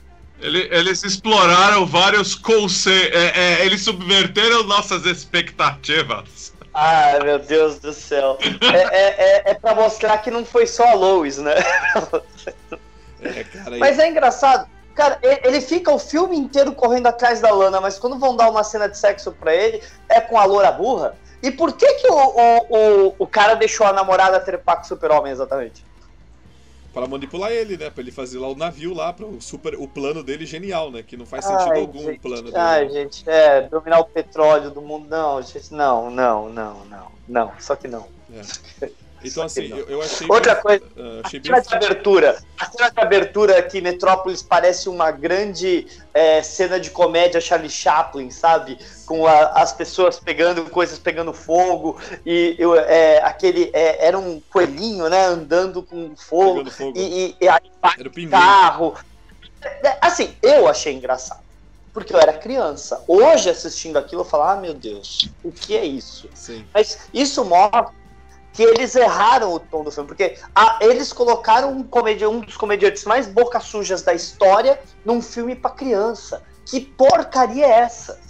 Ele, 0.41 0.69
eles 0.73 1.05
exploraram 1.05 1.87
vários 1.87 2.35
conceitos, 2.35 3.17
é, 3.17 3.61
é, 3.61 3.67
eles 3.67 3.83
subverteram 3.83 4.65
nossas 4.65 5.07
expectativas. 5.07 6.53
Ai, 6.75 7.21
meu 7.21 7.39
Deus 7.39 7.79
do 7.79 7.93
céu. 7.93 8.39
É, 8.41 8.77
é, 8.77 9.09
é, 9.19 9.51
é 9.51 9.55
pra 9.55 9.75
mostrar 9.75 10.19
que 10.19 10.31
não 10.31 10.45
foi 10.45 10.67
só 10.67 10.89
a 10.89 10.95
Lois, 10.95 11.39
né? 11.39 11.55
É, 13.21 13.45
cara, 13.45 13.79
Mas 13.79 14.01
é 14.01 14.09
engraçado, 14.09 14.69
Cara, 14.95 15.19
ele 15.23 15.61
fica 15.61 15.93
o 15.93 15.99
filme 15.99 16.37
inteiro 16.37 16.73
correndo 16.73 17.07
atrás 17.07 17.41
da 17.41 17.51
Lana, 17.51 17.81
mas 17.81 17.99
quando 17.99 18.19
vão 18.19 18.37
dar 18.37 18.51
uma 18.51 18.63
cena 18.63 18.89
de 18.89 18.99
sexo 18.99 19.33
pra 19.33 19.55
ele, 19.55 19.83
é 20.09 20.21
com 20.21 20.39
a 20.39 20.45
loura 20.45 20.71
burra. 20.71 21.17
E 21.43 21.51
por 21.51 21.73
que 21.73 21.93
que 21.95 22.09
o, 22.09 22.15
o, 22.15 23.09
o, 23.09 23.15
o 23.21 23.27
cara 23.27 23.55
deixou 23.55 23.87
a 23.87 23.93
namorada 23.93 24.39
trepar 24.39 24.77
com 24.77 24.83
o 24.83 24.87
super-homem 24.87 25.33
exatamente? 25.33 25.85
Para 26.93 27.09
manipular 27.09 27.51
ele, 27.51 27.79
né? 27.79 27.89
Pra 27.89 28.03
ele 28.03 28.13
fazer 28.13 28.39
lá 28.39 28.49
o 28.49 28.55
navio 28.55 28.93
lá, 28.93 29.13
para 29.13 29.25
o 29.25 29.41
super, 29.41 29.75
o 29.77 29.89
plano 29.89 30.23
dele 30.23 30.45
genial, 30.45 30.91
né? 30.91 31.03
Que 31.03 31.17
não 31.17 31.25
faz 31.25 31.47
sentido 31.47 31.73
Ai, 31.73 31.81
algum 31.81 32.01
gente, 32.01 32.19
o 32.19 32.21
plano 32.21 32.43
dele. 32.43 32.57
Ai, 32.57 32.89
gente, 32.91 33.29
é, 33.29 33.63
dominar 33.63 34.01
o 34.01 34.05
petróleo 34.05 34.71
do 34.71 34.83
mundo. 34.83 35.09
Não, 35.09 35.41
gente, 35.41 35.73
não, 35.73 36.11
não, 36.11 36.51
não, 36.51 36.85
não, 36.85 37.13
não, 37.27 37.53
só 37.59 37.75
que 37.75 37.89
não. 37.89 38.07
É. 38.31 38.93
Então, 39.25 39.45
assim, 39.45 39.69
eu, 39.69 39.89
eu, 39.89 40.03
achei. 40.03 40.27
Outra 40.29 40.55
bem, 40.55 40.63
coisa, 40.63 40.85
uh, 40.97 41.21
achei 41.25 41.41
a 41.41 41.43
cena 41.43 41.61
bem... 41.61 41.69
de 41.69 41.75
abertura. 41.75 42.43
A 42.59 42.71
cena 42.71 42.91
de 42.91 43.01
abertura 43.01 43.59
aqui, 43.59 43.81
Metrópolis, 43.81 44.43
parece 44.43 44.89
uma 44.89 45.11
grande 45.11 45.87
é, 46.13 46.43
cena 46.43 46.79
de 46.79 46.91
comédia 46.91 47.41
Charlie 47.41 47.71
Chaplin, 47.71 48.31
sabe? 48.31 48.79
Com 49.07 49.27
a, 49.27 49.63
as 49.63 49.73
pessoas 49.73 50.19
pegando 50.19 50.69
coisas 50.71 50.99
pegando 50.99 51.33
fogo. 51.33 52.01
E 52.27 52.57
eu, 52.59 52.75
é, 52.77 53.23
aquele. 53.23 53.71
É, 53.73 54.07
era 54.07 54.19
um 54.19 54.41
coelhinho, 54.51 55.09
né? 55.09 55.27
Andando 55.27 55.83
com 55.83 56.15
fogo. 56.17 56.71
fogo. 56.71 56.99
E, 56.99 57.37
e, 57.41 57.45
e 57.45 57.49
aí 57.49 57.71
era 57.99 58.09
o 58.09 58.31
carro. 58.31 58.95
É, 59.63 59.97
assim, 60.01 60.35
eu 60.43 60.69
achei 60.69 60.93
engraçado 60.93 61.43
porque 61.93 62.15
eu 62.15 62.19
era 62.19 62.33
criança. 62.33 63.05
Hoje, 63.07 63.51
assistindo 63.51 63.99
aquilo, 63.99 64.23
eu 64.23 64.25
falo, 64.25 64.45
ah, 64.45 64.57
meu 64.57 64.75
Deus, 64.75 65.29
o 65.45 65.53
que 65.53 65.77
é 65.77 65.85
isso? 65.85 66.29
Sim. 66.35 66.65
Mas 66.73 66.99
isso 67.13 67.45
mostra 67.45 67.91
que 68.53 68.63
eles 68.63 68.95
erraram 68.95 69.53
o 69.53 69.59
tom 69.59 69.83
do 69.83 69.91
filme, 69.91 70.07
porque 70.07 70.37
a, 70.55 70.79
eles 70.83 71.13
colocaram 71.13 71.73
um, 71.73 71.83
comedi 71.83 72.27
um 72.27 72.41
dos 72.41 72.57
comediantes 72.57 73.05
mais 73.05 73.27
boca 73.27 73.59
sujas 73.61 74.03
da 74.03 74.13
história 74.13 74.79
num 75.05 75.23
filme 75.23 75.57
para 75.57 75.71
criança. 75.71 76.43
Que 76.65 76.81
porcaria 76.81 77.67
é 77.67 77.71
essa? 77.81 78.21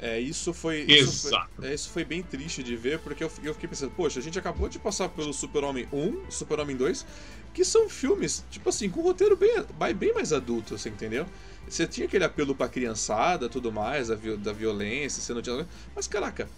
É. 0.00 0.16
é 0.16 0.20
isso 0.20 0.52
foi 0.52 0.80
isso 0.80 1.28
foi, 1.28 1.68
é, 1.68 1.74
isso 1.74 1.90
foi, 1.90 2.04
bem 2.04 2.22
triste 2.22 2.62
de 2.62 2.74
ver, 2.74 2.98
porque 3.00 3.22
eu, 3.22 3.30
eu 3.44 3.54
fiquei 3.54 3.68
pensando, 3.68 3.92
poxa, 3.92 4.18
a 4.18 4.22
gente 4.22 4.38
acabou 4.38 4.68
de 4.68 4.78
passar 4.78 5.08
pelo 5.08 5.32
Super-Homem 5.32 5.86
1, 5.92 6.30
Super-Homem 6.30 6.76
2, 6.76 7.06
que 7.52 7.64
são 7.64 7.88
filmes, 7.88 8.44
tipo 8.50 8.68
assim, 8.70 8.88
com 8.88 9.02
roteiro 9.02 9.36
bem, 9.36 9.64
bem 9.94 10.12
mais 10.14 10.32
adulto, 10.32 10.76
você 10.76 10.88
entendeu? 10.88 11.26
Você 11.68 11.86
tinha 11.86 12.06
aquele 12.06 12.24
apelo 12.24 12.54
pra 12.54 12.68
criançada, 12.68 13.48
tudo 13.48 13.70
mais, 13.70 14.08
da, 14.08 14.16
da 14.16 14.52
violência, 14.52 15.22
você 15.22 15.32
não 15.32 15.42
tinha... 15.42 15.66
Mas, 15.94 16.08
caraca, 16.08 16.48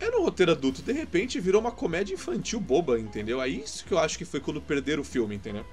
era 0.00 0.18
um 0.18 0.22
roteiro 0.24 0.52
adulto, 0.52 0.80
de 0.82 0.92
repente 0.92 1.38
virou 1.38 1.60
uma 1.60 1.70
comédia 1.70 2.14
infantil 2.14 2.58
boba, 2.58 2.98
entendeu? 2.98 3.40
É 3.40 3.48
isso 3.48 3.84
que 3.84 3.92
eu 3.92 3.98
acho 3.98 4.16
que 4.16 4.24
foi 4.24 4.40
quando 4.40 4.60
perderam 4.60 5.02
o 5.02 5.04
filme, 5.04 5.34
entendeu? 5.34 5.64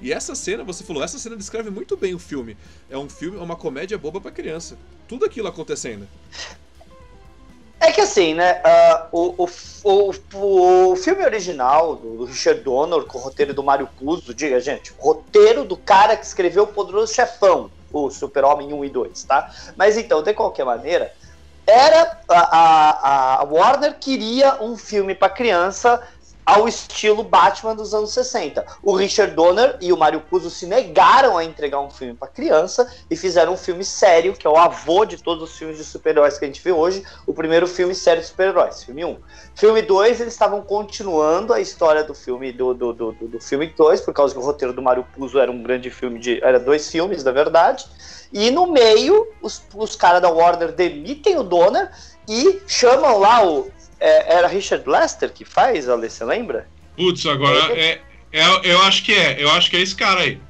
E 0.00 0.12
essa 0.12 0.34
cena, 0.34 0.64
você 0.64 0.82
falou, 0.82 1.02
essa 1.02 1.16
cena 1.16 1.36
descreve 1.36 1.70
muito 1.70 1.96
bem 1.96 2.12
o 2.12 2.18
filme. 2.18 2.56
É 2.90 2.98
um 2.98 3.08
filme, 3.08 3.38
é 3.38 3.40
uma 3.40 3.54
comédia 3.54 3.96
boba 3.96 4.20
para 4.20 4.32
criança. 4.32 4.76
Tudo 5.06 5.24
aquilo 5.24 5.46
acontecendo. 5.46 6.08
É 7.78 7.92
que 7.92 8.00
assim, 8.00 8.34
né? 8.34 8.60
Uh, 9.12 9.36
o, 9.42 9.44
o, 9.44 10.12
o, 10.34 10.92
o, 10.92 10.96
filme 10.96 11.24
original 11.24 11.94
do 11.94 12.24
Richard 12.24 12.60
Donner, 12.62 13.04
com 13.04 13.18
o 13.18 13.20
roteiro 13.20 13.54
do 13.54 13.62
Mário 13.62 13.88
Puzo, 13.98 14.34
diga, 14.34 14.58
gente, 14.60 14.92
roteiro 14.98 15.64
do 15.64 15.76
cara 15.76 16.16
que 16.16 16.24
escreveu 16.24 16.64
o 16.64 16.66
Poderoso 16.68 17.14
Chefão, 17.14 17.70
o 17.92 18.10
Super-Homem 18.10 18.72
1 18.72 18.84
e 18.84 18.88
2, 18.88 19.24
tá? 19.24 19.52
Mas 19.76 19.96
então, 19.96 20.22
de 20.22 20.32
qualquer 20.32 20.64
maneira, 20.64 21.12
era 21.66 22.18
a, 22.28 22.38
a, 22.38 23.40
a 23.40 23.44
Warner 23.44 23.96
queria 23.98 24.62
um 24.62 24.76
filme 24.76 25.14
para 25.14 25.28
criança 25.28 26.02
ao 26.44 26.66
estilo 26.66 27.22
Batman 27.22 27.74
dos 27.74 27.94
anos 27.94 28.12
60. 28.12 28.64
O 28.82 28.94
Richard 28.94 29.34
Donner 29.34 29.76
e 29.80 29.92
o 29.92 29.96
Mario 29.96 30.20
Puzo 30.20 30.50
se 30.50 30.66
negaram 30.66 31.38
a 31.38 31.44
entregar 31.44 31.80
um 31.80 31.90
filme 31.90 32.14
para 32.14 32.28
criança 32.28 32.90
e 33.10 33.16
fizeram 33.16 33.54
um 33.54 33.56
filme 33.56 33.84
sério, 33.84 34.34
que 34.34 34.46
é 34.46 34.50
o 34.50 34.56
avô 34.56 35.04
de 35.04 35.22
todos 35.22 35.50
os 35.50 35.56
filmes 35.56 35.78
de 35.78 35.84
super-heróis 35.84 36.38
que 36.38 36.44
a 36.44 36.48
gente 36.48 36.62
vê 36.62 36.72
hoje, 36.72 37.04
o 37.26 37.32
primeiro 37.32 37.66
filme 37.66 37.94
sério 37.94 38.20
de 38.20 38.28
super-heróis, 38.28 38.82
filme 38.82 39.04
1. 39.04 39.16
Filme 39.54 39.82
2, 39.82 40.20
eles 40.20 40.32
estavam 40.32 40.62
continuando 40.62 41.52
a 41.52 41.60
história 41.60 42.02
do 42.02 42.14
filme 42.14 42.52
do, 42.52 42.74
do, 42.74 42.92
do, 42.92 43.12
do, 43.12 43.40
filme 43.40 43.66
2, 43.66 44.00
por 44.00 44.12
causa 44.12 44.34
que 44.34 44.40
o 44.40 44.42
roteiro 44.42 44.72
do 44.72 44.82
Mario 44.82 45.06
Puzo 45.14 45.38
era 45.38 45.50
um 45.50 45.62
grande 45.62 45.90
filme 45.90 46.18
de. 46.18 46.42
era 46.42 46.58
dois 46.58 46.90
filmes, 46.90 47.22
na 47.22 47.30
verdade. 47.30 47.86
E 48.32 48.50
no 48.50 48.66
meio, 48.66 49.28
os, 49.42 49.62
os 49.74 49.94
caras 49.94 50.22
da 50.22 50.30
Warner 50.30 50.72
demitem 50.72 51.38
o 51.38 51.42
Donner 51.42 51.90
e 52.28 52.60
chamam 52.66 53.18
lá 53.18 53.46
o. 53.46 53.70
É, 54.04 54.34
era 54.34 54.48
Richard 54.48 54.88
Lester 54.88 55.32
que 55.32 55.44
faz, 55.44 55.88
Ale, 55.88 56.08
lembra? 56.22 56.66
Putz, 56.96 57.24
agora 57.24 57.72
é, 57.78 58.00
é, 58.32 58.42
eu 58.64 58.82
acho 58.82 59.04
que 59.04 59.14
é. 59.14 59.40
Eu 59.40 59.48
acho 59.52 59.70
que 59.70 59.76
é 59.76 59.80
esse 59.80 59.94
cara 59.94 60.22
aí. 60.22 60.40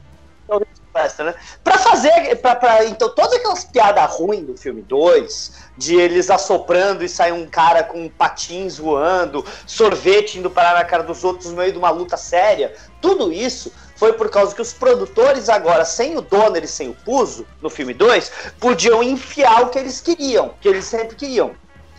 Western, 0.95 1.33
né? 1.33 1.37
Pra 1.63 1.77
fazer. 1.79 2.37
Pra, 2.37 2.55
pra, 2.55 2.85
então, 2.87 3.15
todas 3.15 3.35
aquelas 3.35 3.65
piadas 3.65 4.11
ruins 4.11 4.46
do 4.46 4.57
filme 4.57 4.83
2, 4.83 5.53
de 5.77 5.96
eles 5.96 6.31
assoprando 6.31 7.05
e 7.05 7.09
sair 7.09 7.33
um 7.33 7.46
cara 7.46 7.83
com 7.83 8.09
patins 8.09 8.79
voando, 8.79 9.44
sorvete 9.67 10.38
indo 10.38 10.50
parar 10.50 10.75
na 10.75 10.85
cara 10.85 11.03
dos 11.03 11.25
outros 11.25 11.50
no 11.50 11.57
meio 11.57 11.73
de 11.73 11.79
uma 11.79 11.90
luta 11.90 12.17
séria, 12.17 12.73
tudo 13.00 13.33
isso 13.33 13.73
foi 13.96 14.13
por 14.15 14.31
causa 14.31 14.55
que 14.55 14.63
os 14.63 14.73
produtores 14.73 15.48
agora, 15.48 15.85
sem 15.85 16.17
o 16.17 16.21
Donner 16.21 16.65
e 16.65 16.69
sem 16.69 16.88
o 16.88 16.94
Puzo, 16.94 17.46
no 17.61 17.71
filme 17.71 17.94
2, 17.94 18.33
podiam 18.59 19.03
enfiar 19.03 19.63
o 19.63 19.69
que 19.69 19.79
eles 19.79 20.00
queriam, 20.00 20.55
que 20.61 20.69
eles 20.69 20.85
sempre 20.85 21.17
queriam. 21.17 21.53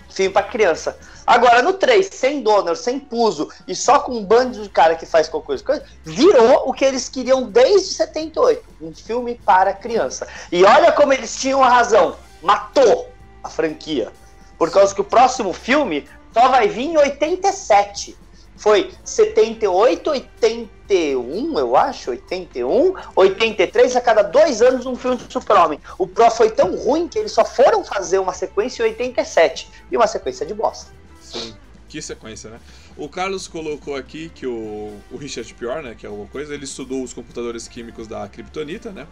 Filme 0.09 0.31
para 0.31 0.43
criança. 0.43 0.97
Agora, 1.25 1.61
no 1.61 1.73
3, 1.73 2.07
sem 2.11 2.41
Donner, 2.41 2.75
sem 2.75 2.99
Puzo 2.99 3.49
e 3.67 3.75
só 3.75 3.99
com 3.99 4.13
um 4.13 4.25
bando 4.25 4.61
de 4.61 4.69
cara 4.69 4.95
que 4.95 5.05
faz 5.05 5.29
qualquer 5.29 5.61
coisa, 5.61 5.83
virou 6.03 6.69
o 6.69 6.73
que 6.73 6.83
eles 6.83 7.07
queriam 7.07 7.43
desde 7.43 7.93
78. 7.93 8.63
Um 8.81 8.93
filme 8.93 9.39
para 9.45 9.73
criança. 9.73 10.27
E 10.51 10.63
olha 10.63 10.91
como 10.91 11.13
eles 11.13 11.39
tinham 11.39 11.63
a 11.63 11.69
razão. 11.69 12.15
Matou 12.41 13.09
a 13.43 13.49
franquia. 13.49 14.11
Por 14.57 14.69
causa 14.69 14.93
que 14.93 15.01
o 15.01 15.05
próximo 15.05 15.53
filme 15.53 16.07
só 16.33 16.49
vai 16.49 16.67
vir 16.67 16.83
em 16.83 16.97
87. 16.97 18.17
Foi 18.55 18.93
78, 19.03 20.09
81, 20.09 21.59
eu 21.59 21.75
acho, 21.75 22.11
81, 22.11 22.93
83, 23.15 23.95
a 23.95 24.01
cada 24.01 24.21
dois 24.21 24.61
anos 24.61 24.85
um 24.85 24.95
filme 24.95 25.17
de 25.17 25.31
Super-Homem. 25.31 25.79
O 25.97 26.07
Pro 26.07 26.29
foi 26.31 26.49
tão 26.49 26.75
ruim 26.75 27.07
que 27.07 27.19
eles 27.19 27.31
só 27.31 27.43
foram 27.43 27.83
fazer 27.83 28.19
uma 28.19 28.33
sequência 28.33 28.83
em 28.83 28.91
87 28.91 29.69
e 29.91 29.97
uma 29.97 30.07
sequência 30.07 30.45
de 30.45 30.53
bosta. 30.53 31.02
Sim, 31.33 31.53
que 31.89 32.01
sequência, 32.01 32.49
né? 32.49 32.59
O 32.95 33.09
Carlos 33.09 33.47
colocou 33.47 33.95
aqui 33.95 34.29
que 34.33 34.45
o, 34.45 34.95
o 35.11 35.17
Richard 35.17 35.51
Pior, 35.53 35.81
né, 35.81 35.95
que 35.97 36.05
é 36.05 36.09
alguma 36.09 36.27
coisa, 36.27 36.53
ele 36.53 36.63
estudou 36.63 37.03
os 37.03 37.13
computadores 37.13 37.67
químicos 37.67 38.07
da 38.07 38.27
Kryptonita, 38.27 38.91
né? 38.91 39.07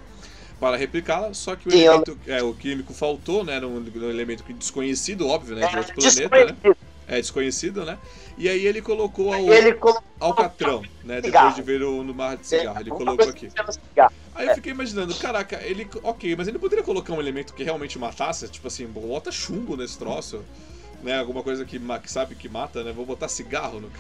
Para 0.60 0.78
replicá-la, 0.78 1.34
só 1.34 1.56
que 1.56 1.68
o 1.68 1.74
elemento 1.74 2.18
é, 2.28 2.44
o 2.44 2.54
químico 2.54 2.94
faltou, 2.94 3.44
né? 3.44 3.56
Era 3.56 3.68
um, 3.68 3.78
um 3.78 4.10
elemento 4.10 4.44
desconhecido, 4.54 5.28
óbvio, 5.28 5.56
né? 5.56 5.68
De 5.68 5.78
outro 5.78 5.94
planeta, 5.96 6.46
né? 6.46 6.76
É 7.08 7.20
desconhecido, 7.20 7.84
né? 7.84 7.98
E 8.38 8.48
aí 8.48 8.66
ele 8.66 8.82
colocou 8.82 9.34
ao, 9.34 9.52
Ele 9.52 9.74
colocou 9.74 10.04
Alcatrão, 10.20 10.84
né? 11.04 11.20
Depois 11.20 11.56
de 11.56 11.62
ver 11.64 11.82
o 11.82 12.04
no 12.04 12.14
mar 12.14 12.38
de 12.38 12.46
cigarro. 12.46 12.80
Ele 12.80 12.92
uma 12.92 12.98
colocou 12.98 13.28
aqui. 13.28 13.50
Aí 14.36 14.48
eu 14.48 14.56
fiquei 14.56 14.72
imaginando, 14.72 15.14
caraca, 15.16 15.60
ele. 15.64 15.90
Ok, 16.04 16.36
mas 16.36 16.48
ele 16.48 16.60
poderia 16.60 16.84
colocar 16.84 17.14
um 17.14 17.20
elemento 17.20 17.54
que 17.54 17.64
realmente 17.64 17.98
matasse, 18.00 18.48
tipo 18.48 18.68
assim, 18.68 18.86
bota 18.86 19.32
chumbo 19.32 19.76
nesse 19.76 19.98
troço, 19.98 20.44
né? 21.04 21.20
Alguma 21.20 21.44
coisa 21.44 21.66
que, 21.66 21.80
que 21.80 22.12
sabe 22.12 22.36
que 22.36 22.50
mata, 22.50 22.84
né? 22.84 22.92
Vou 22.92 23.06
botar 23.06 23.28
cigarro 23.28 23.80
no. 23.80 23.92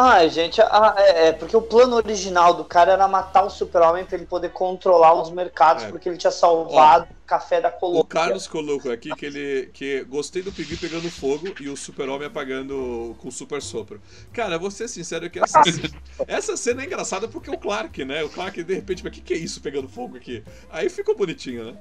Ai, 0.00 0.30
gente, 0.30 0.60
ah, 0.60 0.94
é, 0.96 1.26
é, 1.26 1.32
porque 1.32 1.56
o 1.56 1.60
plano 1.60 1.96
original 1.96 2.54
do 2.54 2.64
cara 2.64 2.92
era 2.92 3.08
matar 3.08 3.42
o 3.42 3.50
super-homem 3.50 4.04
pra 4.04 4.16
ele 4.16 4.26
poder 4.26 4.50
controlar 4.50 5.20
os 5.20 5.28
mercados, 5.28 5.82
É. 5.82 5.88
porque 5.88 6.08
ele 6.08 6.16
tinha 6.16 6.30
salvado 6.30 7.06
o 7.06 7.26
café 7.26 7.60
da 7.60 7.68
Colômbia. 7.68 8.02
O 8.02 8.06
Carlos 8.06 8.46
colocou 8.46 8.92
aqui 8.92 9.10
que 9.16 9.26
ele. 9.26 9.70
que 9.74 10.04
gostei 10.04 10.40
do 10.40 10.52
Piggy 10.52 10.76
pegando 10.76 11.10
fogo 11.10 11.52
e 11.60 11.68
o 11.68 11.76
super-homem 11.76 12.28
apagando 12.28 13.16
com 13.18 13.28
super 13.28 13.60
sopro. 13.60 14.00
Cara, 14.32 14.56
vou 14.56 14.70
ser 14.70 14.86
sincero 14.86 15.28
que 15.28 15.40
essa, 15.40 15.60
essa 16.28 16.56
cena 16.56 16.82
é 16.82 16.84
engraçada 16.86 17.26
porque 17.26 17.50
o 17.50 17.58
Clark, 17.58 18.04
né? 18.04 18.22
O 18.22 18.28
Clark 18.28 18.62
de 18.62 18.74
repente, 18.74 19.02
mas 19.02 19.10
o 19.10 19.14
que, 19.16 19.20
que 19.20 19.34
é 19.34 19.36
isso 19.36 19.60
pegando 19.60 19.88
fogo 19.88 20.16
aqui? 20.16 20.44
Aí 20.70 20.88
ficou 20.88 21.16
bonitinho, 21.16 21.72
né? 21.72 21.76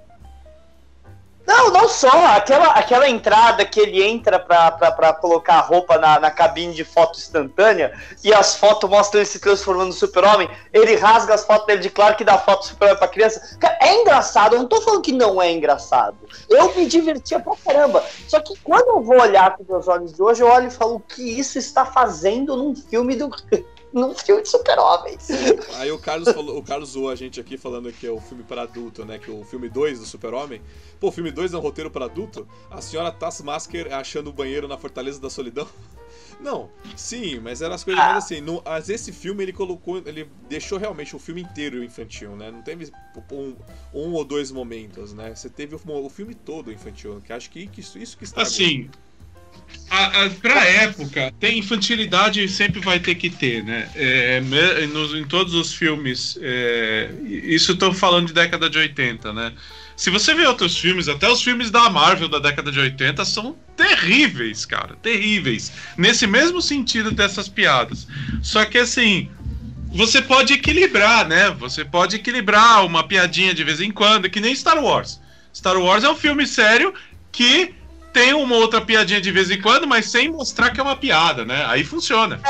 Não, 1.47 1.71
não 1.71 1.87
só. 1.87 2.09
Aquela, 2.35 2.73
aquela 2.73 3.09
entrada 3.09 3.63
que 3.65 3.79
ele 3.79 4.03
entra 4.03 4.37
pra, 4.37 4.69
pra, 4.69 4.91
pra 4.91 5.13
colocar 5.13 5.55
a 5.55 5.61
roupa 5.61 5.97
na, 5.97 6.19
na 6.19 6.29
cabine 6.29 6.73
de 6.73 6.83
foto 6.83 7.17
instantânea 7.17 7.97
e 8.21 8.33
as 8.33 8.57
fotos 8.57 8.89
mostram 8.89 9.21
ele 9.21 9.29
se 9.29 9.39
transformando 9.39 9.87
no 9.87 9.93
super-homem. 9.93 10.49
Ele 10.73 10.95
rasga 10.97 11.33
as 11.33 11.45
fotos 11.45 11.65
dele 11.65 11.79
de 11.79 11.89
claro 11.89 12.17
que 12.17 12.25
dá 12.25 12.37
foto 12.37 12.67
super-homem 12.67 12.99
pra 12.99 13.07
criança. 13.07 13.57
É 13.79 13.95
engraçado. 13.95 14.55
Eu 14.55 14.59
não 14.59 14.67
tô 14.67 14.81
falando 14.81 15.01
que 15.01 15.13
não 15.13 15.41
é 15.41 15.49
engraçado. 15.49 16.17
Eu 16.49 16.75
me 16.75 16.85
divertia 16.85 17.39
pra 17.39 17.53
caramba. 17.65 18.03
Só 18.27 18.41
que 18.41 18.53
quando 18.59 18.89
eu 18.89 19.01
vou 19.01 19.21
olhar 19.21 19.55
com 19.55 19.63
meus 19.63 19.87
olhos 19.87 20.11
de 20.11 20.21
hoje, 20.21 20.43
eu 20.43 20.47
olho 20.47 20.67
e 20.67 20.71
falo 20.71 20.95
o 20.95 20.99
que 20.99 21.39
isso 21.39 21.57
está 21.57 21.85
fazendo 21.85 22.57
num 22.57 22.75
filme 22.75 23.15
do. 23.15 23.29
num 23.97 24.13
filme 24.13 24.41
de 24.41 24.49
super-homem. 24.49 25.17
Aí 25.75 25.91
o 25.91 25.97
Carlos 25.97 26.31
falou, 26.31 26.57
o 26.57 26.63
Carlos 26.63 26.89
zoou 26.89 27.09
a 27.09 27.15
gente 27.15 27.39
aqui 27.39 27.57
falando 27.57 27.91
que 27.91 28.05
é 28.05 28.11
o 28.11 28.19
filme 28.19 28.43
para 28.43 28.61
adulto, 28.61 29.03
né? 29.03 29.17
Que 29.17 29.31
o 29.31 29.43
filme 29.43 29.67
2 29.67 29.99
do 29.99 30.05
Super-Homem. 30.05 30.61
Pô, 30.99 31.07
o 31.07 31.11
filme 31.11 31.31
2 31.31 31.53
é 31.53 31.57
um 31.57 31.61
roteiro 31.61 31.89
para 31.89 32.05
adulto? 32.05 32.47
A 32.69 32.81
senhora 32.81 33.11
Taskmaster 33.11 33.93
achando 33.93 34.29
o 34.29 34.33
banheiro 34.33 34.67
na 34.67 34.77
Fortaleza 34.77 35.19
da 35.19 35.29
Solidão? 35.29 35.67
Não, 36.39 36.69
sim, 36.95 37.39
mas 37.39 37.63
eram 37.63 37.73
as 37.73 37.83
coisas 37.83 38.03
mais 38.03 38.17
assim. 38.17 38.41
No, 38.41 38.61
mas 38.63 38.89
esse 38.89 39.11
filme 39.11 39.43
ele 39.43 39.53
colocou, 39.53 39.97
ele 40.05 40.29
deixou 40.47 40.77
realmente 40.77 41.15
o 41.15 41.19
filme 41.19 41.41
inteiro 41.41 41.83
infantil, 41.83 42.35
né? 42.35 42.51
Não 42.51 42.61
teve 42.61 42.91
um, 43.31 43.55
um 43.91 44.13
ou 44.13 44.23
dois 44.23 44.51
momentos, 44.51 45.13
né? 45.13 45.33
Você 45.33 45.49
teve 45.49 45.75
o, 45.75 45.81
o 45.87 46.09
filme 46.09 46.35
todo 46.35 46.71
infantil, 46.71 47.19
que 47.25 47.33
acho 47.33 47.49
que 47.49 47.67
isso, 47.75 47.97
isso 47.97 48.15
que 48.15 48.23
está 48.23 48.43
Assim, 48.43 48.87
a, 49.89 50.23
a, 50.25 50.29
pra 50.29 50.65
época, 50.65 51.33
tem 51.39 51.59
infantilidade 51.59 52.47
sempre 52.49 52.81
vai 52.81 52.99
ter 52.99 53.15
que 53.15 53.29
ter, 53.29 53.63
né? 53.63 53.89
É, 53.95 54.41
me- 54.41 54.87
nos- 54.87 55.13
em 55.13 55.23
todos 55.25 55.53
os 55.53 55.73
filmes, 55.73 56.37
é, 56.41 57.09
isso 57.25 57.75
tô 57.75 57.93
falando 57.93 58.27
de 58.27 58.33
década 58.33 58.69
de 58.69 58.77
80, 58.77 59.31
né? 59.31 59.53
Se 59.95 60.09
você 60.09 60.33
vê 60.35 60.45
outros 60.45 60.77
filmes, 60.77 61.07
até 61.07 61.27
os 61.29 61.41
filmes 61.41 61.71
da 61.71 61.89
Marvel 61.89 62.27
da 62.27 62.37
década 62.37 62.71
de 62.71 62.79
80 62.79 63.25
são 63.25 63.55
terríveis, 63.75 64.65
cara, 64.65 64.95
terríveis. 65.01 65.71
Nesse 65.97 66.27
mesmo 66.27 66.61
sentido 66.61 67.09
dessas 67.09 67.49
piadas. 67.49 68.07
Só 68.43 68.63
que 68.65 68.77
assim, 68.77 69.31
você 69.87 70.21
pode 70.21 70.53
equilibrar, 70.53 71.27
né? 71.27 71.49
Você 71.51 71.83
pode 71.83 72.17
equilibrar 72.17 72.85
uma 72.85 73.07
piadinha 73.07 73.53
de 73.53 73.63
vez 73.63 73.81
em 73.81 73.89
quando, 73.89 74.29
que 74.29 74.39
nem 74.39 74.53
Star 74.53 74.83
Wars. 74.83 75.19
Star 75.51 75.77
Wars 75.77 76.03
é 76.03 76.09
um 76.09 76.15
filme 76.15 76.45
sério 76.45 76.93
que 77.31 77.73
tem 78.17 78.33
uma 78.33 78.55
outra 78.55 78.81
piadinha 78.81 79.21
de 79.21 79.31
vez 79.31 79.51
em 79.51 79.61
quando, 79.61 79.85
mas 79.85 80.09
sem 80.09 80.31
mostrar 80.31 80.71
que 80.71 80.79
é 80.79 80.83
uma 80.83 80.95
piada, 80.95 81.45
né? 81.45 81.63
Aí 81.67 81.83
funciona. 81.83 82.41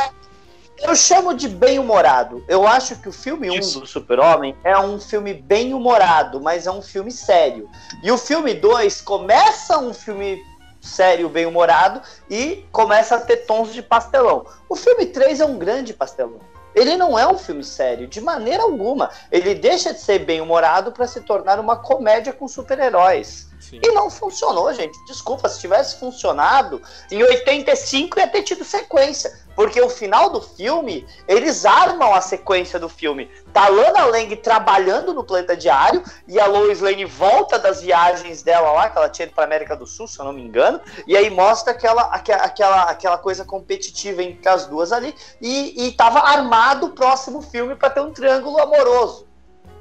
Eu 0.79 0.95
chamo 0.95 1.33
de 1.33 1.49
bem-humorado. 1.49 2.41
Eu 2.47 2.65
acho 2.65 2.95
que 3.01 3.09
o 3.09 3.11
filme 3.11 3.49
1 3.49 3.55
Isso. 3.55 3.79
do 3.81 3.85
Super-Homem 3.85 4.55
é 4.63 4.79
um 4.79 4.97
filme 4.97 5.33
bem-humorado, 5.33 6.39
mas 6.39 6.67
é 6.67 6.71
um 6.71 6.81
filme 6.81 7.11
sério. 7.11 7.69
E 8.01 8.09
o 8.09 8.17
filme 8.17 8.53
2 8.53 9.01
começa 9.01 9.77
um 9.77 9.93
filme 9.93 10.41
sério, 10.79 11.27
bem-humorado, 11.27 12.01
e 12.29 12.63
começa 12.71 13.15
a 13.15 13.19
ter 13.19 13.37
tons 13.45 13.73
de 13.73 13.81
pastelão. 13.81 14.45
O 14.69 14.75
filme 14.75 15.07
3 15.07 15.41
é 15.41 15.45
um 15.45 15.57
grande 15.57 15.93
pastelão. 15.93 16.39
Ele 16.77 16.95
não 16.95 17.17
é 17.17 17.27
um 17.27 17.39
filme 17.39 17.63
sério, 17.63 18.07
de 18.07 18.21
maneira 18.21 18.61
alguma. 18.61 19.09
Ele 19.31 19.55
deixa 19.55 19.91
de 19.91 19.99
ser 19.99 20.19
bem-humorado 20.19 20.91
para 20.91 21.07
se 21.07 21.21
tornar 21.21 21.59
uma 21.59 21.75
comédia 21.75 22.31
com 22.31 22.47
super-heróis. 22.47 23.47
E 23.71 23.91
não 23.91 24.11
funcionou, 24.11 24.71
gente. 24.71 24.95
Desculpa, 25.07 25.49
se 25.49 25.59
tivesse 25.59 25.99
funcionado, 25.99 26.79
em 27.11 27.23
85 27.23 28.19
ia 28.19 28.27
ter 28.27 28.43
tido 28.43 28.63
sequência. 28.63 29.46
Porque 29.57 29.81
o 29.81 29.89
final 29.89 30.29
do 30.29 30.39
filme, 30.39 31.03
eles 31.27 31.65
armam 31.65 32.13
a 32.13 32.21
sequência 32.21 32.77
do 32.79 32.87
filme. 32.87 33.27
Tá 33.51 33.67
Lana 33.67 34.05
Lang 34.05 34.35
trabalhando 34.35 35.15
no 35.15 35.23
planeta 35.23 35.57
diário 35.57 36.03
e 36.27 36.39
a 36.39 36.45
Lois 36.45 36.79
Lane 36.79 37.05
volta 37.05 37.57
das 37.57 37.81
viagens 37.81 38.43
dela 38.43 38.71
lá, 38.71 38.87
que 38.87 38.99
ela 38.99 39.09
tinha 39.09 39.25
ido 39.25 39.33
pra 39.33 39.45
América 39.45 39.75
do 39.75 39.87
Sul, 39.87 40.07
se 40.07 40.19
eu 40.19 40.25
não 40.25 40.31
me 40.31 40.43
engano. 40.43 40.79
E 41.07 41.17
aí 41.17 41.31
mostra 41.31 41.73
aquela, 41.73 42.03
aque- 42.03 42.31
aquela, 42.31 42.83
aquela 42.83 43.17
coisa 43.17 43.43
competitiva 43.43 44.21
entre 44.21 44.47
as 44.47 44.67
duas 44.67 44.91
ali. 44.91 45.15
E, 45.41 45.87
e 45.87 45.91
tava 45.93 46.19
armado 46.19 46.85
o 46.85 46.91
próximo 46.91 47.41
filme 47.41 47.75
para 47.75 47.89
ter 47.89 48.01
um 48.01 48.13
triângulo 48.13 48.61
amoroso. 48.61 49.25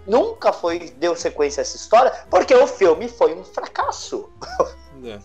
Nunca 0.07 0.55
foi 0.55 0.79
deu 0.97 1.15
sequência 1.15 1.61
a 1.61 1.63
essa 1.63 1.77
história, 1.77 2.11
porque 2.31 2.55
o 2.55 2.67
filme 2.67 3.09
foi 3.09 3.35
um 3.35 3.45
fracasso. 3.45 4.31
É. 5.05 5.19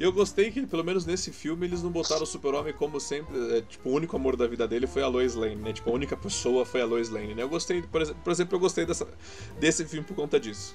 Eu 0.00 0.10
gostei 0.10 0.50
que, 0.50 0.66
pelo 0.66 0.82
menos 0.82 1.04
nesse 1.04 1.30
filme, 1.30 1.66
eles 1.66 1.82
não 1.82 1.90
botaram 1.90 2.22
o 2.22 2.26
Super-Homem 2.26 2.72
como 2.72 2.98
sempre. 2.98 3.58
é, 3.58 3.60
tipo, 3.60 3.90
o 3.90 3.92
único 3.92 4.16
amor 4.16 4.34
da 4.34 4.46
vida 4.46 4.66
dele 4.66 4.86
foi 4.86 5.02
a 5.02 5.06
Lois 5.08 5.34
Lane, 5.34 5.56
né? 5.56 5.74
Tipo, 5.74 5.90
a 5.90 5.92
única 5.92 6.16
pessoa 6.16 6.64
foi 6.64 6.80
a 6.80 6.86
Lois 6.86 7.10
Lane, 7.10 7.34
né? 7.34 7.42
Eu 7.42 7.50
gostei, 7.50 7.82
por 7.82 8.00
exemplo, 8.32 8.56
eu 8.56 8.60
gostei 8.60 8.86
dessa, 8.86 9.06
desse 9.58 9.84
filme 9.84 10.06
por 10.06 10.16
conta 10.16 10.40
disso. 10.40 10.74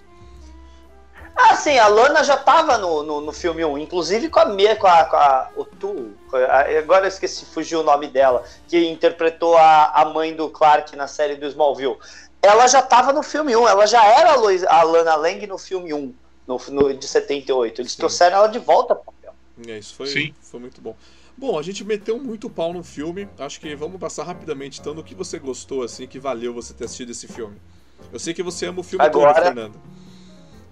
Ah, 1.35 1.55
sim, 1.55 1.77
a 1.77 1.87
Lana 1.87 2.23
já 2.23 2.37
tava 2.37 2.77
no, 2.77 3.01
no, 3.03 3.19
no 3.21 3.31
filme 3.33 3.65
1, 3.65 3.77
inclusive 3.79 4.29
com 4.29 4.39
a 4.39 4.45
Mia, 4.45 4.75
com 4.75 4.87
a, 4.87 5.03
com 5.05 5.17
a 5.17 5.49
com 5.81 6.37
a- 6.37 6.77
agora 6.79 7.05
eu 7.05 7.09
esqueci, 7.09 7.45
fugiu 7.45 7.81
o 7.81 7.83
nome 7.83 8.07
dela, 8.07 8.43
que 8.67 8.77
interpretou 8.87 9.57
a, 9.57 9.87
a 9.87 10.05
mãe 10.05 10.33
do 10.35 10.49
Clark 10.49 10.95
na 10.95 11.07
série 11.07 11.35
do 11.35 11.45
Smallville. 11.47 11.97
Ela 12.41 12.67
já 12.67 12.81
tava 12.81 13.11
no 13.11 13.23
filme 13.23 13.55
1, 13.55 13.67
ela 13.67 13.85
já 13.87 14.05
era 14.05 14.33
a, 14.33 14.35
Lois, 14.35 14.63
a 14.63 14.83
Lana 14.83 15.15
Lang 15.15 15.45
no 15.47 15.57
filme 15.57 15.93
1, 15.93 16.13
no, 16.47 16.61
no, 16.69 16.93
de 16.93 17.07
78. 17.07 17.81
Eles 17.81 17.91
Sim. 17.93 17.97
trouxeram 17.97 18.37
ela 18.37 18.47
de 18.47 18.59
volta 18.59 18.95
papel. 18.95 19.14
É, 19.67 19.77
isso 19.77 19.95
foi, 19.95 20.07
Sim. 20.07 20.33
foi 20.41 20.59
muito 20.59 20.81
bom. 20.81 20.95
Bom, 21.37 21.57
a 21.59 21.61
gente 21.63 21.83
meteu 21.83 22.17
muito 22.21 22.49
pau 22.49 22.73
no 22.73 22.83
filme. 22.83 23.27
Acho 23.39 23.59
que 23.59 23.75
vamos 23.75 23.99
passar 23.99 24.23
rapidamente, 24.23 24.79
então, 24.79 24.93
no 24.93 25.03
que 25.03 25.13
você 25.15 25.37
gostou, 25.39 25.83
assim, 25.83 26.07
que 26.07 26.19
valeu 26.19 26.53
você 26.53 26.73
ter 26.73 26.85
assistido 26.85 27.11
esse 27.11 27.27
filme. 27.27 27.57
Eu 28.11 28.19
sei 28.19 28.33
que 28.33 28.43
você 28.43 28.65
ama 28.67 28.79
o 28.79 28.83
filme 28.83 29.03
Agora- 29.05 29.33
todo, 29.33 29.43
Fernando. 29.43 29.81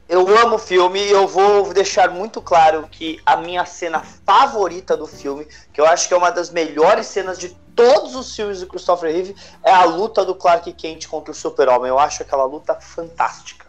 eu 0.07 0.37
amo 0.37 0.55
o 0.55 0.59
filme 0.59 0.99
e 0.99 1.11
eu 1.11 1.27
vou 1.27 1.73
deixar 1.73 2.09
muito 2.11 2.41
claro 2.41 2.87
que 2.91 3.19
a 3.25 3.37
minha 3.37 3.65
cena 3.65 4.01
favorita 4.01 4.95
do 4.97 5.07
filme, 5.07 5.47
que 5.73 5.79
eu 5.81 5.85
acho 5.85 6.07
que 6.07 6.13
é 6.13 6.17
uma 6.17 6.29
das 6.29 6.49
melhores 6.49 7.07
cenas 7.07 7.39
de 7.39 7.49
todos 7.75 8.15
os 8.15 8.35
filmes 8.35 8.59
do 8.59 8.67
Christopher 8.67 9.11
Reeve, 9.11 9.35
é 9.63 9.71
a 9.71 9.83
luta 9.85 10.23
do 10.23 10.35
Clark 10.35 10.71
Kent 10.73 11.07
contra 11.07 11.31
o 11.31 11.35
Super-Homem. 11.35 11.89
Eu 11.89 11.97
acho 11.99 12.21
aquela 12.21 12.43
luta 12.45 12.75
fantástica. 12.79 13.65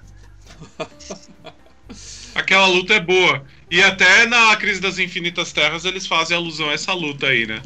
aquela 2.34 2.66
luta 2.66 2.94
é 2.94 3.00
boa. 3.00 3.44
E 3.70 3.82
até 3.82 4.26
na 4.26 4.54
Crise 4.56 4.80
das 4.80 4.98
Infinitas 4.98 5.52
Terras 5.52 5.84
eles 5.84 6.06
fazem 6.06 6.36
alusão 6.36 6.68
a 6.70 6.74
essa 6.74 6.92
luta 6.92 7.26
aí, 7.26 7.46
né? 7.46 7.62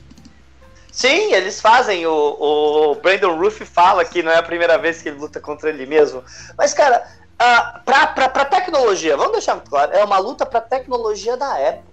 Sim, 0.99 1.33
eles 1.33 1.61
fazem. 1.61 2.07
O, 2.07 2.91
o 2.91 2.95
Brandon 2.97 3.37
Ruff 3.37 3.65
fala 3.65 4.05
que 4.05 4.23
não 4.23 4.33
é 4.33 4.39
a 4.39 4.43
primeira 4.43 4.77
vez 4.79 5.01
que 5.01 5.09
ele 5.09 5.19
luta 5.19 5.39
contra 5.39 5.69
ele 5.69 5.87
mesmo. 5.87 6.25
Mas, 6.57 6.75
cara, 6.75 7.07
uh, 7.35 7.85
pra, 7.85 8.09
pra, 8.09 8.29
pra 8.29 8.45
tecnologia, 8.45 9.17
vamos 9.17 9.33
deixar 9.33 9.55
muito 9.55 9.71
claro, 9.71 9.93
é 9.93 10.05
uma 10.05 10.19
luta 10.19 10.45
pra 10.45 10.61
tecnologia 10.61 11.37
da 11.37 11.57
época. 11.59 11.89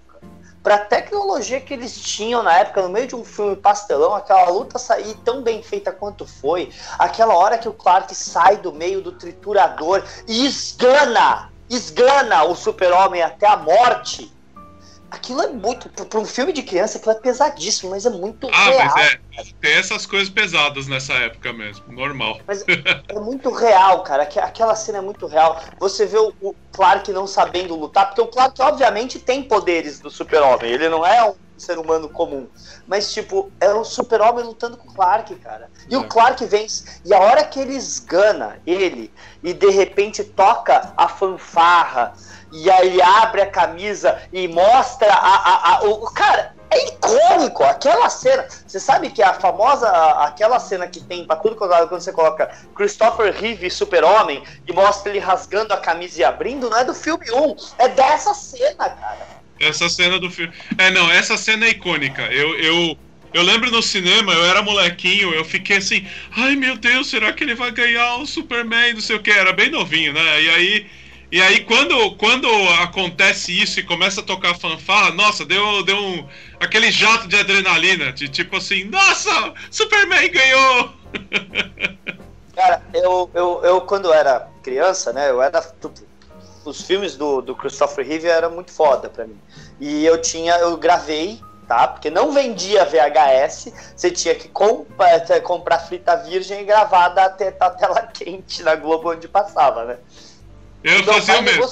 Pra 0.63 0.79
tecnologia 0.79 1.61
que 1.61 1.75
eles 1.75 1.95
tinham 2.01 2.41
na 2.41 2.57
época, 2.57 2.81
no 2.81 2.89
meio 2.89 3.05
de 3.05 3.15
um 3.15 3.23
filme 3.23 3.55
pastelão, 3.55 4.15
aquela 4.15 4.49
luta 4.49 4.79
sair 4.79 5.13
tão 5.23 5.43
bem 5.43 5.61
feita 5.61 5.91
quanto 5.91 6.25
foi, 6.25 6.71
aquela 6.97 7.35
hora 7.35 7.59
que 7.59 7.69
o 7.69 7.73
Clark 7.73 8.15
sai 8.15 8.57
do 8.57 8.73
meio 8.73 8.99
do 9.01 9.11
triturador 9.11 10.03
e 10.27 10.47
esgana 10.47 11.51
esgana 11.69 12.43
o 12.43 12.55
super-homem 12.55 13.21
até 13.21 13.47
a 13.47 13.57
morte. 13.57 14.31
Aquilo 15.09 15.41
é 15.41 15.47
muito. 15.47 15.87
Para 15.89 16.19
um 16.19 16.25
filme 16.25 16.51
de 16.51 16.61
criança, 16.63 16.97
aquilo 16.97 17.13
é 17.13 17.19
pesadíssimo, 17.19 17.91
mas 17.91 18.05
é 18.05 18.09
muito 18.09 18.49
ah, 18.51 18.65
real. 18.65 18.95
Mas 18.95 19.47
é, 19.47 19.53
tem 19.61 19.73
essas 19.73 20.05
coisas 20.05 20.29
pesadas 20.29 20.87
nessa 20.87 21.13
época 21.13 21.53
mesmo, 21.53 21.85
normal. 21.87 22.39
Mas 22.45 22.65
é 22.67 23.19
muito 23.19 23.49
real, 23.51 24.03
cara. 24.03 24.23
Aquela 24.23 24.75
cena 24.75 24.97
é 24.97 25.01
muito 25.01 25.25
real. 25.27 25.61
Você 25.79 26.05
vê 26.05 26.17
o 26.17 26.55
Clark 26.73 27.11
não 27.13 27.27
sabendo 27.27 27.75
lutar, 27.75 28.07
porque 28.07 28.21
o 28.21 28.27
Clark, 28.27 28.61
obviamente, 28.61 29.19
tem 29.19 29.43
poderes 29.43 29.99
do 29.99 30.09
super-homem. 30.09 30.71
Ele 30.71 30.89
não 30.89 31.05
é 31.05 31.23
um 31.23 31.35
ser 31.57 31.77
humano 31.77 32.09
comum. 32.09 32.47
Mas, 32.87 33.13
tipo, 33.13 33.51
é 33.59 33.69
o 33.73 33.83
super-homem 33.83 34.43
lutando 34.43 34.77
com 34.77 34.89
o 34.89 34.93
Clark, 34.93 35.33
cara. 35.35 35.69
E 35.89 35.95
é. 35.95 35.97
o 35.97 36.07
Clark 36.07 36.43
vence. 36.45 37.01
E 37.03 37.13
a 37.13 37.19
hora 37.19 37.43
que 37.43 37.59
ele 37.59 37.75
esgana 37.75 38.59
ele 38.65 39.11
e 39.43 39.53
de 39.53 39.69
repente 39.69 40.23
toca 40.23 40.93
a 40.97 41.07
fanfarra 41.07 42.13
e 42.51 42.69
aí 42.69 43.01
abre 43.01 43.41
a 43.41 43.49
camisa 43.49 44.21
e 44.31 44.47
mostra 44.47 45.11
a, 45.11 45.35
a, 45.35 45.75
a 45.75 45.83
o 45.83 46.05
cara 46.11 46.55
é 46.69 46.87
icônico 46.87 47.63
aquela 47.63 48.09
cena. 48.09 48.47
Você 48.65 48.79
sabe 48.79 49.09
que 49.09 49.21
a 49.21 49.33
famosa 49.33 49.89
aquela 50.23 50.59
cena 50.59 50.87
que 50.87 51.01
tem 51.01 51.25
para 51.25 51.37
tudo 51.37 51.55
quando 51.55 51.89
você 51.89 52.11
coloca 52.11 52.47
Christopher 52.75 53.33
Reeve 53.33 53.69
Super-Homem 53.69 54.43
e 54.67 54.73
mostra 54.73 55.09
ele 55.09 55.19
rasgando 55.19 55.73
a 55.73 55.77
camisa 55.77 56.21
e 56.21 56.23
abrindo, 56.23 56.69
não 56.69 56.77
é 56.77 56.83
do 56.83 56.93
filme 56.93 57.31
1, 57.31 57.55
é 57.77 57.87
dessa 57.89 58.33
cena, 58.33 58.89
cara. 58.89 59.44
Essa 59.59 59.87
cena 59.89 60.19
do 60.19 60.29
filme. 60.29 60.53
É, 60.77 60.91
não, 60.91 61.09
essa 61.09 61.37
cena 61.37 61.65
é 61.65 61.69
icônica. 61.69 62.23
Eu, 62.23 62.57
eu, 62.59 62.97
eu 63.33 63.43
lembro 63.43 63.71
no 63.71 63.81
cinema, 63.81 64.33
eu 64.33 64.45
era 64.45 64.61
molequinho, 64.61 65.33
eu 65.33 65.45
fiquei 65.45 65.77
assim, 65.77 66.05
ai 66.35 66.55
meu 66.55 66.77
Deus, 66.77 67.09
será 67.09 67.31
que 67.33 67.43
ele 67.43 67.55
vai 67.55 67.71
ganhar 67.71 68.17
o 68.17 68.25
Superman? 68.25 68.93
Não 68.93 69.01
sei 69.01 69.15
o 69.15 69.21
que, 69.21 69.31
era 69.31 69.53
bem 69.53 69.69
novinho, 69.69 70.13
né? 70.13 70.41
E 70.41 70.49
aí. 70.49 70.87
E 71.31 71.41
aí, 71.41 71.61
quando, 71.61 72.15
quando 72.17 72.47
acontece 72.81 73.51
isso 73.51 73.79
e 73.79 73.83
começa 73.83 74.21
a 74.21 74.23
tocar 74.23 74.53
fanfarra, 74.55 75.11
nossa, 75.11 75.43
deu, 75.43 75.83
deu 75.83 75.97
um, 75.97 76.25
aquele 76.59 76.91
jato 76.91 77.27
de 77.27 77.35
adrenalina, 77.35 78.13
de 78.13 78.29
tipo 78.29 78.55
assim, 78.55 78.85
nossa, 78.85 79.53
Superman 79.71 80.31
ganhou! 80.31 80.93
Cara, 82.55 82.81
eu, 82.93 83.29
eu, 83.33 83.61
eu 83.65 83.81
quando 83.81 84.13
era 84.13 84.47
criança, 84.63 85.11
né, 85.11 85.29
eu 85.29 85.41
era 85.41 85.61
os 86.65 86.81
filmes 86.81 87.15
do, 87.15 87.41
do 87.41 87.55
Christopher 87.55 88.05
Reeve 88.05 88.27
eram 88.27 88.51
muito 88.51 88.71
foda 88.71 89.09
pra 89.09 89.25
mim. 89.25 89.39
E 89.79 90.05
eu 90.05 90.21
tinha, 90.21 90.55
eu 90.57 90.77
gravei, 90.77 91.39
tá? 91.67 91.87
Porque 91.87 92.09
não 92.09 92.31
vendia 92.31 92.85
VHS, 92.85 93.73
você 93.95 94.11
tinha 94.11 94.35
que 94.35 94.47
comprar, 94.47 95.29
eh, 95.29 95.39
comprar 95.39 95.79
fita 95.79 96.15
virgem 96.15 96.61
e 96.61 96.65
gravar 96.65 97.07
até 97.17 97.55
a 97.59 97.69
tela 97.69 98.01
quente 98.13 98.63
na 98.63 98.75
Globo 98.75 99.11
onde 99.11 99.27
passava, 99.27 99.85
né? 99.85 99.97
Eu 100.83 101.03
Meu 101.03 101.13
fazia 101.13 101.41
mesmo. 101.41 101.67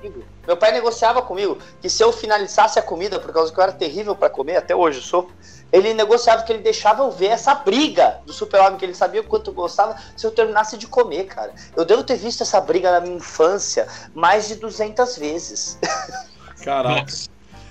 Comigo. 0.00 0.24
Meu 0.46 0.56
pai 0.56 0.72
negociava 0.72 1.20
comigo 1.20 1.58
que 1.80 1.90
se 1.90 2.02
eu 2.02 2.12
finalizasse 2.12 2.78
a 2.78 2.82
comida, 2.82 3.18
por 3.18 3.32
causa 3.32 3.52
que 3.52 3.58
eu 3.58 3.62
era 3.62 3.72
terrível 3.72 4.14
para 4.14 4.30
comer, 4.30 4.56
até 4.56 4.74
hoje 4.74 4.98
eu 4.98 5.02
sou, 5.02 5.30
ele 5.72 5.94
negociava 5.94 6.42
que 6.42 6.52
ele 6.52 6.62
deixava 6.62 7.02
eu 7.02 7.10
ver 7.10 7.26
essa 7.26 7.54
briga 7.54 8.20
do 8.24 8.32
super-homem, 8.32 8.78
que 8.78 8.84
ele 8.84 8.94
sabia 8.94 9.20
o 9.20 9.24
quanto 9.24 9.50
eu 9.50 9.54
gostava, 9.54 9.96
se 10.16 10.26
eu 10.26 10.30
terminasse 10.30 10.76
de 10.76 10.86
comer, 10.86 11.24
cara. 11.24 11.54
Eu 11.76 11.84
devo 11.84 12.02
ter 12.02 12.16
visto 12.16 12.42
essa 12.42 12.60
briga 12.60 12.90
na 12.90 13.00
minha 13.00 13.16
infância 13.16 13.86
mais 14.14 14.48
de 14.48 14.56
200 14.56 15.16
vezes. 15.18 15.78
Caraca. 16.64 17.12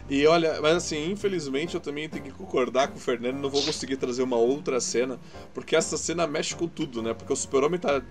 E 0.10 0.26
olha, 0.26 0.62
mas 0.62 0.78
assim, 0.78 1.12
infelizmente 1.12 1.76
eu 1.76 1.82
também 1.82 2.08
tenho 2.08 2.24
que 2.24 2.32
concordar 2.32 2.88
com 2.88 2.96
o 2.96 3.00
Fernando, 3.00 3.36
não 3.36 3.50
vou 3.50 3.62
conseguir 3.62 3.98
trazer 3.98 4.24
uma 4.24 4.38
outra 4.38 4.80
cena, 4.80 5.20
porque 5.54 5.76
essa 5.76 5.98
cena 5.98 6.26
mexe 6.26 6.56
com 6.56 6.66
tudo, 6.66 7.02
né? 7.02 7.14
Porque 7.14 7.34
o 7.34 7.36
super-homem 7.36 7.78
tá 7.78 8.02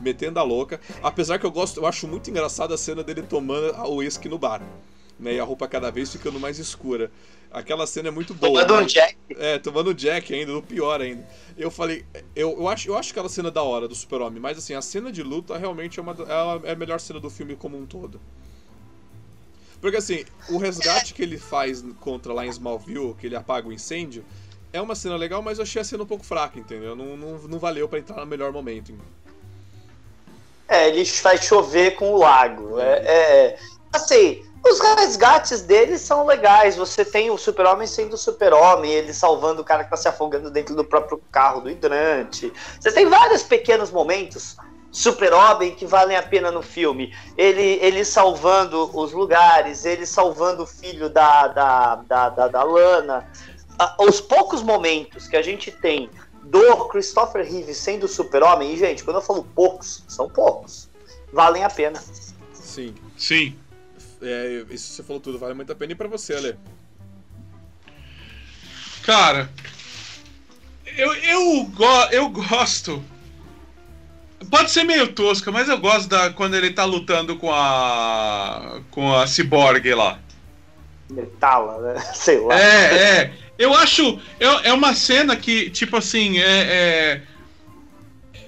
metendo 0.00 0.40
a 0.40 0.42
louca, 0.42 0.80
apesar 1.00 1.38
que 1.38 1.46
eu 1.46 1.50
gosto, 1.52 1.78
eu 1.78 1.86
acho 1.86 2.08
muito 2.08 2.28
engraçada 2.28 2.74
a 2.74 2.78
cena 2.78 3.04
dele 3.04 3.22
tomando 3.22 3.76
o 3.84 3.96
uísque 3.96 4.28
no 4.28 4.38
bar, 4.38 4.60
né? 5.18 5.34
E 5.34 5.40
a 5.40 5.44
roupa 5.44 5.66
cada 5.68 5.90
vez 5.90 6.10
ficando 6.10 6.38
mais 6.38 6.58
escura. 6.58 7.10
Aquela 7.50 7.86
cena 7.86 8.08
é 8.08 8.10
muito 8.10 8.34
boa. 8.34 8.64
Tomando 8.64 8.84
um 8.84 8.86
Jack. 8.86 9.16
É, 9.30 9.58
tomando 9.58 9.94
Jack 9.94 10.34
ainda, 10.34 10.56
o 10.56 10.62
pior 10.62 11.00
ainda. 11.00 11.26
Eu 11.56 11.70
falei, 11.70 12.04
eu, 12.34 12.50
eu, 12.58 12.68
acho, 12.68 12.88
eu 12.88 12.96
acho 12.96 13.12
aquela 13.12 13.28
cena 13.28 13.50
da 13.50 13.62
hora 13.62 13.88
do 13.88 13.94
Super-Homem, 13.94 14.40
mas 14.40 14.58
assim, 14.58 14.74
a 14.74 14.82
cena 14.82 15.10
de 15.10 15.22
luta 15.22 15.56
realmente 15.56 15.98
é, 15.98 16.02
uma, 16.02 16.14
é 16.64 16.72
a 16.72 16.76
melhor 16.76 17.00
cena 17.00 17.18
do 17.18 17.30
filme 17.30 17.56
como 17.56 17.78
um 17.78 17.86
todo. 17.86 18.20
Porque 19.80 19.96
assim, 19.96 20.24
o 20.50 20.58
resgate 20.58 21.14
que 21.14 21.22
ele 21.22 21.38
faz 21.38 21.84
contra 22.00 22.32
lá 22.32 22.44
em 22.44 22.50
Smallville, 22.50 23.14
que 23.14 23.26
ele 23.26 23.36
apaga 23.36 23.68
o 23.68 23.72
incêndio, 23.72 24.24
é 24.72 24.80
uma 24.80 24.94
cena 24.94 25.16
legal, 25.16 25.42
mas 25.42 25.58
eu 25.58 25.62
achei 25.62 25.80
a 25.80 25.84
cena 25.84 26.02
um 26.02 26.06
pouco 26.06 26.24
fraca, 26.24 26.58
entendeu? 26.58 26.94
Não, 26.94 27.16
não, 27.16 27.38
não 27.38 27.58
valeu 27.58 27.88
para 27.88 27.98
entrar 27.98 28.16
no 28.16 28.26
melhor 28.26 28.52
momento. 28.52 28.92
É, 30.68 30.88
ele 30.88 31.04
faz 31.04 31.44
chover 31.44 31.94
com 31.96 32.12
o 32.12 32.18
lago. 32.18 32.78
É, 32.78 32.92
é, 33.06 33.58
assim, 33.92 34.44
os 34.64 34.80
resgates 34.80 35.62
dele 35.62 35.98
são 35.98 36.26
legais. 36.26 36.76
Você 36.76 37.04
tem 37.04 37.30
o 37.30 37.38
super-homem 37.38 37.86
sendo 37.86 38.14
o 38.14 38.18
super-homem, 38.18 38.90
ele 38.92 39.12
salvando 39.12 39.62
o 39.62 39.64
cara 39.64 39.84
que 39.84 39.90
tá 39.90 39.96
se 39.96 40.08
afogando 40.08 40.50
dentro 40.50 40.74
do 40.74 40.84
próprio 40.84 41.20
carro 41.30 41.60
do 41.60 41.70
hidrante. 41.70 42.52
Você 42.80 42.90
tem 42.92 43.06
vários 43.06 43.42
pequenos 43.42 43.90
momentos 43.90 44.56
super-homem 44.90 45.74
que 45.74 45.84
valem 45.86 46.16
a 46.16 46.22
pena 46.22 46.50
no 46.50 46.62
filme. 46.62 47.14
Ele, 47.36 47.78
ele 47.82 48.04
salvando 48.04 48.90
os 48.98 49.12
lugares, 49.12 49.84
ele 49.84 50.06
salvando 50.06 50.62
o 50.62 50.66
filho 50.66 51.08
da, 51.10 51.48
da, 51.48 51.94
da, 51.96 52.28
da, 52.30 52.48
da 52.48 52.62
Lana. 52.62 53.30
os 54.00 54.20
poucos 54.20 54.62
momentos 54.62 55.28
que 55.28 55.36
a 55.36 55.42
gente 55.42 55.70
tem 55.70 56.10
do 56.42 56.86
Christopher 56.86 57.44
Reeve 57.44 57.74
sendo 57.74 58.08
super-homem, 58.08 58.72
e 58.72 58.76
gente, 58.76 59.04
quando 59.04 59.16
eu 59.16 59.22
falo 59.22 59.44
poucos, 59.54 60.04
são 60.08 60.28
poucos, 60.28 60.88
valem 61.32 61.64
a 61.64 61.68
pena. 61.68 62.00
Sim. 62.54 62.94
Sim. 63.16 63.58
É, 64.28 64.64
isso 64.70 64.92
você 64.92 65.02
falou 65.02 65.20
tudo, 65.20 65.38
vale 65.38 65.54
muito 65.54 65.72
a 65.72 65.76
pena. 65.76 65.92
E 65.92 65.96
pra 65.96 66.08
você, 66.08 66.34
Ale? 66.34 66.56
Cara, 69.02 69.48
eu, 70.96 71.14
eu, 71.14 71.64
go 71.64 72.04
eu 72.10 72.28
gosto 72.28 73.02
Pode 74.50 74.70
ser 74.70 74.84
meio 74.84 75.12
tosca, 75.12 75.50
mas 75.50 75.68
eu 75.68 75.78
gosto 75.78 76.08
da 76.08 76.30
quando 76.30 76.54
ele 76.54 76.70
tá 76.70 76.84
lutando 76.84 77.36
com 77.36 77.52
a. 77.52 78.80
com 78.90 79.14
a 79.14 79.26
Cyborg 79.26 79.94
lá. 79.94 80.18
Metala, 81.10 81.80
né? 81.80 82.00
Sei 82.14 82.38
lá. 82.38 82.58
É, 82.58 82.94
é. 82.94 83.32
Eu 83.58 83.74
acho. 83.74 84.20
É, 84.38 84.68
é 84.68 84.72
uma 84.72 84.94
cena 84.94 85.34
que, 85.36 85.70
tipo 85.70 85.96
assim, 85.96 86.38
é, 86.38 86.42
é. 86.42 87.22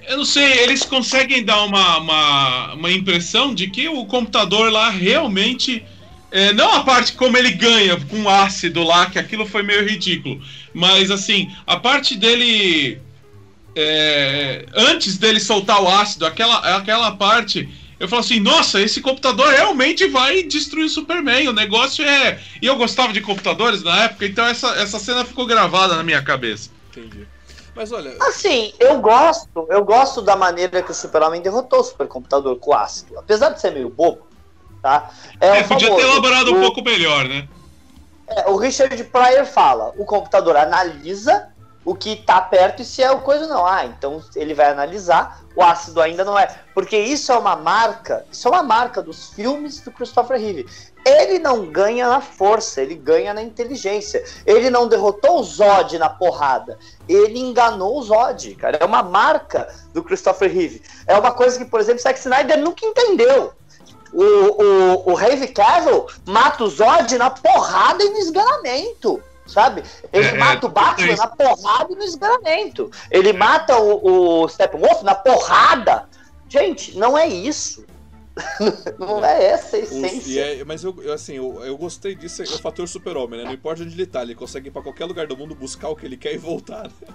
Eu 0.08 0.18
não 0.18 0.24
sei, 0.24 0.60
eles 0.60 0.82
conseguem 0.82 1.44
dar 1.44 1.62
uma, 1.64 1.98
uma, 1.98 2.74
uma 2.74 2.90
impressão 2.90 3.54
de 3.54 3.68
que 3.68 3.88
o 3.88 4.04
computador 4.06 4.72
lá 4.72 4.90
realmente. 4.90 5.84
É, 6.30 6.52
não 6.52 6.74
a 6.74 6.84
parte 6.84 7.14
como 7.14 7.38
ele 7.38 7.52
ganha 7.52 7.96
com 7.96 8.28
ácido 8.28 8.82
lá, 8.82 9.06
que 9.06 9.18
aquilo 9.18 9.46
foi 9.46 9.62
meio 9.62 9.88
ridículo. 9.88 10.42
Mas 10.74 11.10
assim, 11.10 11.50
a 11.66 11.78
parte 11.78 12.16
dele 12.16 13.00
é, 13.80 14.66
antes 14.74 15.16
dele 15.18 15.38
soltar 15.38 15.80
o 15.80 15.88
ácido, 15.88 16.26
aquela, 16.26 16.76
aquela 16.76 17.12
parte, 17.12 17.68
eu 18.00 18.08
falo 18.08 18.20
assim, 18.20 18.40
nossa, 18.40 18.80
esse 18.80 19.00
computador 19.00 19.48
realmente 19.52 20.06
vai 20.08 20.42
destruir 20.42 20.86
o 20.86 20.90
Superman. 20.90 21.48
O 21.48 21.52
negócio 21.52 22.04
é. 22.04 22.40
E 22.60 22.66
eu 22.66 22.76
gostava 22.76 23.12
de 23.12 23.20
computadores 23.20 23.82
na 23.82 24.04
época, 24.04 24.26
então 24.26 24.44
essa, 24.44 24.68
essa 24.80 24.98
cena 24.98 25.24
ficou 25.24 25.46
gravada 25.46 25.94
na 25.94 26.02
minha 26.02 26.20
cabeça. 26.20 26.70
Entendi. 26.90 27.26
Mas 27.78 27.92
olha. 27.92 28.16
Assim, 28.22 28.72
eu 28.80 29.00
gosto, 29.00 29.68
eu 29.70 29.84
gosto 29.84 30.20
da 30.20 30.34
maneira 30.34 30.82
que 30.82 30.90
o 30.90 30.94
Superman 30.94 31.40
derrotou 31.40 31.78
o 31.78 31.84
supercomputador 31.84 32.56
com 32.56 32.74
ácido. 32.74 33.16
Apesar 33.16 33.50
de 33.50 33.60
ser 33.60 33.70
meio 33.70 33.88
bobo, 33.88 34.26
tá? 34.82 35.08
É, 35.40 35.58
é 35.58 35.62
podia 35.62 35.94
ter 35.94 36.02
elaborado 36.02 36.52
o, 36.52 36.56
um 36.56 36.60
pouco 36.60 36.82
melhor, 36.82 37.28
né? 37.28 37.48
É, 38.26 38.50
o 38.50 38.56
Richard 38.56 39.00
Pryor 39.04 39.46
fala: 39.46 39.94
o 39.96 40.04
computador 40.04 40.56
analisa 40.56 41.50
o 41.88 41.94
que 41.94 42.16
tá 42.16 42.38
perto 42.38 42.82
e 42.82 42.84
se 42.84 43.02
é 43.02 43.10
o 43.10 43.22
coisa 43.22 43.46
não. 43.46 43.64
Ah, 43.64 43.86
então 43.86 44.22
ele 44.36 44.52
vai 44.52 44.70
analisar, 44.70 45.42
o 45.56 45.62
ácido 45.62 46.02
ainda 46.02 46.22
não 46.22 46.38
é. 46.38 46.46
Porque 46.74 46.98
isso 46.98 47.32
é 47.32 47.38
uma 47.38 47.56
marca, 47.56 48.26
isso 48.30 48.46
é 48.46 48.50
uma 48.50 48.62
marca 48.62 49.00
dos 49.00 49.30
filmes 49.30 49.80
do 49.80 49.90
Christopher 49.90 50.38
Reeve. 50.38 50.66
Ele 51.02 51.38
não 51.38 51.64
ganha 51.64 52.06
na 52.06 52.20
força, 52.20 52.82
ele 52.82 52.94
ganha 52.94 53.32
na 53.32 53.42
inteligência. 53.42 54.22
Ele 54.44 54.68
não 54.68 54.86
derrotou 54.86 55.40
o 55.40 55.42
Zod 55.42 55.98
na 55.98 56.10
porrada. 56.10 56.78
Ele 57.08 57.38
enganou 57.38 57.98
o 57.98 58.02
Zod, 58.02 58.54
cara. 58.56 58.76
É 58.78 58.84
uma 58.84 59.02
marca 59.02 59.74
do 59.94 60.04
Christopher 60.04 60.52
Reeve. 60.52 60.82
É 61.06 61.16
uma 61.16 61.32
coisa 61.32 61.56
que, 61.56 61.64
por 61.64 61.80
exemplo, 61.80 62.02
Zack 62.02 62.18
Snyder 62.18 62.58
nunca 62.58 62.84
entendeu. 62.84 63.54
O, 64.12 64.22
o, 64.22 65.14
o 65.14 65.54
Cavill 65.54 66.06
mata 66.26 66.64
o 66.64 66.68
Zod 66.68 67.16
na 67.16 67.30
porrada 67.30 68.04
e 68.04 68.10
no 68.10 68.18
esganamento 68.18 69.22
sabe? 69.48 69.82
Ele 70.12 70.28
é, 70.28 70.34
mata 70.34 70.66
o 70.66 70.70
Batman 70.70 71.12
é 71.12 71.16
na 71.16 71.26
porrada 71.26 71.92
e 71.92 71.96
no 71.96 72.04
esganamento. 72.04 72.90
Ele 73.10 73.32
mata 73.32 73.76
o, 73.78 74.42
o 74.42 74.48
Steppenwolf 74.48 75.02
na 75.02 75.14
porrada. 75.14 76.08
Gente, 76.48 76.96
não 76.96 77.16
é 77.16 77.26
isso. 77.26 77.84
não 78.98 79.24
é 79.24 79.46
essa 79.46 79.76
a 79.76 79.80
essência. 79.80 80.40
É, 80.40 80.64
mas 80.64 80.84
eu, 80.84 80.94
assim, 81.12 81.34
eu, 81.34 81.64
eu 81.64 81.76
gostei 81.76 82.14
disso, 82.14 82.42
é 82.42 82.44
o 82.44 82.58
fator 82.58 82.86
super-homem, 82.86 83.40
né? 83.40 83.44
Não 83.44 83.52
importa 83.52 83.82
onde 83.82 83.94
ele 83.94 84.06
tá, 84.06 84.22
ele 84.22 84.34
consegue 84.34 84.68
ir 84.68 84.70
pra 84.70 84.82
qualquer 84.82 85.06
lugar 85.06 85.26
do 85.26 85.36
mundo 85.36 85.54
buscar 85.54 85.88
o 85.88 85.96
que 85.96 86.06
ele 86.06 86.16
quer 86.16 86.34
e 86.34 86.38
voltar. 86.38 86.84
Né? 86.84 87.08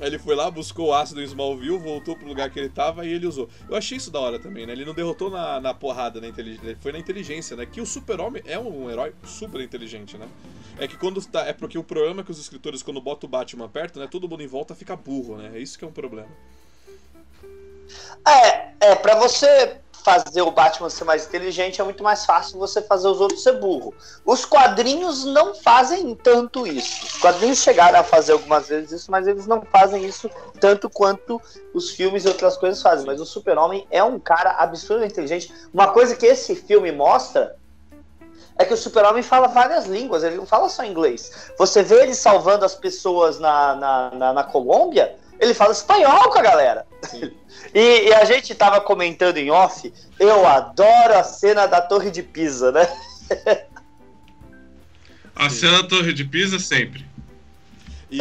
Ele 0.00 0.18
foi 0.18 0.34
lá, 0.34 0.50
buscou 0.50 0.88
o 0.88 0.94
ácido 0.94 1.20
em 1.20 1.24
Smallville, 1.24 1.78
voltou 1.78 2.16
pro 2.16 2.26
lugar 2.26 2.50
que 2.50 2.58
ele 2.58 2.68
tava 2.68 3.06
e 3.06 3.12
ele 3.12 3.26
usou. 3.26 3.48
Eu 3.68 3.76
achei 3.76 3.96
isso 3.96 4.10
da 4.10 4.18
hora 4.18 4.38
também, 4.38 4.66
né? 4.66 4.72
Ele 4.72 4.84
não 4.84 4.92
derrotou 4.92 5.30
na, 5.30 5.60
na 5.60 5.72
porrada, 5.72 6.20
na 6.20 6.26
inteligência, 6.26 6.76
foi 6.80 6.92
na 6.92 6.98
inteligência, 6.98 7.56
né? 7.56 7.64
Que 7.64 7.80
o 7.80 7.86
super-homem 7.86 8.42
é 8.44 8.58
um 8.58 8.90
herói 8.90 9.14
super 9.24 9.60
inteligente, 9.60 10.18
né? 10.18 10.28
É 10.78 10.88
que 10.88 10.96
quando 10.96 11.24
tá. 11.24 11.46
É 11.46 11.52
porque 11.52 11.78
o 11.78 11.84
problema 11.84 12.22
é 12.22 12.24
que 12.24 12.32
os 12.32 12.38
escritores, 12.38 12.82
quando 12.82 13.00
botam 13.00 13.28
o 13.28 13.30
Batman 13.30 13.68
perto, 13.68 14.00
né? 14.00 14.08
Todo 14.10 14.28
mundo 14.28 14.42
em 14.42 14.48
volta 14.48 14.74
fica 14.74 14.96
burro, 14.96 15.36
né? 15.36 15.52
É 15.54 15.58
isso 15.60 15.78
que 15.78 15.84
é 15.84 15.88
um 15.88 15.92
problema. 15.92 16.28
É, 18.26 18.72
é, 18.80 18.94
pra 18.96 19.14
você 19.16 19.80
fazer 20.04 20.42
o 20.42 20.50
Batman 20.50 20.90
ser 20.90 21.04
mais 21.04 21.26
inteligente, 21.26 21.80
é 21.80 21.84
muito 21.84 22.04
mais 22.04 22.26
fácil 22.26 22.58
você 22.58 22.82
fazer 22.82 23.08
os 23.08 23.20
outros 23.20 23.42
ser 23.42 23.52
burro. 23.52 23.94
Os 24.24 24.44
quadrinhos 24.44 25.24
não 25.24 25.54
fazem 25.54 26.14
tanto 26.14 26.66
isso. 26.66 27.06
Os 27.06 27.18
quadrinhos 27.18 27.58
chegaram 27.58 27.98
a 27.98 28.04
fazer 28.04 28.32
algumas 28.32 28.68
vezes 28.68 28.92
isso, 28.92 29.10
mas 29.10 29.26
eles 29.26 29.46
não 29.46 29.62
fazem 29.62 30.04
isso 30.04 30.30
tanto 30.60 30.90
quanto 30.90 31.40
os 31.72 31.90
filmes 31.90 32.24
e 32.24 32.28
outras 32.28 32.58
coisas 32.58 32.82
fazem. 32.82 33.06
Mas 33.06 33.18
o 33.18 33.24
Super-Homem 33.24 33.86
é 33.90 34.04
um 34.04 34.20
cara 34.20 34.50
absurdamente 34.58 35.14
inteligente. 35.14 35.52
Uma 35.72 35.88
coisa 35.88 36.14
que 36.14 36.26
esse 36.26 36.54
filme 36.54 36.92
mostra 36.92 37.56
é 38.56 38.64
que 38.64 38.74
o 38.74 38.76
super-homem 38.76 39.22
fala 39.22 39.48
várias 39.48 39.86
línguas, 39.86 40.22
ele 40.22 40.36
não 40.36 40.46
fala 40.46 40.68
só 40.68 40.84
inglês. 40.84 41.50
Você 41.58 41.82
vê 41.82 42.02
ele 42.02 42.14
salvando 42.14 42.64
as 42.64 42.74
pessoas 42.74 43.40
na, 43.40 43.74
na, 43.74 44.10
na, 44.10 44.32
na 44.32 44.44
Colômbia, 44.44 45.16
ele 45.38 45.54
fala 45.54 45.72
espanhol 45.72 46.30
com 46.30 46.38
a 46.38 46.42
galera. 46.42 46.86
E, 47.72 48.08
e, 48.08 48.14
a 48.14 48.24
gente 48.24 48.54
tava 48.54 48.80
comentando 48.80 49.36
em 49.36 49.50
off, 49.50 49.92
eu 50.20 50.46
adoro 50.46 51.14
a 51.14 51.24
cena 51.24 51.66
da 51.66 51.80
Torre 51.80 52.08
de 52.08 52.22
Pisa, 52.22 52.70
né? 52.70 52.86
a 55.34 55.50
cena 55.50 55.82
da 55.82 55.88
Torre 55.88 56.12
de 56.12 56.24
Pisa 56.24 56.60
sempre. 56.60 57.04
E 58.08 58.18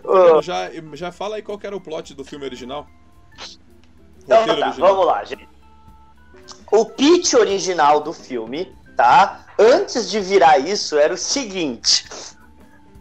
já, 0.42 0.70
já 0.94 1.12
fala 1.12 1.36
aí 1.36 1.42
qual 1.42 1.60
era 1.62 1.76
o 1.76 1.80
plot 1.80 2.14
do 2.14 2.24
filme 2.24 2.46
original. 2.46 2.86
Então, 4.24 4.46
tá, 4.46 4.52
original. 4.52 4.88
vamos 4.88 5.06
lá, 5.06 5.24
gente. 5.24 5.48
O 6.72 6.86
pitch 6.86 7.34
original 7.34 8.00
do 8.00 8.14
filme, 8.14 8.74
tá? 8.96 9.46
Antes 9.58 10.10
de 10.10 10.20
virar 10.20 10.58
isso, 10.58 10.96
era 10.96 11.12
o 11.12 11.18
seguinte: 11.18 12.06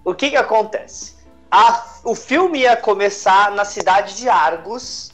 o 0.04 0.14
que 0.14 0.30
que 0.30 0.38
acontece? 0.38 1.15
A, 1.56 1.86
o 2.04 2.14
filme 2.14 2.60
ia 2.60 2.76
começar 2.76 3.50
na 3.52 3.64
cidade 3.64 4.18
de 4.18 4.28
Argos, 4.28 5.14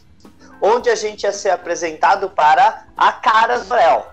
onde 0.59 0.89
a 0.89 0.95
gente 0.95 1.21
ia 1.21 1.31
ser 1.31 1.51
apresentado 1.51 2.31
para 2.31 2.87
a 2.97 3.11
Cara 3.11 3.59
Zorel. 3.59 4.07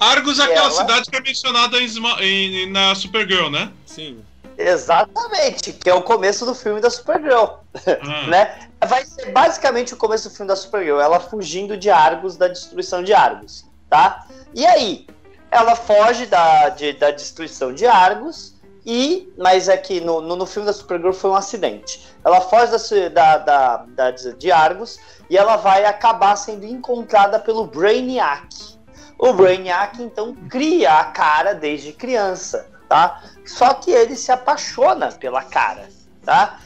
Argos 0.00 0.40
é 0.40 0.42
aquela 0.42 0.70
cidade 0.72 1.08
que 1.08 1.16
é 1.16 1.20
mencionada 1.20 1.78
em, 1.78 1.86
em, 2.24 2.72
na 2.72 2.92
Supergirl, 2.96 3.48
né? 3.48 3.70
Sim. 3.86 4.24
Exatamente, 4.58 5.74
que 5.74 5.88
é 5.88 5.94
o 5.94 6.02
começo 6.02 6.44
do 6.44 6.56
filme 6.56 6.80
da 6.80 6.90
Supergirl. 6.90 7.58
Ah. 7.86 8.26
né? 8.26 8.68
Vai 8.84 9.04
ser 9.04 9.30
basicamente 9.30 9.94
o 9.94 9.96
começo 9.96 10.28
do 10.28 10.34
filme 10.34 10.48
da 10.48 10.56
Supergirl, 10.56 10.98
ela 10.98 11.20
fugindo 11.20 11.76
de 11.76 11.88
Argos, 11.88 12.36
da 12.36 12.48
destruição 12.48 13.04
de 13.04 13.14
Argos, 13.14 13.64
tá? 13.88 14.26
E 14.52 14.66
aí, 14.66 15.06
ela 15.52 15.76
foge 15.76 16.26
da, 16.26 16.70
de, 16.70 16.94
da 16.94 17.12
destruição 17.12 17.72
de 17.72 17.86
Argos 17.86 18.55
e, 18.86 19.32
mas 19.36 19.68
aqui 19.68 19.98
é 19.98 20.00
no, 20.00 20.20
no, 20.20 20.36
no, 20.36 20.46
filme 20.46 20.64
da 20.64 20.72
Supergirl 20.72 21.12
foi 21.12 21.30
um 21.30 21.34
acidente. 21.34 22.06
Ela 22.24 22.40
foge 22.40 23.08
da, 23.08 23.36
da, 23.36 23.76
da, 23.88 24.10
de 24.12 24.52
Argos 24.52 25.00
e 25.28 25.36
ela 25.36 25.56
vai 25.56 25.84
acabar 25.84 26.36
sendo 26.36 26.64
encontrada 26.64 27.40
pelo 27.40 27.66
Brainiac. 27.66 28.78
O 29.18 29.32
Brainiac 29.32 30.00
então 30.00 30.36
cria 30.48 31.00
a 31.00 31.04
cara 31.06 31.52
desde 31.52 31.92
criança, 31.92 32.68
tá? 32.88 33.24
Só 33.44 33.74
que 33.74 33.90
ele 33.90 34.14
se 34.14 34.30
apaixona 34.30 35.10
pela 35.10 35.42
cara, 35.42 35.88
tá? 36.24 36.60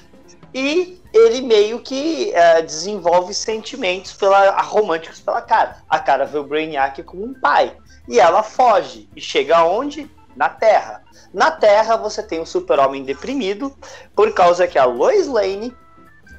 E 0.52 1.00
ele 1.14 1.40
meio 1.40 1.80
que 1.80 2.34
uh, 2.34 2.62
desenvolve 2.62 3.32
sentimentos 3.32 4.12
pela, 4.12 4.60
românticos 4.60 5.20
pela 5.20 5.40
cara. 5.40 5.78
A 5.88 5.98
cara 5.98 6.26
vê 6.26 6.38
o 6.38 6.44
Brainiac 6.44 7.02
como 7.02 7.24
um 7.24 7.32
pai. 7.32 7.74
E 8.06 8.20
ela 8.20 8.42
foge. 8.42 9.08
E 9.16 9.20
chega 9.20 9.58
aonde? 9.58 10.10
Na 10.36 10.48
Terra. 10.48 11.02
Na 11.32 11.50
Terra, 11.50 11.96
você 11.96 12.22
tem 12.22 12.40
o 12.40 12.46
super-homem 12.46 13.04
deprimido, 13.04 13.74
por 14.14 14.32
causa 14.34 14.66
que 14.66 14.78
a 14.78 14.84
Lois 14.84 15.28
Lane 15.28 15.74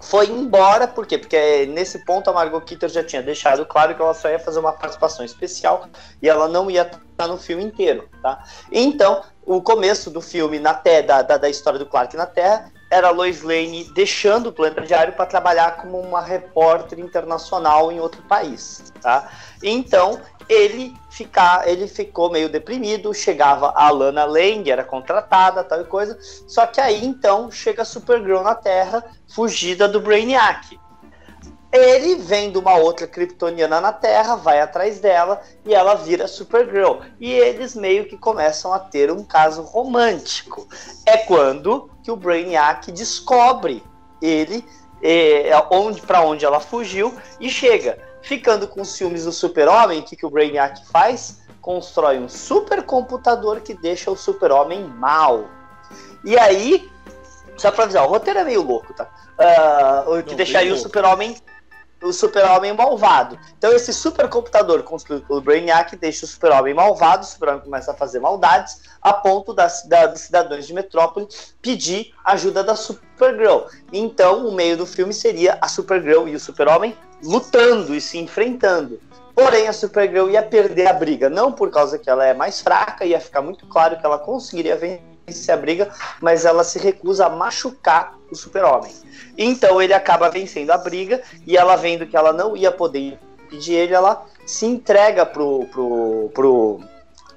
foi 0.02 0.28
embora, 0.28 0.88
por 0.88 1.06
quê? 1.06 1.18
Porque 1.18 1.68
nesse 1.68 2.04
ponto 2.04 2.30
a 2.30 2.34
Margot 2.34 2.62
Kidder 2.62 2.90
já 2.90 3.04
tinha 3.04 3.22
deixado 3.22 3.66
claro 3.66 3.96
que 3.96 4.02
ela 4.02 4.14
só 4.14 4.30
ia 4.30 4.40
fazer 4.40 4.60
uma 4.60 4.74
participação 4.74 5.24
especial 5.24 5.88
e 6.22 6.28
ela 6.28 6.48
não 6.48 6.70
ia 6.72 6.82
estar 6.82 7.28
no 7.28 7.38
filme 7.38 7.64
inteiro, 7.64 8.10
tá? 8.22 8.44
Então, 8.72 9.22
o 9.46 9.62
começo 9.62 10.10
do 10.10 10.20
filme 10.20 10.60
na 10.60 10.74
terra, 10.74 11.02
da, 11.02 11.22
da, 11.22 11.38
da 11.38 11.50
história 11.50 11.78
do 11.78 11.86
Clark 11.86 12.16
na 12.18 12.26
Terra 12.26 12.72
era 12.90 13.08
a 13.08 13.12
Lois 13.12 13.42
Lane 13.42 13.86
deixando 13.94 14.48
o 14.48 14.52
Planeta 14.52 14.82
Diário 14.82 15.14
para 15.14 15.26
trabalhar 15.26 15.78
como 15.78 16.00
uma 16.00 16.22
repórter 16.22 17.00
internacional 17.00 17.92
em 17.92 18.00
outro 18.00 18.22
país, 18.24 18.92
tá? 19.02 19.32
Então, 19.64 20.20
ele 20.52 20.94
ficar, 21.10 21.66
ele 21.66 21.88
ficou 21.88 22.30
meio 22.30 22.50
deprimido, 22.50 23.14
chegava 23.14 23.72
a 23.74 23.90
Lana 23.90 24.26
Lang, 24.26 24.70
era 24.70 24.84
contratada, 24.84 25.64
tal 25.64 25.80
e 25.80 25.86
coisa. 25.86 26.20
Só 26.46 26.68
que 26.68 26.82
aí 26.82 27.06
então 27.06 27.50
chega 27.50 27.84
a 27.84 27.86
Supergirl 27.86 28.42
na 28.42 28.54
Terra, 28.54 29.02
fugida 29.34 29.88
do 29.88 30.02
Brainiac. 30.02 30.78
Ele 31.72 32.16
vem 32.16 32.52
de 32.52 32.58
uma 32.58 32.76
outra 32.76 33.08
kryptoniana 33.08 33.80
na 33.80 33.94
Terra, 33.94 34.36
vai 34.36 34.60
atrás 34.60 35.00
dela 35.00 35.42
e 35.66 35.74
ela 35.74 35.96
vira 35.96 36.28
Supergirl. 36.28 37.00
E 37.18 37.32
eles 37.32 37.74
meio 37.74 38.10
que 38.10 38.18
começam 38.18 38.74
a 38.74 38.80
ter 38.80 39.10
um 39.10 39.24
caso 39.24 39.62
romântico. 39.62 40.68
É 41.06 41.16
quando 41.16 41.90
que 42.04 42.12
o 42.12 42.18
Brainiac 42.18 42.92
descobre 42.92 43.82
ele 44.22 44.66
é, 45.02 45.50
onde 45.72 46.02
para 46.02 46.22
onde 46.22 46.44
ela 46.44 46.60
fugiu 46.60 47.18
e 47.40 47.50
chega 47.50 48.11
Ficando 48.22 48.68
com 48.68 48.82
os 48.82 48.98
filmes 48.98 49.26
do 49.26 49.32
Super-Homem, 49.32 50.00
o 50.00 50.04
que, 50.04 50.16
que 50.16 50.26
o 50.26 50.30
Brainiac 50.30 50.86
faz? 50.88 51.42
Constrói 51.60 52.20
um 52.20 52.30
supercomputador 52.30 53.62
que 53.62 53.74
deixa 53.74 54.10
o 54.10 54.16
Super-Homem 54.16 54.86
mal. 54.86 55.50
E 56.24 56.38
aí, 56.38 56.90
só 57.58 57.72
pra 57.72 57.84
avisar, 57.84 58.06
o 58.06 58.10
roteiro 58.10 58.40
é 58.40 58.44
meio 58.44 58.62
louco, 58.62 58.94
tá? 58.94 59.10
Uh, 60.08 60.24
que 60.24 60.32
Não, 60.32 60.38
deixaria 60.38 60.74
o 60.74 60.78
Super-Homem 60.78 61.36
o 62.02 62.12
super-homem 62.12 62.74
malvado. 62.74 63.38
Então 63.58 63.72
esse 63.72 63.94
supercomputador 63.94 64.84
construído 64.84 65.26
pelo 65.26 65.42
Brainiac 65.42 65.96
deixa 65.96 66.26
o 66.26 66.28
super-homem 66.28 66.74
malvado, 66.74 67.24
o 67.24 67.28
super-homem 67.28 67.62
começa 67.62 67.92
a 67.92 67.96
fazer 67.96 68.20
maldades, 68.20 68.82
a 69.02 69.14
ponto 69.14 69.54
das, 69.54 69.84
da, 69.84 70.08
dos 70.08 70.22
cidadãos 70.22 70.66
de 70.66 70.74
Metrópole 70.74 71.28
pedir 71.62 72.14
ajuda 72.26 72.64
da 72.64 72.76
Supergirl. 72.76 73.68
Então 73.92 74.48
o 74.48 74.52
meio 74.52 74.78
do 74.78 74.86
filme 74.86 75.14
seria 75.14 75.58
a 75.62 75.68
Supergirl 75.68 76.28
e 76.28 76.36
o 76.36 76.40
super-homem 76.40 76.96
lutando 77.24 77.94
e 77.96 78.02
se 78.02 78.18
enfrentando. 78.18 79.00
Porém, 79.34 79.68
a 79.68 79.74
Supergirl 79.74 80.30
ia 80.30 80.44
perder 80.44 80.88
a 80.88 80.94
briga, 80.94 81.30
não 81.30 81.52
por 81.52 81.72
causa 81.72 81.98
que 81.98 82.10
ela 82.10 82.26
é 82.26 82.34
mais 82.34 82.62
fraca, 82.62 83.06
ia 83.06 83.20
ficar 83.20 83.42
muito 83.42 83.66
claro 83.66 83.98
que 83.98 84.06
ela 84.06 84.20
conseguiria 84.20 84.76
vencer 84.76 85.11
a 85.52 85.58
briga, 85.58 85.90
mas 86.22 86.46
ela 86.46 86.64
se 86.64 86.80
recusa 86.80 87.26
a 87.26 87.30
machucar 87.30 88.16
o 88.32 88.36
Super-Homem. 88.36 88.92
Então 89.38 89.82
ele 89.82 89.94
acaba 89.94 90.30
vencendo 90.30 90.72
a 90.72 90.78
briga 90.78 91.22
e 91.46 91.58
ela 91.58 91.76
vendo 91.76 92.08
que 92.08 92.16
ela 92.16 92.34
não 92.34 92.56
ia 92.56 92.72
poder 92.72 93.18
impedir 93.44 93.74
ele, 93.74 93.94
ela 93.94 94.26
se 94.46 94.66
entrega 94.66 95.26
pro, 95.26 95.66
pro, 95.72 96.32
pro, 96.34 96.80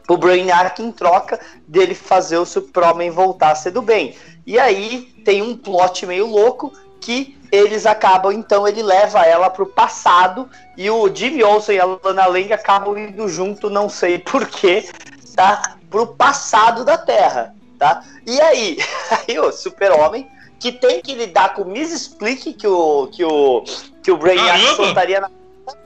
pro 0.06 0.16
Brainiac 0.16 0.80
em 0.82 0.92
troca 0.92 1.38
dele 1.66 1.94
fazer 1.94 2.38
o 2.38 2.46
Super-Homem 2.46 3.10
voltar 3.10 3.52
a 3.52 3.54
ser 3.54 3.70
do 3.70 3.82
bem. 3.82 4.16
E 4.46 4.58
aí 4.58 5.12
tem 5.24 5.42
um 5.42 5.56
plot 5.56 6.06
meio 6.06 6.26
louco 6.26 6.72
que 7.00 7.38
eles 7.52 7.86
acabam, 7.86 8.32
então 8.32 8.66
ele 8.66 8.82
leva 8.82 9.24
ela 9.24 9.48
pro 9.48 9.66
passado 9.66 10.48
e 10.76 10.90
o 10.90 11.14
Jimmy 11.14 11.44
Olsen 11.44 11.76
e 11.76 11.80
a 11.80 11.84
Lana 11.84 12.26
Lang 12.26 12.52
acabam 12.52 12.98
indo 12.98 13.28
junto, 13.28 13.70
não 13.70 13.88
sei 13.88 14.18
porquê, 14.18 14.88
tá? 15.36 15.76
Pro 15.88 16.06
passado 16.06 16.84
da 16.84 16.98
Terra, 16.98 17.54
tá? 17.78 18.04
E 18.26 18.40
aí, 18.40 18.78
aí 19.28 19.38
o 19.38 19.52
super-homem 19.52 20.28
que 20.58 20.72
tem 20.72 21.00
que 21.00 21.14
lidar 21.14 21.54
com 21.54 21.62
o 21.62 21.76
Explique 21.76 22.54
que 22.54 22.66
o, 22.66 23.08
que 23.08 23.24
o, 23.24 23.64
que 24.02 24.10
o 24.10 24.16
Brainiac 24.16 24.76
soltaria 24.76 25.20
na. 25.20 25.30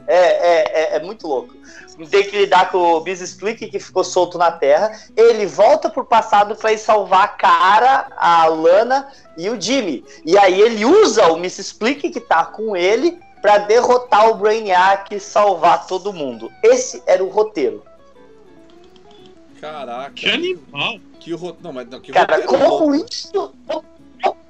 É, 0.07 0.16
é, 0.16 0.95
é, 0.95 0.97
é 0.97 1.03
muito 1.03 1.26
louco 1.26 1.59
tem 2.07 2.22
que 2.24 2.36
lidar 2.36 2.70
com 2.70 2.78
o 2.78 3.01
Biz 3.01 3.20
Explique 3.20 3.68
que 3.68 3.80
ficou 3.80 4.05
solto 4.05 4.39
na 4.39 4.53
Terra. 4.53 4.93
Ele 5.16 5.47
volta 5.47 5.89
pro 5.89 6.05
passado 6.05 6.55
para 6.55 6.72
ir 6.72 6.78
salvar 6.78 7.24
a 7.24 7.28
Cara, 7.28 8.07
a 8.16 8.47
Lana 8.47 9.09
e 9.36 9.51
o 9.51 9.61
Jimmy. 9.61 10.05
E 10.24 10.39
aí 10.39 10.61
ele 10.61 10.84
usa 10.84 11.32
o 11.32 11.36
Miss 11.36 11.59
Explique 11.59 12.11
que 12.11 12.20
tá 12.20 12.45
com 12.45 12.76
ele 12.76 13.18
para 13.41 13.59
derrotar 13.59 14.28
o 14.30 14.34
Brainiac 14.34 15.14
e 15.14 15.20
salvar 15.20 15.86
todo 15.86 16.12
mundo. 16.12 16.51
Esse 16.62 17.03
era 17.07 17.22
o 17.22 17.28
roteiro. 17.28 17.82
Caraca. 19.61 20.12
Que 20.14 20.30
animal. 20.30 20.99
Que 21.29 21.35
ro... 21.35 21.55
não, 21.61 21.74
mas 21.74 21.87
não, 21.91 22.01
que 22.01 22.11
Cara, 22.11 22.41
como 22.47 22.95
isso. 22.95 23.53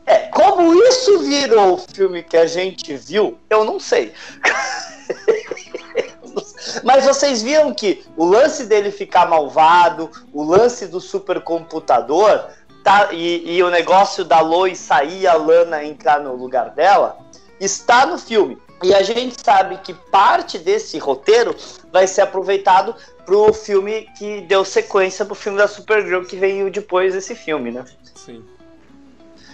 É, 0.06 0.28
como 0.28 0.72
isso 0.84 1.18
virou 1.18 1.74
o 1.74 1.78
filme 1.78 2.22
que 2.22 2.36
a 2.36 2.46
gente 2.46 2.96
viu, 2.96 3.36
eu 3.50 3.64
não 3.64 3.80
sei. 3.80 4.12
Mas 6.84 7.04
vocês 7.04 7.42
viram 7.42 7.74
que 7.74 8.04
o 8.16 8.24
lance 8.24 8.64
dele 8.66 8.92
ficar 8.92 9.26
malvado, 9.26 10.08
o 10.32 10.44
lance 10.44 10.86
do 10.86 11.00
supercomputador, 11.00 12.44
tá, 12.84 13.08
e, 13.12 13.56
e 13.56 13.62
o 13.62 13.70
negócio 13.70 14.24
da 14.24 14.40
Lois 14.40 14.78
sair, 14.78 15.26
a 15.26 15.34
Lana 15.34 15.84
entrar 15.84 16.20
no 16.20 16.36
lugar 16.36 16.70
dela, 16.70 17.18
está 17.58 18.06
no 18.06 18.18
filme. 18.18 18.56
E 18.82 18.94
a 18.94 19.02
gente 19.02 19.34
sabe 19.44 19.78
que 19.78 19.92
parte 19.92 20.58
desse 20.58 20.98
roteiro 20.98 21.54
vai 21.92 22.06
ser 22.06 22.20
aproveitado 22.20 22.94
pro 23.26 23.52
filme 23.52 24.08
que 24.16 24.42
deu 24.42 24.64
sequência 24.64 25.24
pro 25.24 25.34
filme 25.34 25.58
da 25.58 25.66
Supergirl 25.66 26.24
que 26.24 26.36
veio 26.36 26.70
depois 26.70 27.12
desse 27.14 27.34
filme, 27.34 27.72
né? 27.72 27.84
Sim. 28.14 28.44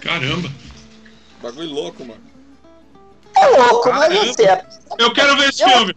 Caramba. 0.02 0.50
Bagulho 1.42 1.70
louco, 1.70 2.04
mano. 2.04 2.20
É 3.36 3.46
louco, 3.46 3.88
mas 3.90 4.08
Caramba. 4.08 4.24
você. 4.32 4.44
é- 4.44 4.64
Eu 4.98 5.12
quero 5.12 5.36
ver 5.36 5.48
esse 5.48 5.62
Eu- 5.62 5.68
filme. 5.70 5.96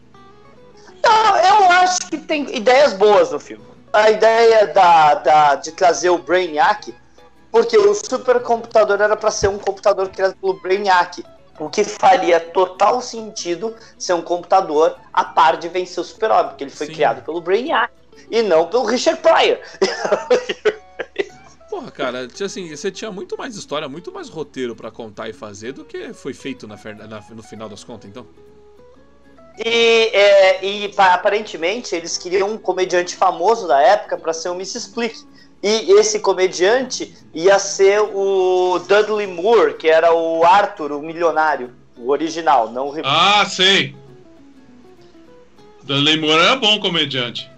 Não, 1.04 1.38
eu 1.38 1.72
acho 1.72 2.08
que 2.10 2.18
tem 2.18 2.56
ideias 2.56 2.94
boas 2.94 3.32
no 3.32 3.40
filme. 3.40 3.64
A 3.94 4.10
ideia 4.10 4.68
da, 4.68 5.14
da, 5.16 5.56
de 5.56 5.72
trazer 5.72 6.10
o 6.10 6.18
Brainiac, 6.18 6.94
porque 7.52 7.78
o 7.78 7.94
supercomputador 7.94 9.00
era 9.02 9.16
para 9.16 9.32
ser 9.32 9.48
um 9.50 9.58
computador 9.60 10.10
criado 10.10 10.36
pelo 10.36 10.54
Brainiac. 10.60 11.24
O 11.60 11.70
que 11.70 11.84
faria 11.84 12.40
total 12.40 13.02
sentido 13.02 13.76
ser 13.98 14.14
um 14.14 14.22
computador 14.22 14.96
a 15.12 15.24
par 15.26 15.58
de 15.58 15.68
vencer 15.68 16.00
o 16.00 16.04
Super-Homem, 16.04 16.50
porque 16.50 16.64
ele 16.66 16.72
foi 16.72 16.88
Sim. 16.88 16.94
criado 16.94 17.24
pelo 17.24 17.42
Brainiac 17.42 17.92
e 18.30 18.42
não 18.44 18.68
pelo 18.68 18.86
Richard 18.86 19.20
Pryor. 19.22 19.58
Porra, 21.70 21.92
cara, 21.92 22.28
assim, 22.44 22.76
você 22.76 22.90
tinha 22.92 23.12
muito 23.12 23.38
mais 23.38 23.56
história, 23.56 23.90
muito 23.90 24.12
mais 24.12 24.30
roteiro 24.30 24.76
pra 24.76 24.90
contar 24.90 25.30
e 25.30 25.34
fazer 25.34 25.74
do 25.74 25.84
que 25.84 26.14
foi 26.14 26.34
feito 26.34 26.68
na, 26.68 26.76
na- 26.76 27.24
no 27.32 27.44
final 27.44 27.68
das 27.68 27.84
contas, 27.84 28.10
então. 28.10 28.26
E, 29.58 30.10
é, 30.14 30.66
e 30.66 30.90
pa- 30.90 31.14
aparentemente 31.14 31.96
eles 31.96 32.18
queriam 32.18 32.52
um 32.52 32.58
comediante 32.58 33.16
famoso 33.16 33.68
da 33.68 33.82
época 33.82 34.18
para 34.18 34.32
ser 34.34 34.50
o 34.50 34.56
Miss 34.56 34.74
Split. 34.76 35.18
E 35.62 35.92
esse 35.94 36.20
comediante 36.20 37.16
ia 37.34 37.58
ser 37.58 38.00
o 38.00 38.80
Dudley 38.88 39.28
Moore, 39.28 39.74
que 39.74 39.90
era 39.90 40.14
o 40.14 40.44
Arthur, 40.46 40.92
o 40.92 41.02
milionário, 41.02 41.74
o 41.98 42.10
original, 42.12 42.72
não 42.72 42.88
o 42.88 42.92
remake. 42.92 43.10
Ah, 43.12 43.46
sei. 43.46 43.96
Dudley 45.84 46.20
Moore 46.20 46.42
era 46.42 46.56
bom 46.58 46.80
comediante. 46.80 47.50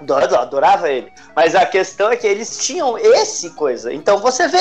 Adoro- 0.00 0.36
adorava 0.36 0.90
ele. 0.90 1.12
Mas 1.34 1.54
a 1.54 1.64
questão 1.66 2.10
é 2.10 2.16
que 2.16 2.26
eles 2.26 2.58
tinham 2.64 2.98
esse 2.98 3.50
coisa. 3.50 3.92
Então 3.92 4.18
você 4.18 4.48
vê 4.48 4.58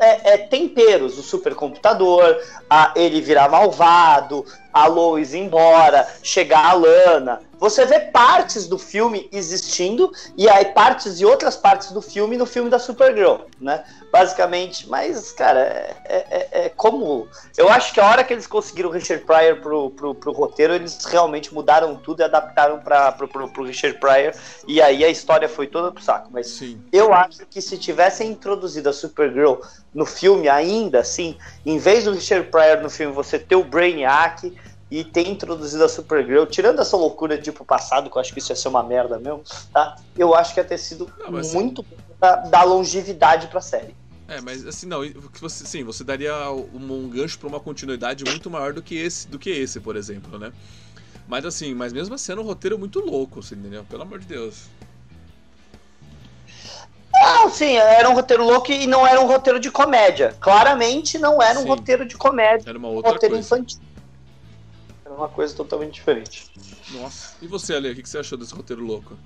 é, 0.00 0.34
é, 0.34 0.38
temperos, 0.38 1.18
o 1.18 1.22
supercomputador, 1.22 2.36
a, 2.68 2.92
ele 2.96 3.20
virar 3.20 3.48
malvado, 3.48 4.44
a 4.74 4.86
Lois 4.88 5.32
ir 5.32 5.38
embora, 5.38 6.06
chegar 6.22 6.66
a 6.66 6.72
Lana. 6.72 7.40
Você 7.58 7.86
vê 7.86 8.00
partes 8.00 8.66
do 8.66 8.76
filme 8.76 9.28
existindo 9.32 10.12
e 10.36 10.48
aí 10.50 10.66
partes 10.66 11.20
e 11.20 11.24
outras 11.24 11.56
partes 11.56 11.92
do 11.92 12.02
filme 12.02 12.36
no 12.36 12.44
filme 12.44 12.68
da 12.68 12.78
Supergirl, 12.78 13.42
né? 13.60 13.84
Basicamente, 14.12 14.88
mas, 14.88 15.32
cara, 15.32 15.60
é, 15.60 16.26
é- 16.30 16.48
é 16.64 16.68
como. 16.68 17.26
Eu 17.56 17.68
acho 17.68 17.94
que 17.94 18.00
a 18.00 18.06
hora 18.06 18.24
que 18.24 18.32
eles 18.32 18.46
conseguiram 18.46 18.90
o 18.90 18.92
Richard 18.92 19.24
Pryor 19.24 19.60
pro, 19.60 19.90
pro, 19.90 20.14
pro 20.14 20.32
roteiro, 20.32 20.74
eles 20.74 21.04
realmente 21.04 21.54
mudaram 21.54 21.96
tudo 21.96 22.20
e 22.20 22.24
adaptaram 22.24 22.80
pra, 22.80 23.12
pro, 23.12 23.28
pro, 23.28 23.48
pro 23.48 23.64
Richard 23.64 23.98
Pryor. 23.98 24.34
E 24.66 24.82
aí 24.82 25.04
a 25.04 25.08
história 25.08 25.48
foi 25.48 25.66
toda 25.66 25.90
pro 25.90 26.02
saco. 26.02 26.28
Mas 26.32 26.48
Sim. 26.48 26.80
eu 26.92 27.14
acho 27.14 27.46
que 27.46 27.62
se 27.62 27.78
tivessem 27.78 28.30
introduzido 28.30 28.88
a 28.88 28.92
Supergirl 28.92 29.54
no 29.94 30.04
filme 30.04 30.48
ainda, 30.48 31.00
assim, 31.00 31.38
em 31.64 31.78
vez 31.78 32.04
do 32.04 32.12
Richard 32.12 32.48
Pryor 32.50 32.82
no 32.82 32.90
filme, 32.90 33.14
você 33.14 33.38
ter 33.38 33.56
o 33.56 33.64
Brainiac 33.64 34.52
e 34.90 35.02
ter 35.02 35.26
introduzido 35.28 35.82
a 35.84 35.88
Supergirl, 35.88 36.44
tirando 36.46 36.80
essa 36.80 36.96
loucura 36.96 37.38
de 37.38 37.50
ir 37.50 37.52
pro 37.52 37.64
passado, 37.64 38.10
que 38.10 38.16
eu 38.16 38.20
acho 38.20 38.32
que 38.32 38.38
isso 38.38 38.52
ia 38.52 38.56
ser 38.56 38.68
uma 38.68 38.82
merda 38.82 39.18
mesmo, 39.18 39.42
tá? 39.72 39.96
Eu 40.16 40.34
acho 40.34 40.52
que 40.54 40.60
ia 40.60 40.64
ter 40.64 40.78
sido 40.78 41.10
Não, 41.18 41.32
mas- 41.32 41.52
muito 41.52 41.82
bom 41.82 41.96
da, 42.20 42.36
da 42.36 42.62
longevidade 42.62 43.48
pra 43.48 43.60
série. 43.60 43.94
É, 44.28 44.40
mas 44.40 44.66
assim, 44.66 44.86
não, 44.86 45.00
você, 45.40 45.66
sim, 45.66 45.84
você 45.84 46.02
daria 46.02 46.50
um, 46.50 46.92
um 46.92 47.08
gancho 47.08 47.38
pra 47.38 47.48
uma 47.48 47.60
continuidade 47.60 48.24
muito 48.24 48.48
maior 48.50 48.72
do 48.72 48.82
que 48.82 48.96
esse, 48.96 49.28
do 49.28 49.38
que 49.38 49.50
esse, 49.50 49.80
por 49.80 49.96
exemplo, 49.96 50.38
né? 50.38 50.52
Mas 51.28 51.44
assim, 51.44 51.74
mas 51.74 51.92
mesmo 51.92 52.14
assim 52.14 52.32
era 52.32 52.40
um 52.40 52.44
roteiro 52.44 52.78
muito 52.78 53.00
louco, 53.00 53.42
você 53.42 53.54
entendeu? 53.54 53.84
Pelo 53.88 54.02
amor 54.02 54.18
de 54.18 54.26
Deus. 54.26 54.64
Não, 57.12 57.48
sim, 57.50 57.76
era 57.76 58.08
um 58.08 58.14
roteiro 58.14 58.44
louco 58.44 58.70
e 58.72 58.86
não 58.86 59.06
era 59.06 59.20
um 59.20 59.26
roteiro 59.26 59.58
de 59.60 59.70
comédia. 59.70 60.34
Claramente 60.40 61.18
não 61.18 61.40
era 61.40 61.58
um 61.58 61.62
Sim. 61.62 61.68
roteiro 61.68 62.06
de 62.06 62.16
comédia, 62.16 62.68
Era 62.68 62.78
uma 62.78 62.88
um 62.88 62.94
outra 62.94 63.12
roteiro 63.12 63.34
coisa. 63.34 63.46
infantil. 63.46 63.78
Era 65.14 65.22
uma 65.22 65.28
coisa 65.28 65.54
totalmente 65.54 65.94
diferente. 65.94 66.50
Nossa. 66.90 67.36
E 67.40 67.46
você, 67.46 67.72
Ale, 67.74 67.92
o 67.92 67.94
que 67.94 68.08
você 68.08 68.18
achou 68.18 68.36
desse 68.36 68.52
roteiro 68.52 68.82
louco? 68.84 69.16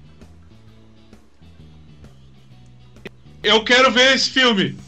Eu 3.43 3.65
quero 3.65 3.91
ver 3.91 4.15
esse 4.15 4.29
filme. 4.29 4.79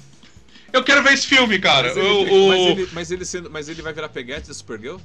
Eu 0.71 0.85
quero 0.85 1.03
ver 1.03 1.15
esse 1.15 1.27
filme, 1.27 1.59
cara. 1.59 1.89
Mas 1.89 1.97
O- 1.97 2.01
ele, 2.01 2.31
o- 2.31 2.49
mas 2.49 2.61
ele, 2.61 2.89
mas 2.93 3.11
ele 3.11 3.25
sendo- 3.25 3.51
mas 3.51 3.69
ele 3.71 3.81
vai 3.81 3.95
virar 3.95 4.11
peguete 4.11 4.49
da 4.49 4.53
Supergirl? 4.55 4.99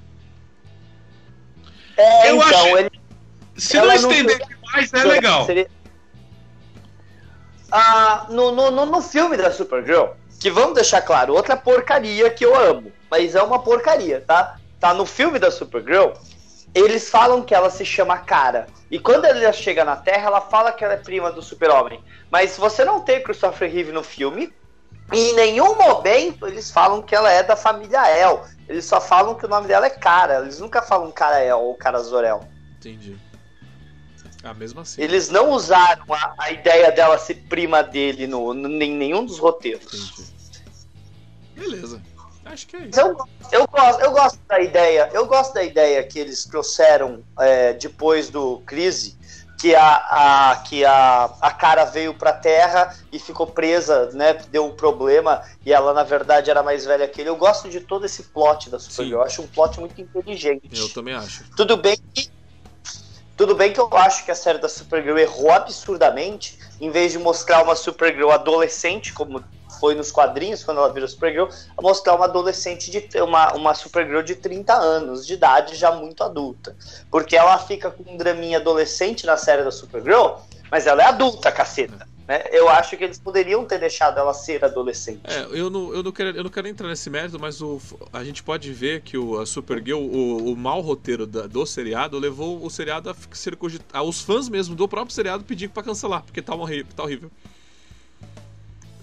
É, 1.95 2.29
Eu 2.29 2.35
então, 2.35 2.49
acho- 2.49 2.77
ele 2.77 2.91
Se 3.55 3.77
ela 3.77 3.95
não 3.95 4.01
não- 4.01 4.11
estender 4.11 4.37
demais, 4.45 4.93
é 4.93 5.03
legal. 5.05 5.45
Seria- 5.45 5.69
Ah, 7.71 8.27
no, 8.29 8.51
no, 8.51 8.69
no, 8.69 8.85
no 8.85 9.01
filme 9.01 9.37
da 9.37 9.49
Supergirl, 9.49 10.07
que 10.41 10.51
vamos 10.51 10.75
deixar 10.75 11.01
claro, 11.01 11.33
outra 11.33 11.55
porcaria 11.55 12.29
que 12.29 12.43
eu 12.45 12.53
amo, 12.53 12.91
mas 13.09 13.33
é 13.33 13.41
uma 13.41 13.59
porcaria, 13.59 14.19
tá? 14.19 14.59
Tá 14.79 14.93
no 14.93 15.05
filme 15.05 15.39
da 15.39 15.49
Supergirl, 15.49 16.11
eles 16.73 17.09
falam 17.09 17.41
que 17.41 17.55
ela 17.55 17.69
se 17.69 17.85
chama 17.85 18.17
Cara. 18.17 18.67
E 18.91 18.99
quando 18.99 19.25
ela 19.25 19.51
chega 19.53 19.83
na 19.85 19.95
Terra, 19.95 20.27
ela 20.27 20.41
fala 20.41 20.71
que 20.71 20.83
ela 20.83 20.93
é 20.93 20.97
prima 20.97 21.31
do 21.31 21.41
Super-Homem. 21.41 22.03
Mas 22.29 22.57
você 22.57 22.83
não 22.83 22.99
tem 23.01 23.23
Christopher 23.23 23.71
Reeve 23.71 23.91
no 23.91 24.03
filme. 24.03 24.53
E 25.13 25.17
em 25.29 25.33
nenhum 25.35 25.75
momento 25.75 26.47
eles 26.47 26.71
falam 26.71 27.01
que 27.01 27.15
ela 27.15 27.31
é 27.31 27.43
da 27.43 27.55
família 27.55 28.09
El. 28.09 28.43
Eles 28.67 28.85
só 28.85 28.99
falam 28.99 29.35
que 29.35 29.45
o 29.45 29.49
nome 29.49 29.67
dela 29.67 29.85
é 29.85 29.89
Cara. 29.89 30.39
Eles 30.39 30.59
nunca 30.59 30.81
falam 30.81 31.11
Cara 31.11 31.39
El 31.43 31.59
ou 31.61 31.75
Cara 31.75 31.99
Zorel. 32.01 32.43
Entendi. 32.79 33.15
Ah, 34.43 34.53
mesmo 34.53 34.81
assim. 34.81 35.01
Eles 35.01 35.29
não 35.29 35.51
usaram 35.51 36.05
a, 36.13 36.33
a 36.37 36.51
ideia 36.51 36.91
dela 36.91 37.17
ser 37.17 37.35
prima 37.47 37.81
dele 37.83 38.27
no, 38.27 38.53
no- 38.53 38.67
em 38.83 38.91
nenhum 38.95 39.25
dos 39.25 39.39
roteiros. 39.39 39.85
Entendi. 39.85 40.35
Beleza. 41.55 42.01
Acho 42.45 42.67
que 42.67 42.75
é 42.77 42.79
isso. 42.81 42.99
Eu, 42.99 43.17
eu, 43.51 43.67
gosto, 43.67 44.01
eu 44.01 44.11
gosto 44.11 44.39
da 44.47 44.59
ideia. 44.59 45.09
Eu 45.11 45.25
gosto 45.25 45.53
da 45.53 45.63
ideia 45.63 46.03
que 46.03 46.19
eles 46.19 46.45
trouxeram 46.45 47.23
é, 47.39 47.73
depois 47.73 48.29
do 48.29 48.61
crise, 48.65 49.17
que 49.57 49.73
a, 49.73 49.95
a, 49.95 50.55
que 50.57 50.85
a, 50.85 51.25
a 51.41 51.51
cara 51.51 51.85
veio 51.85 52.13
pra 52.13 52.31
Terra 52.31 52.95
e 53.11 53.17
ficou 53.17 53.47
presa, 53.47 54.11
né? 54.13 54.33
Deu 54.51 54.65
um 54.65 54.75
problema 54.75 55.41
e 55.65 55.73
ela 55.73 55.91
na 55.91 56.03
verdade 56.03 56.51
era 56.51 56.61
mais 56.61 56.85
velha 56.85 57.07
que 57.07 57.19
ele. 57.19 57.29
Eu 57.29 57.35
gosto 57.35 57.67
de 57.67 57.81
todo 57.81 58.05
esse 58.05 58.21
plot 58.23 58.69
da 58.69 58.79
Supergirl. 58.79 59.21
Eu 59.21 59.23
acho 59.23 59.41
um 59.41 59.47
plot 59.47 59.79
muito 59.79 59.99
inteligente. 59.99 60.69
Eu 60.71 60.89
também 60.89 61.15
acho. 61.15 61.43
Tudo 61.57 61.75
bem 61.75 61.97
que. 62.13 62.29
Tudo 63.35 63.53
bem 63.53 63.73
que 63.73 63.79
eu 63.81 63.89
acho 63.91 64.23
que 64.23 64.31
a 64.31 64.35
série 64.35 64.59
da 64.59 64.69
Supergirl 64.69 65.17
errou 65.17 65.51
absurdamente, 65.51 66.57
em 66.79 66.89
vez 66.89 67.11
de 67.11 67.19
mostrar 67.19 67.63
uma 67.63 67.75
Supergirl 67.75 68.31
adolescente, 68.31 69.11
como 69.11 69.43
foi 69.85 69.93
nos 69.93 70.11
quadrinhos, 70.11 70.63
quando 70.63 70.79
ela 70.79 70.91
virou 70.91 71.07
Supergirl, 71.07 71.45
a 71.77 71.81
mostrar 71.81 72.15
uma 72.15 72.25
adolescente 72.25 72.89
de 72.89 73.21
uma, 73.21 73.53
uma 73.53 73.75
Supergirl 73.75 74.23
de 74.23 74.33
30 74.33 74.73
anos 74.73 75.27
de 75.27 75.35
idade, 75.35 75.75
já 75.75 75.91
muito 75.91 76.23
adulta. 76.23 76.75
Porque 77.11 77.35
ela 77.35 77.55
fica 77.59 77.91
com 77.91 78.03
um 78.11 78.17
draminha 78.17 78.57
adolescente 78.57 79.27
na 79.27 79.37
série 79.37 79.63
da 79.63 79.69
Supergirl, 79.69 80.37
mas 80.71 80.87
ela 80.87 81.03
é 81.03 81.05
adulta, 81.05 81.51
caceta. 81.51 82.07
Né? 82.27 82.45
Eu 82.51 82.67
acho 82.67 82.97
que 82.97 83.03
eles 83.03 83.19
poderiam 83.19 83.63
ter 83.63 83.77
deixado 83.77 84.17
ela 84.17 84.33
ser 84.33 84.65
adolescente. 84.65 85.21
É, 85.23 85.45
eu 85.51 85.69
não, 85.69 85.93
eu 85.93 86.01
não, 86.01 86.11
quero, 86.11 86.35
eu 86.35 86.43
não 86.43 86.49
quero 86.49 86.67
entrar 86.67 86.87
nesse 86.87 87.07
mérito, 87.07 87.39
mas 87.39 87.61
o, 87.61 87.79
a 88.11 88.23
gente 88.23 88.41
pode 88.41 88.73
ver 88.73 89.01
que 89.01 89.19
o, 89.19 89.39
a 89.39 89.45
Supergirl, 89.45 89.99
o, 89.99 90.51
o 90.51 90.57
mau 90.57 90.81
roteiro 90.81 91.27
da- 91.27 91.45
do 91.45 91.63
seriado, 91.67 92.17
levou 92.17 92.65
o 92.65 92.69
seriado 92.71 93.07
a 93.11 93.15
ser 93.33 93.55
cogitado. 93.55 94.03
Os 94.09 94.19
fãs 94.19 94.49
mesmo 94.49 94.73
do 94.75 94.87
próprio 94.87 95.13
seriado 95.13 95.43
pediram 95.43 95.71
pra 95.71 95.83
cancelar, 95.83 96.23
porque 96.23 96.41
tá 96.41 96.55
horrível. 96.55 96.91
Tá 96.95 97.03
horrível. 97.03 97.29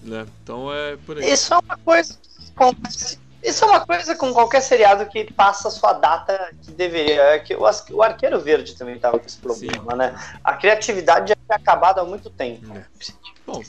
Né? 0.03 0.25
Então 0.43 0.73
é 0.73 0.97
por 0.97 1.17
aí. 1.17 1.31
Isso 1.31 1.53
é 1.53 1.57
uma 1.57 1.77
coisa. 1.77 2.17
Isso 3.41 3.65
é 3.65 3.67
uma 3.67 3.85
coisa 3.85 4.15
com 4.15 4.31
qualquer 4.31 4.61
seriado 4.61 5.05
que 5.07 5.31
passa 5.33 5.67
a 5.67 5.71
sua 5.71 5.93
data 5.93 6.53
que 6.61 6.71
deveria. 6.71 7.21
É 7.21 7.39
que 7.39 7.55
o 7.55 8.01
Arqueiro 8.01 8.39
Verde 8.39 8.75
também 8.75 8.97
tava 8.97 9.19
com 9.19 9.25
esse 9.25 9.37
problema, 9.37 9.91
Sim. 9.91 9.97
né? 9.97 10.37
A 10.43 10.53
criatividade 10.53 11.29
já 11.29 11.35
tinha 11.35 11.57
acabado 11.57 11.99
há 11.99 12.05
muito 12.05 12.29
tempo. 12.29 12.73
É. 12.73 12.85
Bom, 13.45 13.61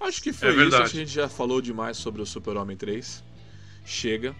acho 0.00 0.22
que 0.22 0.32
foi 0.32 0.48
é 0.48 0.66
isso. 0.66 0.76
Acho 0.76 0.90
que 0.92 0.96
a 0.96 1.00
gente 1.00 1.12
já 1.12 1.28
falou 1.28 1.60
demais 1.60 1.98
sobre 1.98 2.22
o 2.22 2.26
Super-Homem 2.26 2.76
3. 2.76 3.22
Chega. 3.84 4.34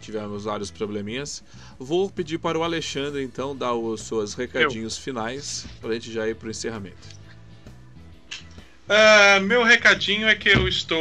Tivemos 0.00 0.44
vários 0.44 0.70
probleminhas. 0.70 1.42
Vou 1.78 2.10
pedir 2.10 2.38
para 2.38 2.58
o 2.58 2.62
Alexandre, 2.62 3.24
então, 3.24 3.56
dar 3.56 3.74
os 3.74 4.02
seus 4.02 4.34
recadinhos 4.34 4.96
Eu. 4.96 5.02
finais 5.02 5.66
para 5.80 5.90
a 5.90 5.94
gente 5.94 6.12
já 6.12 6.28
ir 6.28 6.36
para 6.36 6.48
o 6.48 6.50
encerramento. 6.50 7.15
Uh, 8.88 9.40
meu 9.40 9.64
recadinho 9.64 10.28
é 10.28 10.34
que 10.36 10.48
eu 10.48 10.68
estou. 10.68 11.00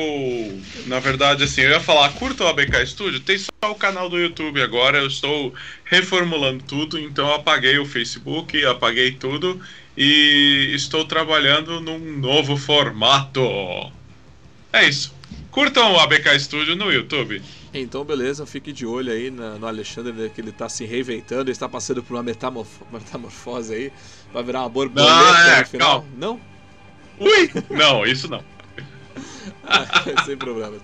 Na 0.87 0.99
verdade, 0.99 1.43
assim, 1.43 1.61
eu 1.61 1.69
ia 1.69 1.79
falar, 1.79 2.11
curta 2.13 2.43
o 2.43 2.47
ABK 2.47 2.83
Studio, 2.87 3.19
tem 3.19 3.37
só 3.37 3.51
o 3.69 3.75
canal 3.75 4.09
do 4.09 4.17
YouTube 4.17 4.59
agora, 4.59 4.97
eu 4.97 5.07
estou 5.07 5.53
reformulando 5.83 6.63
tudo, 6.63 6.99
então 6.99 7.31
apaguei 7.31 7.77
o 7.77 7.85
Facebook, 7.85 8.65
apaguei 8.65 9.11
tudo 9.11 9.61
e 9.95 10.71
estou 10.73 11.05
trabalhando 11.05 11.79
num 11.79 11.99
novo 12.17 12.57
formato. 12.57 13.41
É 14.73 14.89
isso. 14.89 15.13
Curtam 15.51 15.93
o 15.93 15.99
ABK 15.99 16.39
Studio 16.39 16.75
no 16.75 16.91
YouTube. 16.91 17.39
Então, 17.71 18.03
beleza, 18.03 18.47
fique 18.47 18.73
de 18.73 18.85
olho 18.85 19.11
aí 19.11 19.29
no 19.29 19.67
Alexandre, 19.67 20.11
né, 20.11 20.31
que 20.33 20.41
ele 20.41 20.49
está 20.49 20.67
se 20.67 20.85
reinventando, 20.85 21.43
ele 21.43 21.51
está 21.51 21.69
passando 21.69 22.01
por 22.01 22.15
uma 22.15 22.23
metamorf 22.23 22.81
metamorfose 22.91 23.73
aí, 23.73 23.91
vai 24.33 24.43
virar 24.43 24.61
uma 24.61 24.69
borboleta 24.69 25.13
não, 25.13 25.37
é, 25.37 25.59
no 25.59 25.65
final. 25.67 26.01
Calma. 26.01 26.07
Não? 26.17 26.54
Ui! 27.19 27.51
Não, 27.69 28.05
isso 28.05 28.29
não. 28.29 28.43
sem 30.25 30.37
problema. 30.37 30.77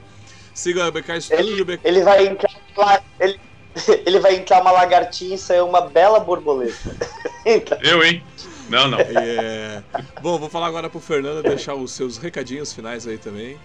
Siga 0.53 0.87
o 0.87 0.91
BK 0.91 1.21
Studio. 1.21 1.61
Ele, 1.61 1.79
ele 1.83 2.01
vai 2.01 2.27
entrar. 2.27 3.03
Ele, 3.19 3.39
ele 4.05 4.19
vai 4.19 4.35
entrar 4.35 4.61
uma 4.61 4.71
lagartinha 4.71 5.35
e 5.35 5.37
sair 5.37 5.61
uma 5.61 5.81
bela 5.81 6.19
borboleta. 6.19 6.95
então. 7.45 7.77
Eu, 7.81 8.03
hein? 8.03 8.23
Não, 8.69 8.87
não. 8.87 8.99
É... 8.99 9.83
Bom, 10.21 10.37
vou 10.37 10.49
falar 10.49 10.67
agora 10.67 10.89
pro 10.89 10.99
Fernando 10.99 11.43
deixar 11.43 11.75
os 11.75 11.91
seus 11.91 12.17
recadinhos 12.17 12.71
finais 12.73 13.07
aí 13.07 13.17
também. 13.17 13.59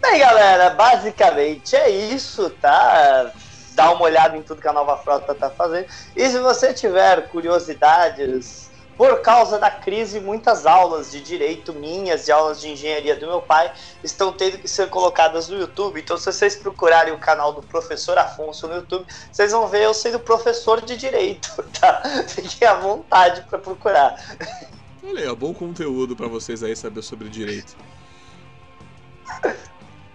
Bem, 0.00 0.18
galera, 0.18 0.70
basicamente 0.70 1.76
é 1.76 1.88
isso, 1.88 2.50
tá? 2.60 3.32
Dá 3.74 3.92
uma 3.92 4.02
olhada 4.02 4.36
em 4.36 4.42
tudo 4.42 4.60
que 4.60 4.68
a 4.68 4.72
Nova 4.72 4.96
Frota 4.98 5.34
tá 5.34 5.48
fazendo. 5.48 5.86
E 6.16 6.28
se 6.28 6.38
você 6.38 6.74
tiver 6.74 7.28
curiosidades 7.28 8.68
por 9.02 9.20
causa 9.20 9.58
da 9.58 9.68
crise, 9.68 10.20
muitas 10.20 10.64
aulas 10.64 11.10
de 11.10 11.20
direito 11.20 11.72
minhas 11.72 12.28
e 12.28 12.30
aulas 12.30 12.60
de 12.60 12.68
engenharia 12.68 13.16
do 13.16 13.26
meu 13.26 13.42
pai 13.42 13.72
estão 14.00 14.32
tendo 14.32 14.58
que 14.58 14.68
ser 14.68 14.88
colocadas 14.90 15.48
no 15.48 15.58
YouTube. 15.58 15.98
Então, 15.98 16.16
se 16.16 16.26
vocês 16.26 16.54
procurarem 16.54 17.12
o 17.12 17.18
canal 17.18 17.52
do 17.52 17.60
professor 17.60 18.16
Afonso 18.16 18.68
no 18.68 18.76
YouTube, 18.76 19.04
vocês 19.32 19.50
vão 19.50 19.66
ver 19.66 19.86
eu 19.86 19.92
sendo 19.92 20.20
professor 20.20 20.80
de 20.80 20.96
direito, 20.96 21.50
tá? 21.80 22.00
Fiquem 22.28 22.68
à 22.68 22.74
vontade 22.74 23.42
para 23.50 23.58
procurar. 23.58 24.24
Olha, 25.02 25.30
é 25.30 25.34
bom 25.34 25.52
conteúdo 25.52 26.14
para 26.14 26.28
vocês 26.28 26.62
aí 26.62 26.76
saber 26.76 27.02
sobre 27.02 27.28
direito. 27.28 27.76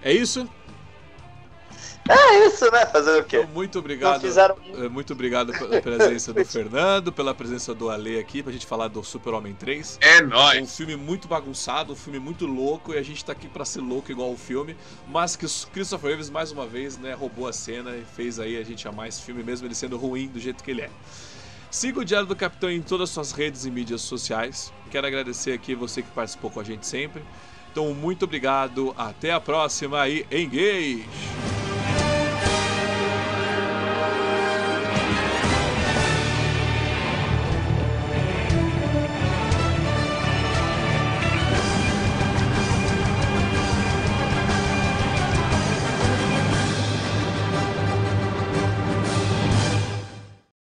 É 0.01 0.13
isso? 0.13 0.47
É 2.09 2.47
isso, 2.47 2.69
né? 2.71 2.85
Fazer 2.85 3.19
o 3.19 3.23
quê? 3.23 3.37
Então, 3.37 3.53
muito 3.53 3.79
obrigado. 3.79 4.21
Fizeram... 4.21 4.55
É, 4.75 4.87
muito 4.87 5.13
obrigado 5.13 5.51
pela 5.51 5.81
presença 5.81 6.33
do 6.33 6.45
Fernando, 6.45 7.11
pela 7.11 7.33
presença 7.33 7.73
do 7.73 7.89
Ale 7.89 8.19
aqui 8.19 8.41
pra 8.41 8.51
gente 8.51 8.65
falar 8.65 8.87
do 8.87 9.03
Super-Homem 9.03 9.53
3. 9.53 9.97
É 10.01 10.21
nóis! 10.21 10.61
Um 10.61 10.67
filme 10.67 10.95
muito 10.95 11.27
bagunçado, 11.27 11.93
um 11.93 11.95
filme 11.95 12.19
muito 12.19 12.45
louco, 12.45 12.93
e 12.93 12.97
a 12.97 13.03
gente 13.03 13.23
tá 13.23 13.31
aqui 13.31 13.47
pra 13.47 13.65
ser 13.65 13.81
louco 13.81 14.11
igual 14.11 14.31
o 14.31 14.37
filme, 14.37 14.75
mas 15.07 15.35
que 15.35 15.45
o 15.45 15.49
Christopher 15.73 16.11
Reeves, 16.11 16.29
mais 16.29 16.51
uma 16.51 16.65
vez, 16.65 16.97
né, 16.97 17.13
roubou 17.13 17.47
a 17.47 17.53
cena 17.53 17.95
e 17.95 18.03
fez 18.15 18.39
aí 18.39 18.57
a 18.57 18.63
gente 18.63 18.87
amar 18.87 19.07
esse 19.07 19.21
filme, 19.21 19.43
mesmo 19.43 19.67
ele 19.67 19.75
sendo 19.75 19.97
ruim 19.97 20.27
do 20.27 20.39
jeito 20.39 20.63
que 20.63 20.71
ele 20.71 20.81
é. 20.81 20.89
Siga 21.69 21.99
o 21.99 22.05
Diário 22.05 22.27
do 22.27 22.35
Capitão 22.35 22.71
em 22.71 22.81
todas 22.81 23.09
as 23.09 23.13
suas 23.13 23.31
redes 23.33 23.65
e 23.65 23.71
mídias 23.71 24.01
sociais. 24.01 24.71
Quero 24.89 25.05
agradecer 25.05 25.51
aqui 25.51 25.75
você 25.75 26.01
que 26.01 26.09
participou 26.11 26.49
com 26.49 26.59
a 26.61 26.63
gente 26.63 26.87
sempre. 26.87 27.21
Então, 27.71 27.93
muito 27.93 28.23
obrigado, 28.23 28.95
até 28.97 29.31
a 29.31 29.39
próxima 29.39 30.07
e 30.07 30.25
engage! 30.31 31.66